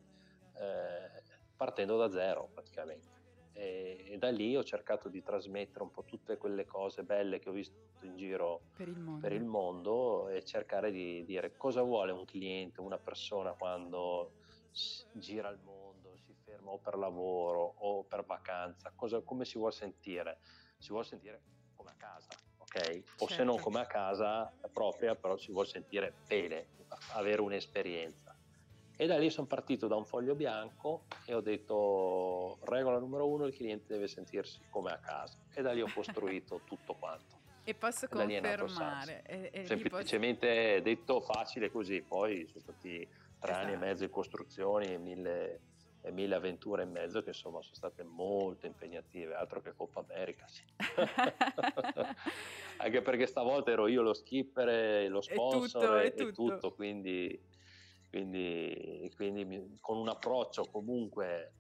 eh, 0.55 1.22
partendo 1.55 1.99
da 1.99 2.11
zero 2.11 2.49
praticamente 2.55 3.20
e, 3.53 4.07
e, 4.09 4.18
da 4.18 4.30
lì 4.30 4.57
ho 4.57 4.64
cercato 4.64 5.09
di 5.09 5.22
trasmettere 5.22 5.82
un 5.82 5.90
po' 5.90 6.05
tutte 6.05 6.36
quelle 6.36 6.64
cose 6.64 7.03
belle 7.03 7.38
che 7.38 7.48
ho 7.48 7.53
visto 7.53 7.76
in 8.03 8.16
giro 8.16 8.64
per 8.72 8.88
il 8.88 8.98
mondo, 8.98 9.20
per 9.20 9.32
il 9.32 9.44
mondo 9.44 10.28
e 10.28 10.44
cercare 10.44 10.90
di 10.90 11.24
dire 11.24 11.57
cosa 11.57 11.82
vuole 11.82 12.12
un 12.12 12.24
cliente, 12.24 12.80
una 12.80 12.98
persona 12.98 13.53
quando 13.53 14.34
gira 15.12 15.48
il 15.48 15.59
mondo, 15.59 16.16
si 16.16 16.34
ferma 16.34 16.70
o 16.70 16.78
per 16.78 16.96
lavoro 16.96 17.74
o 17.78 18.05
per 18.05 18.24
vacanza, 18.24 18.92
cosa, 18.94 19.20
come 19.22 19.44
si 19.44 19.59
vuole 19.59 19.72
sentire? 19.72 20.38
Si 20.78 20.90
vuole 20.90 21.05
sentire 21.05 21.42
come 21.74 21.90
a 21.90 21.94
casa, 21.96 22.28
ok? 22.59 22.76
O 23.18 23.26
certo. 23.26 23.34
se 23.34 23.44
non 23.44 23.57
certo. 23.57 23.62
come 23.62 23.80
a 23.80 23.86
casa 23.86 24.55
propria, 24.72 25.14
però 25.16 25.36
si 25.36 25.51
vuole 25.51 25.68
sentire 25.68 26.14
bene, 26.26 26.68
avere 27.12 27.40
un'esperienza. 27.40 28.30
E 29.01 29.07
da 29.07 29.16
lì 29.16 29.30
sono 29.30 29.46
partito 29.46 29.86
da 29.86 29.96
un 29.96 30.05
foglio 30.05 30.34
bianco 30.34 31.05
e 31.24 31.32
ho 31.32 31.40
detto 31.40 32.59
regola 32.64 32.98
numero 32.98 33.26
uno, 33.26 33.46
il 33.46 33.55
cliente 33.55 33.94
deve 33.94 34.07
sentirsi 34.07 34.61
come 34.68 34.90
a 34.90 34.98
casa. 34.98 35.38
E 35.55 35.62
da 35.62 35.72
lì 35.72 35.80
ho 35.80 35.90
costruito 35.90 36.61
tutto 36.68 36.92
quanto. 36.92 37.38
E 37.64 37.72
posso 37.72 38.07
confermare. 38.09 39.22
E, 39.24 39.48
e 39.55 39.64
Semplicemente 39.64 40.48
posso... 40.48 40.82
detto 40.82 41.20
facile 41.22 41.70
così, 41.70 42.03
poi 42.03 42.46
sono 42.46 42.61
stati 42.61 43.09
tre 43.38 43.53
esatto. 43.53 43.53
anni 43.53 43.70
e 43.70 43.72
esatto. 43.72 43.86
mezzo 43.86 44.05
di 44.05 44.11
costruzioni 44.11 44.92
e 44.92 44.98
mille, 44.98 45.61
e 46.03 46.12
mille 46.12 46.34
avventure 46.34 46.82
in 46.82 46.90
mezzo 46.90 47.22
che 47.22 47.30
insomma 47.30 47.62
sono 47.62 47.74
state 47.74 48.03
molto 48.03 48.66
impegnative, 48.66 49.32
altro 49.32 49.62
che 49.62 49.72
Coppa 49.74 50.05
America. 50.07 50.44
Sì. 50.46 50.62
Anche 52.76 53.01
perché 53.01 53.24
stavolta 53.24 53.70
ero 53.70 53.86
io 53.86 54.03
lo 54.03 54.12
skipper, 54.12 55.11
lo 55.11 55.22
sponsor 55.22 56.03
e 56.03 56.07
e, 56.09 56.12
tutto. 56.12 56.32
tutto 56.32 56.74
quindi 56.74 57.48
quindi, 58.11 59.11
quindi 59.14 59.78
con 59.80 59.96
un 59.96 60.08
approccio 60.08 60.64
comunque 60.64 61.52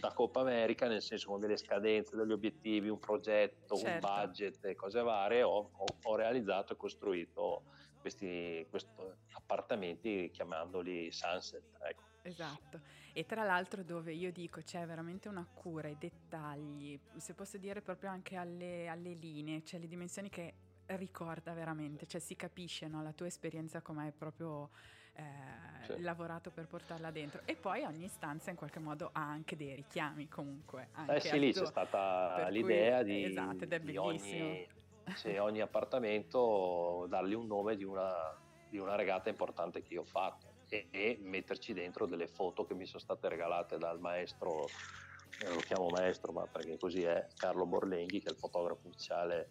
da 0.00 0.12
Coppa 0.12 0.40
America, 0.40 0.88
nel 0.88 1.00
senso 1.00 1.28
con 1.28 1.40
delle 1.40 1.56
scadenze, 1.56 2.16
degli 2.16 2.32
obiettivi, 2.32 2.88
un 2.88 2.98
progetto, 2.98 3.76
certo. 3.76 4.06
un 4.06 4.14
budget 4.14 4.64
e 4.64 4.74
cose 4.74 5.00
varie, 5.00 5.42
ho, 5.42 5.70
ho, 5.72 5.84
ho 6.02 6.16
realizzato 6.16 6.72
e 6.72 6.76
costruito 6.76 7.62
questi, 8.00 8.66
questi, 8.68 8.90
appartamenti 9.32 10.30
chiamandoli 10.32 11.10
Sunset. 11.12 11.62
Ecco. 11.80 12.02
Esatto, 12.22 12.80
e 13.12 13.24
tra 13.24 13.44
l'altro 13.44 13.82
dove 13.82 14.12
io 14.12 14.32
dico 14.32 14.60
c'è 14.60 14.84
veramente 14.86 15.28
una 15.28 15.46
cura, 15.46 15.88
i 15.88 15.96
dettagli, 15.96 16.98
se 17.16 17.32
posso 17.32 17.58
dire 17.58 17.80
proprio 17.80 18.10
anche 18.10 18.36
alle, 18.36 18.88
alle 18.88 19.14
linee, 19.14 19.64
cioè 19.64 19.80
le 19.80 19.86
dimensioni 19.86 20.28
che 20.28 20.54
ricorda 20.86 21.52
veramente, 21.52 22.06
cioè 22.06 22.20
si 22.20 22.36
capisce 22.36 22.86
no? 22.86 23.02
la 23.02 23.12
tua 23.12 23.26
esperienza 23.26 23.80
come 23.80 24.08
è 24.08 24.12
proprio 24.12 24.70
eh, 25.18 25.84
sì. 25.84 26.00
lavorato 26.00 26.50
per 26.50 26.66
portarla 26.66 27.10
dentro 27.10 27.42
e 27.44 27.56
poi 27.56 27.82
ogni 27.82 28.08
stanza 28.08 28.50
in 28.50 28.56
qualche 28.56 28.78
modo 28.78 29.10
ha 29.12 29.28
anche 29.28 29.56
dei 29.56 29.74
richiami 29.74 30.28
comunque. 30.28 30.90
Eh 31.08 31.20
sì, 31.20 31.38
lì 31.38 31.52
c'è 31.52 31.66
stata 31.66 32.48
l'idea 32.48 33.02
cui, 33.02 33.12
di, 33.12 33.24
esatto, 33.24 33.64
di 33.64 33.96
ogni, 33.96 34.66
sì, 35.14 35.36
ogni, 35.36 35.60
appartamento 35.60 37.06
dargli 37.08 37.34
un 37.34 37.46
nome 37.46 37.76
di 37.76 37.84
una, 37.84 38.36
di 38.68 38.78
una, 38.78 38.94
regata 38.94 39.28
importante 39.28 39.82
che 39.82 39.94
io 39.94 40.02
ho 40.02 40.04
fatto 40.04 40.54
e, 40.68 40.86
e, 40.90 41.18
metterci 41.20 41.72
dentro 41.72 42.06
delle 42.06 42.28
foto 42.28 42.64
che 42.64 42.74
mi 42.74 42.86
sono 42.86 43.00
state 43.00 43.28
regalate 43.28 43.78
dal 43.78 43.98
maestro, 43.98 44.66
eh, 45.40 45.48
lo 45.48 45.60
chiamo 45.60 45.88
maestro 45.88 46.32
ma 46.32 46.46
perché 46.46 46.78
così 46.78 47.02
è, 47.02 47.26
Carlo 47.36 47.66
Borlenghi 47.66 48.20
che 48.20 48.28
è 48.28 48.32
il 48.32 48.38
fotografo 48.38 48.86
ufficiale 48.86 49.50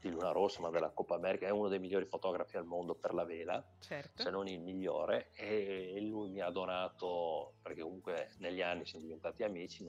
di 0.00 0.08
Luna 0.08 0.32
Rossa, 0.32 0.60
ma 0.60 0.70
della 0.70 0.90
Coppa 0.90 1.14
America, 1.14 1.46
è 1.46 1.50
uno 1.50 1.68
dei 1.68 1.78
migliori 1.78 2.06
fotografi 2.06 2.56
al 2.56 2.64
mondo 2.64 2.94
per 2.94 3.12
la 3.12 3.24
vela, 3.24 3.62
certo. 3.80 4.22
se 4.22 4.30
non 4.30 4.48
il 4.48 4.60
migliore, 4.60 5.30
e 5.34 5.98
lui 6.00 6.30
mi 6.30 6.40
ha 6.40 6.50
donato, 6.50 7.56
perché 7.62 7.82
comunque 7.82 8.30
negli 8.38 8.62
anni 8.62 8.86
siamo 8.86 9.04
diventati 9.04 9.42
amici, 9.42 9.86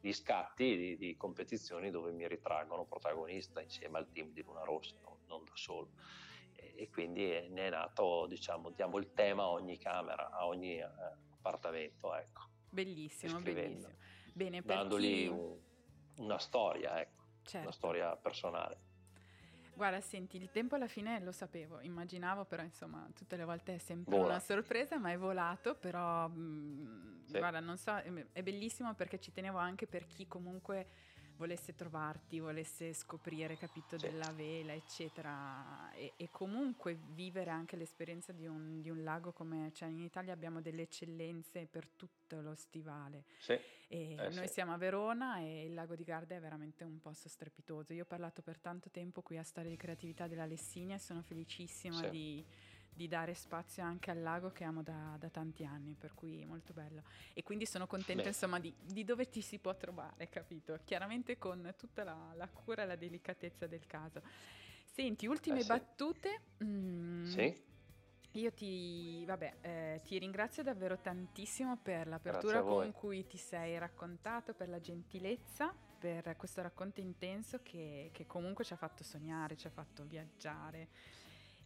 gli 0.00 0.12
scatti 0.12 0.76
di, 0.76 0.96
di 0.96 1.16
competizioni 1.16 1.90
dove 1.90 2.10
mi 2.10 2.26
ritraggono 2.26 2.84
protagonista 2.84 3.60
insieme 3.60 3.98
al 3.98 4.10
team 4.10 4.32
di 4.32 4.42
Luna 4.42 4.64
Rossa, 4.64 4.96
non, 5.04 5.18
non 5.26 5.44
da 5.44 5.52
solo. 5.54 5.90
E, 6.54 6.74
e, 6.76 6.90
quindi 6.90 7.26
ne 7.48 7.66
è 7.66 7.70
nato, 7.70 8.26
diciamo, 8.26 8.70
diamo 8.70 8.98
il 8.98 9.12
tema 9.12 9.44
a 9.44 9.50
ogni 9.50 9.78
camera, 9.78 10.30
a 10.30 10.46
ogni 10.46 10.78
eh, 10.78 10.88
appartamento, 11.30 12.12
ecco. 12.16 12.48
Bellissimo, 12.68 13.38
bellissimo. 13.40 13.94
Bene, 14.32 14.60
dandogli 14.62 15.06
chi... 15.06 15.26
un, 15.28 15.56
una 16.16 16.38
storia, 16.38 17.00
ecco, 17.00 17.22
certo. 17.44 17.66
una 17.66 17.72
storia 17.72 18.16
personale. 18.16 18.90
Guarda, 19.74 20.00
senti, 20.00 20.36
il 20.36 20.50
tempo 20.50 20.74
alla 20.74 20.86
fine 20.86 21.20
lo 21.20 21.32
sapevo, 21.32 21.80
immaginavo, 21.80 22.44
però 22.44 22.62
insomma 22.62 23.08
tutte 23.14 23.36
le 23.36 23.44
volte 23.44 23.76
è 23.76 23.78
sempre 23.78 24.14
Vola. 24.16 24.30
una 24.30 24.40
sorpresa, 24.40 24.98
ma 24.98 25.10
è 25.10 25.16
volato, 25.16 25.74
però 25.74 26.28
mh, 26.28 26.34
mm, 26.34 27.24
sì. 27.24 27.38
guarda, 27.38 27.60
non 27.60 27.78
so, 27.78 27.96
è 27.96 28.42
bellissimo 28.42 28.94
perché 28.94 29.18
ci 29.18 29.32
tenevo 29.32 29.58
anche 29.58 29.86
per 29.86 30.06
chi 30.06 30.26
comunque 30.26 30.86
volesse 31.36 31.74
trovarti, 31.74 32.38
volesse 32.38 32.92
scoprire, 32.92 33.56
capito, 33.56 33.98
sì. 33.98 34.08
della 34.08 34.30
vela, 34.32 34.72
eccetera, 34.72 35.92
e, 35.92 36.12
e, 36.16 36.30
comunque 36.30 36.98
vivere 37.10 37.50
anche 37.50 37.76
l'esperienza 37.76 38.32
di 38.32 38.46
un, 38.46 38.80
di 38.80 38.90
un, 38.90 39.02
lago 39.02 39.32
come, 39.32 39.70
cioè 39.74 39.88
in 39.88 40.00
Italia 40.00 40.32
abbiamo 40.32 40.60
delle 40.60 40.82
eccellenze 40.82 41.66
per 41.70 41.88
tutto 41.96 42.40
lo 42.40 42.54
stivale. 42.54 43.24
Sì. 43.38 43.58
Eh, 43.88 44.16
noi 44.16 44.46
sì. 44.46 44.54
siamo 44.54 44.72
a 44.72 44.78
Verona 44.78 45.38
e 45.38 45.66
il 45.66 45.74
lago 45.74 45.94
di 45.94 46.04
Garda 46.04 46.34
è 46.34 46.40
veramente 46.40 46.84
un 46.84 47.00
posto 47.00 47.28
strepitoso. 47.28 47.92
Io 47.92 48.04
ho 48.04 48.06
parlato 48.06 48.40
per 48.40 48.58
tanto 48.58 48.90
tempo 48.90 49.20
qui 49.20 49.36
a 49.36 49.42
Storia 49.42 49.68
di 49.68 49.76
Creatività 49.76 50.26
della 50.26 50.46
Lessinia 50.46 50.96
e 50.96 50.98
sono 50.98 51.22
felicissima 51.22 52.08
di 52.08 52.42
di 52.94 53.08
dare 53.08 53.34
spazio 53.34 53.82
anche 53.82 54.10
al 54.10 54.20
lago 54.20 54.50
che 54.50 54.64
amo 54.64 54.82
da, 54.82 55.16
da 55.18 55.28
tanti 55.28 55.64
anni, 55.64 55.94
per 55.98 56.14
cui 56.14 56.44
molto 56.44 56.72
bello. 56.72 57.02
E 57.32 57.42
quindi 57.42 57.66
sono 57.66 57.86
contenta 57.86 58.22
Beh. 58.22 58.28
insomma 58.28 58.58
di, 58.58 58.72
di, 58.80 59.04
dove 59.04 59.28
ti 59.28 59.40
si 59.40 59.58
può 59.58 59.76
trovare, 59.76 60.28
capito? 60.28 60.78
Chiaramente 60.84 61.38
con 61.38 61.74
tutta 61.76 62.04
la, 62.04 62.32
la 62.34 62.48
cura 62.48 62.82
e 62.82 62.86
la 62.86 62.96
delicatezza 62.96 63.66
del 63.66 63.86
caso. 63.86 64.22
Senti, 64.84 65.26
ultime 65.26 65.58
eh, 65.58 65.62
sì. 65.62 65.68
battute. 65.68 66.40
Mm, 66.62 67.24
sì. 67.24 67.70
Io 68.32 68.52
ti, 68.52 69.24
vabbè, 69.26 69.54
eh, 69.60 70.00
ti, 70.04 70.18
ringrazio 70.18 70.62
davvero 70.62 70.98
tantissimo 70.98 71.76
per 71.76 72.06
l'apertura 72.06 72.62
con 72.62 72.90
cui 72.92 73.26
ti 73.26 73.36
sei 73.36 73.76
raccontato, 73.78 74.54
per 74.54 74.70
la 74.70 74.80
gentilezza, 74.80 75.74
per 75.98 76.34
questo 76.36 76.62
racconto 76.62 77.00
intenso 77.00 77.60
che, 77.62 78.08
che 78.12 78.26
comunque 78.26 78.64
ci 78.64 78.72
ha 78.72 78.76
fatto 78.76 79.04
sognare, 79.04 79.56
ci 79.56 79.66
ha 79.66 79.70
fatto 79.70 80.04
viaggiare. 80.04 80.88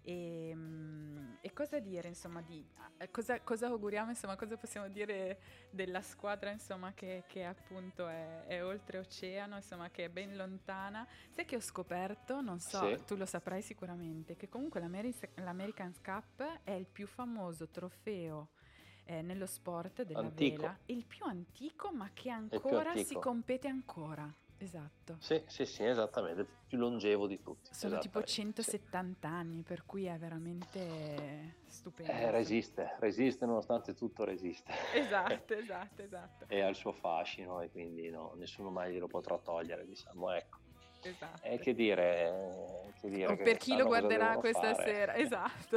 E, 0.07 0.51
ehm, 0.51 1.39
e, 1.41 1.53
cosa 1.53 1.81
dire, 1.81 2.07
insomma, 2.07 2.41
di, 2.41 2.65
eh, 2.99 3.11
cosa, 3.11 3.41
cosa, 3.41 3.67
auguriamo, 3.67 4.11
insomma, 4.11 4.37
cosa 4.37 4.57
possiamo 4.57 4.89
dire 4.89 5.41
della 5.71 6.01
squadra, 6.01 6.51
insomma, 6.51 6.93
che, 6.95 7.25
che 7.27 7.45
appunto 7.45 8.07
è, 8.07 8.45
è 8.47 8.65
oltreoceano, 8.65 9.57
insomma, 9.57 9.91
che 9.91 10.05
è 10.05 10.09
ben 10.09 10.37
lontana. 10.37 11.05
Sai 11.31 11.45
che 11.45 11.57
ho 11.57 11.61
scoperto, 11.61 12.41
non 12.41 12.61
so, 12.61 12.97
sì. 12.97 13.05
tu 13.05 13.17
lo 13.17 13.27
saprai 13.27 13.63
sicuramente, 13.63 14.37
che 14.37 14.49
comunque 14.49 14.81
l'American 14.81 15.95
Cup 16.01 16.61
è 16.63 16.71
il 16.71 16.87
più 16.87 17.09
famoso 17.09 17.69
trofeo 17.69 18.51
eh, 19.07 19.23
nello 19.23 19.47
sport 19.47 20.03
della 20.03 20.21
antico. 20.21 20.63
vela, 20.63 20.79
il 20.87 21.05
più 21.05 21.25
antico, 21.25 21.91
ma 21.93 22.11
che 22.13 22.31
ancora 22.31 22.95
si 22.95 23.15
compete 23.15 23.67
ancora. 23.67 24.33
Esatto. 24.59 25.17
Sì, 25.19 25.43
sì, 25.47 25.67
sì, 25.67 25.85
esattamente, 25.85 26.41
il 26.41 26.49
più 26.67 26.79
longevo 26.79 27.27
di 27.27 27.41
tutti. 27.41 27.75
Sono 27.75 27.99
tipo 27.99 28.23
170 28.23 29.29
sì. 29.29 29.35
anni, 29.35 29.63
per 29.63 29.85
cui 29.85 30.07
è 30.07 30.17
veramente 30.17 31.57
stupendo. 31.67 32.11
Eh, 32.11 32.31
resiste, 32.31 32.97
resiste 32.99 33.45
nonostante 33.45 33.95
tutto 33.95 34.25
resiste. 34.25 34.73
Esatto, 34.95 35.53
esatto, 35.55 36.03
esatto. 36.03 36.45
e 36.49 36.61
ha 36.63 36.69
il 36.69 36.77
suo 36.77 36.93
fascino 36.93 37.61
e 37.61 37.71
quindi 37.71 38.09
no, 38.09 38.33
nessuno 38.37 38.71
mai 38.71 38.93
glielo 38.93 39.09
potrà 39.09 39.37
togliere, 39.39 39.87
diciamo, 39.87 40.31
ecco. 40.33 40.59
Esatto. 41.03 41.47
E 41.47 41.59
che 41.59 41.75
dire, 41.75 42.93
che 43.01 43.09
dire 43.11 43.33
o 43.33 43.37
per 43.37 43.59
chi 43.59 43.77
lo 43.77 43.85
guarderà 43.85 44.39
questa 44.39 44.75
fare. 44.75 44.91
sera, 44.91 45.15
esatto. 45.17 45.77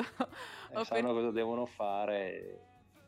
o 0.74 0.84
sanno 0.86 1.14
per... 1.14 1.14
cosa 1.14 1.32
devono 1.32 1.66
fare, 1.66 2.60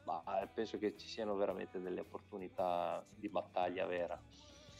ma 0.04 0.22
penso 0.54 0.78
che 0.78 0.98
ci 0.98 1.08
siano 1.08 1.36
veramente 1.36 1.80
delle 1.80 2.02
opportunità 2.02 3.04
di 3.10 3.30
battaglia 3.30 3.86
vera 3.86 4.22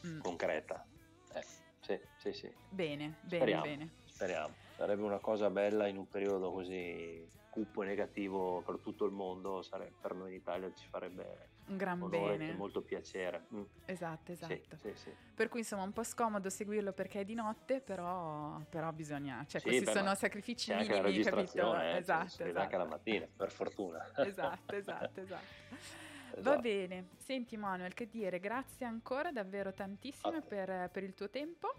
mm. 0.06 0.20
concreta. 0.20 0.86
Eh, 1.34 1.46
sì, 1.80 2.00
sì, 2.18 2.34
sì. 2.34 2.54
Bene, 2.70 3.16
bene, 3.22 3.38
speriamo, 3.38 3.64
bene. 3.64 3.90
Speriamo. 4.06 4.54
Sarebbe 4.76 5.04
una 5.04 5.20
cosa 5.20 5.50
bella 5.50 5.88
in 5.88 5.98
un 5.98 6.08
periodo 6.08 6.52
così 6.52 7.28
cupo 7.52 7.84
e 7.84 7.86
negativo 7.86 8.62
per 8.62 8.80
tutto 8.80 9.06
il 9.06 9.12
mondo, 9.12 9.62
sarebbe, 9.62 9.94
per 10.00 10.14
noi 10.14 10.30
in 10.30 10.36
Italia 10.38 10.72
ci 10.74 10.88
farebbe 10.88 11.50
un 11.68 11.78
gran 11.78 12.10
bene. 12.10 12.54
molto 12.54 12.82
piacere. 12.82 13.46
Mm. 13.54 13.62
Esatto, 13.86 14.32
esatto. 14.32 14.78
Sì, 14.78 14.92
sì, 14.96 15.14
per 15.36 15.50
cui 15.50 15.60
insomma 15.60 15.84
è 15.84 15.86
un 15.86 15.92
po' 15.92 16.04
scomodo 16.04 16.50
seguirlo 16.50 16.94
perché 16.94 17.20
è 17.20 17.26
di 17.26 17.34
notte, 17.34 17.82
però, 17.82 18.60
però 18.70 18.92
bisogna, 18.92 19.44
cioè 19.48 19.62
questi 19.62 19.84
beh, 19.84 19.92
sono 19.92 20.16
sacrifici 20.16 20.74
minimi, 20.74 21.24
capito? 21.24 21.80
Eh, 21.80 21.98
esatto, 21.98 22.30
si 22.30 22.44
esatto. 22.44 22.60
anche 22.60 22.78
la 22.78 22.86
mattina, 22.86 23.28
per 23.36 23.52
fortuna. 23.52 24.10
Esatto, 24.16 24.76
esatto, 24.76 25.20
esatto. 25.22 26.10
Esatto. 26.32 26.56
Va 26.56 26.58
bene, 26.58 27.10
senti 27.18 27.58
Manuel, 27.58 27.94
che 27.94 28.08
dire, 28.10 28.40
grazie 28.40 28.86
ancora 28.86 29.32
davvero 29.32 29.74
tantissime 29.74 30.42
per, 30.42 30.90
per 30.92 31.04
il 31.04 31.14
tuo 31.14 31.30
tempo. 31.30 31.74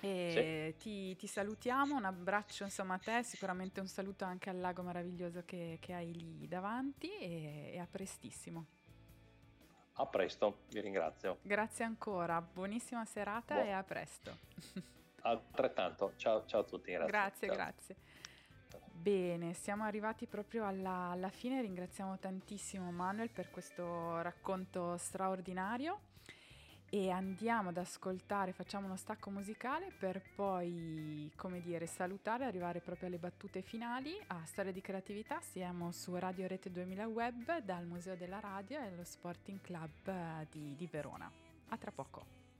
Sì. 0.00 0.74
ti, 0.78 1.14
ti, 1.14 1.26
salutiamo, 1.28 1.94
un 1.94 2.04
abbraccio 2.04 2.64
insomma 2.64 2.94
a 2.94 2.98
te, 2.98 3.22
sicuramente 3.22 3.78
un 3.78 3.86
saluto 3.86 4.24
anche 4.24 4.50
al 4.50 4.58
lago 4.58 4.82
meraviglioso 4.82 5.44
che, 5.44 5.78
che 5.80 5.92
hai 5.92 6.12
lì 6.12 6.48
davanti 6.48 7.08
e, 7.18 7.70
e, 7.72 7.78
a 7.78 7.86
prestissimo. 7.88 8.66
A 9.94 10.06
presto, 10.06 10.62
vi 10.70 10.80
ringrazio. 10.80 11.38
Grazie 11.42 11.84
ancora, 11.84 12.40
buonissima 12.40 13.04
serata 13.04 13.54
Buon. 13.54 13.66
e 13.66 13.70
a 13.70 13.82
presto. 13.84 14.36
Altrettanto, 15.22 16.14
ciao, 16.16 16.46
ciao 16.46 16.62
a 16.62 16.64
tutti. 16.64 16.90
Grazie, 16.90 17.08
grazie. 17.10 17.48
grazie. 17.48 17.96
Bene, 19.02 19.52
siamo 19.54 19.82
arrivati 19.82 20.26
proprio 20.26 20.64
alla, 20.64 21.10
alla, 21.10 21.28
fine, 21.28 21.60
ringraziamo 21.60 22.20
tantissimo 22.20 22.92
Manuel 22.92 23.30
per 23.30 23.50
questo 23.50 24.20
racconto 24.22 24.96
straordinario 24.96 25.98
e 26.88 27.10
andiamo 27.10 27.70
ad 27.70 27.78
ascoltare, 27.78 28.52
facciamo 28.52 28.86
uno 28.86 28.94
stacco 28.94 29.30
musicale 29.30 29.90
per 29.90 30.22
poi, 30.36 31.32
come 31.34 31.60
dire, 31.62 31.86
salutare, 31.86 32.44
arrivare 32.44 32.78
proprio 32.78 33.08
alle 33.08 33.18
battute 33.18 33.60
finali 33.60 34.16
a 34.28 34.44
Storia 34.44 34.70
di 34.70 34.80
Creatività, 34.80 35.40
siamo 35.40 35.90
su 35.90 36.14
Radio 36.14 36.46
Rete 36.46 36.70
2000 36.70 37.08
Web 37.08 37.58
dal 37.58 37.86
Museo 37.86 38.14
della 38.14 38.38
Radio 38.38 38.78
e 38.78 38.94
lo 38.94 39.02
Sporting 39.02 39.60
Club 39.60 40.46
di, 40.48 40.76
di 40.76 40.86
Verona. 40.86 41.28
A 41.70 41.76
tra 41.76 41.90
poco. 41.90 42.41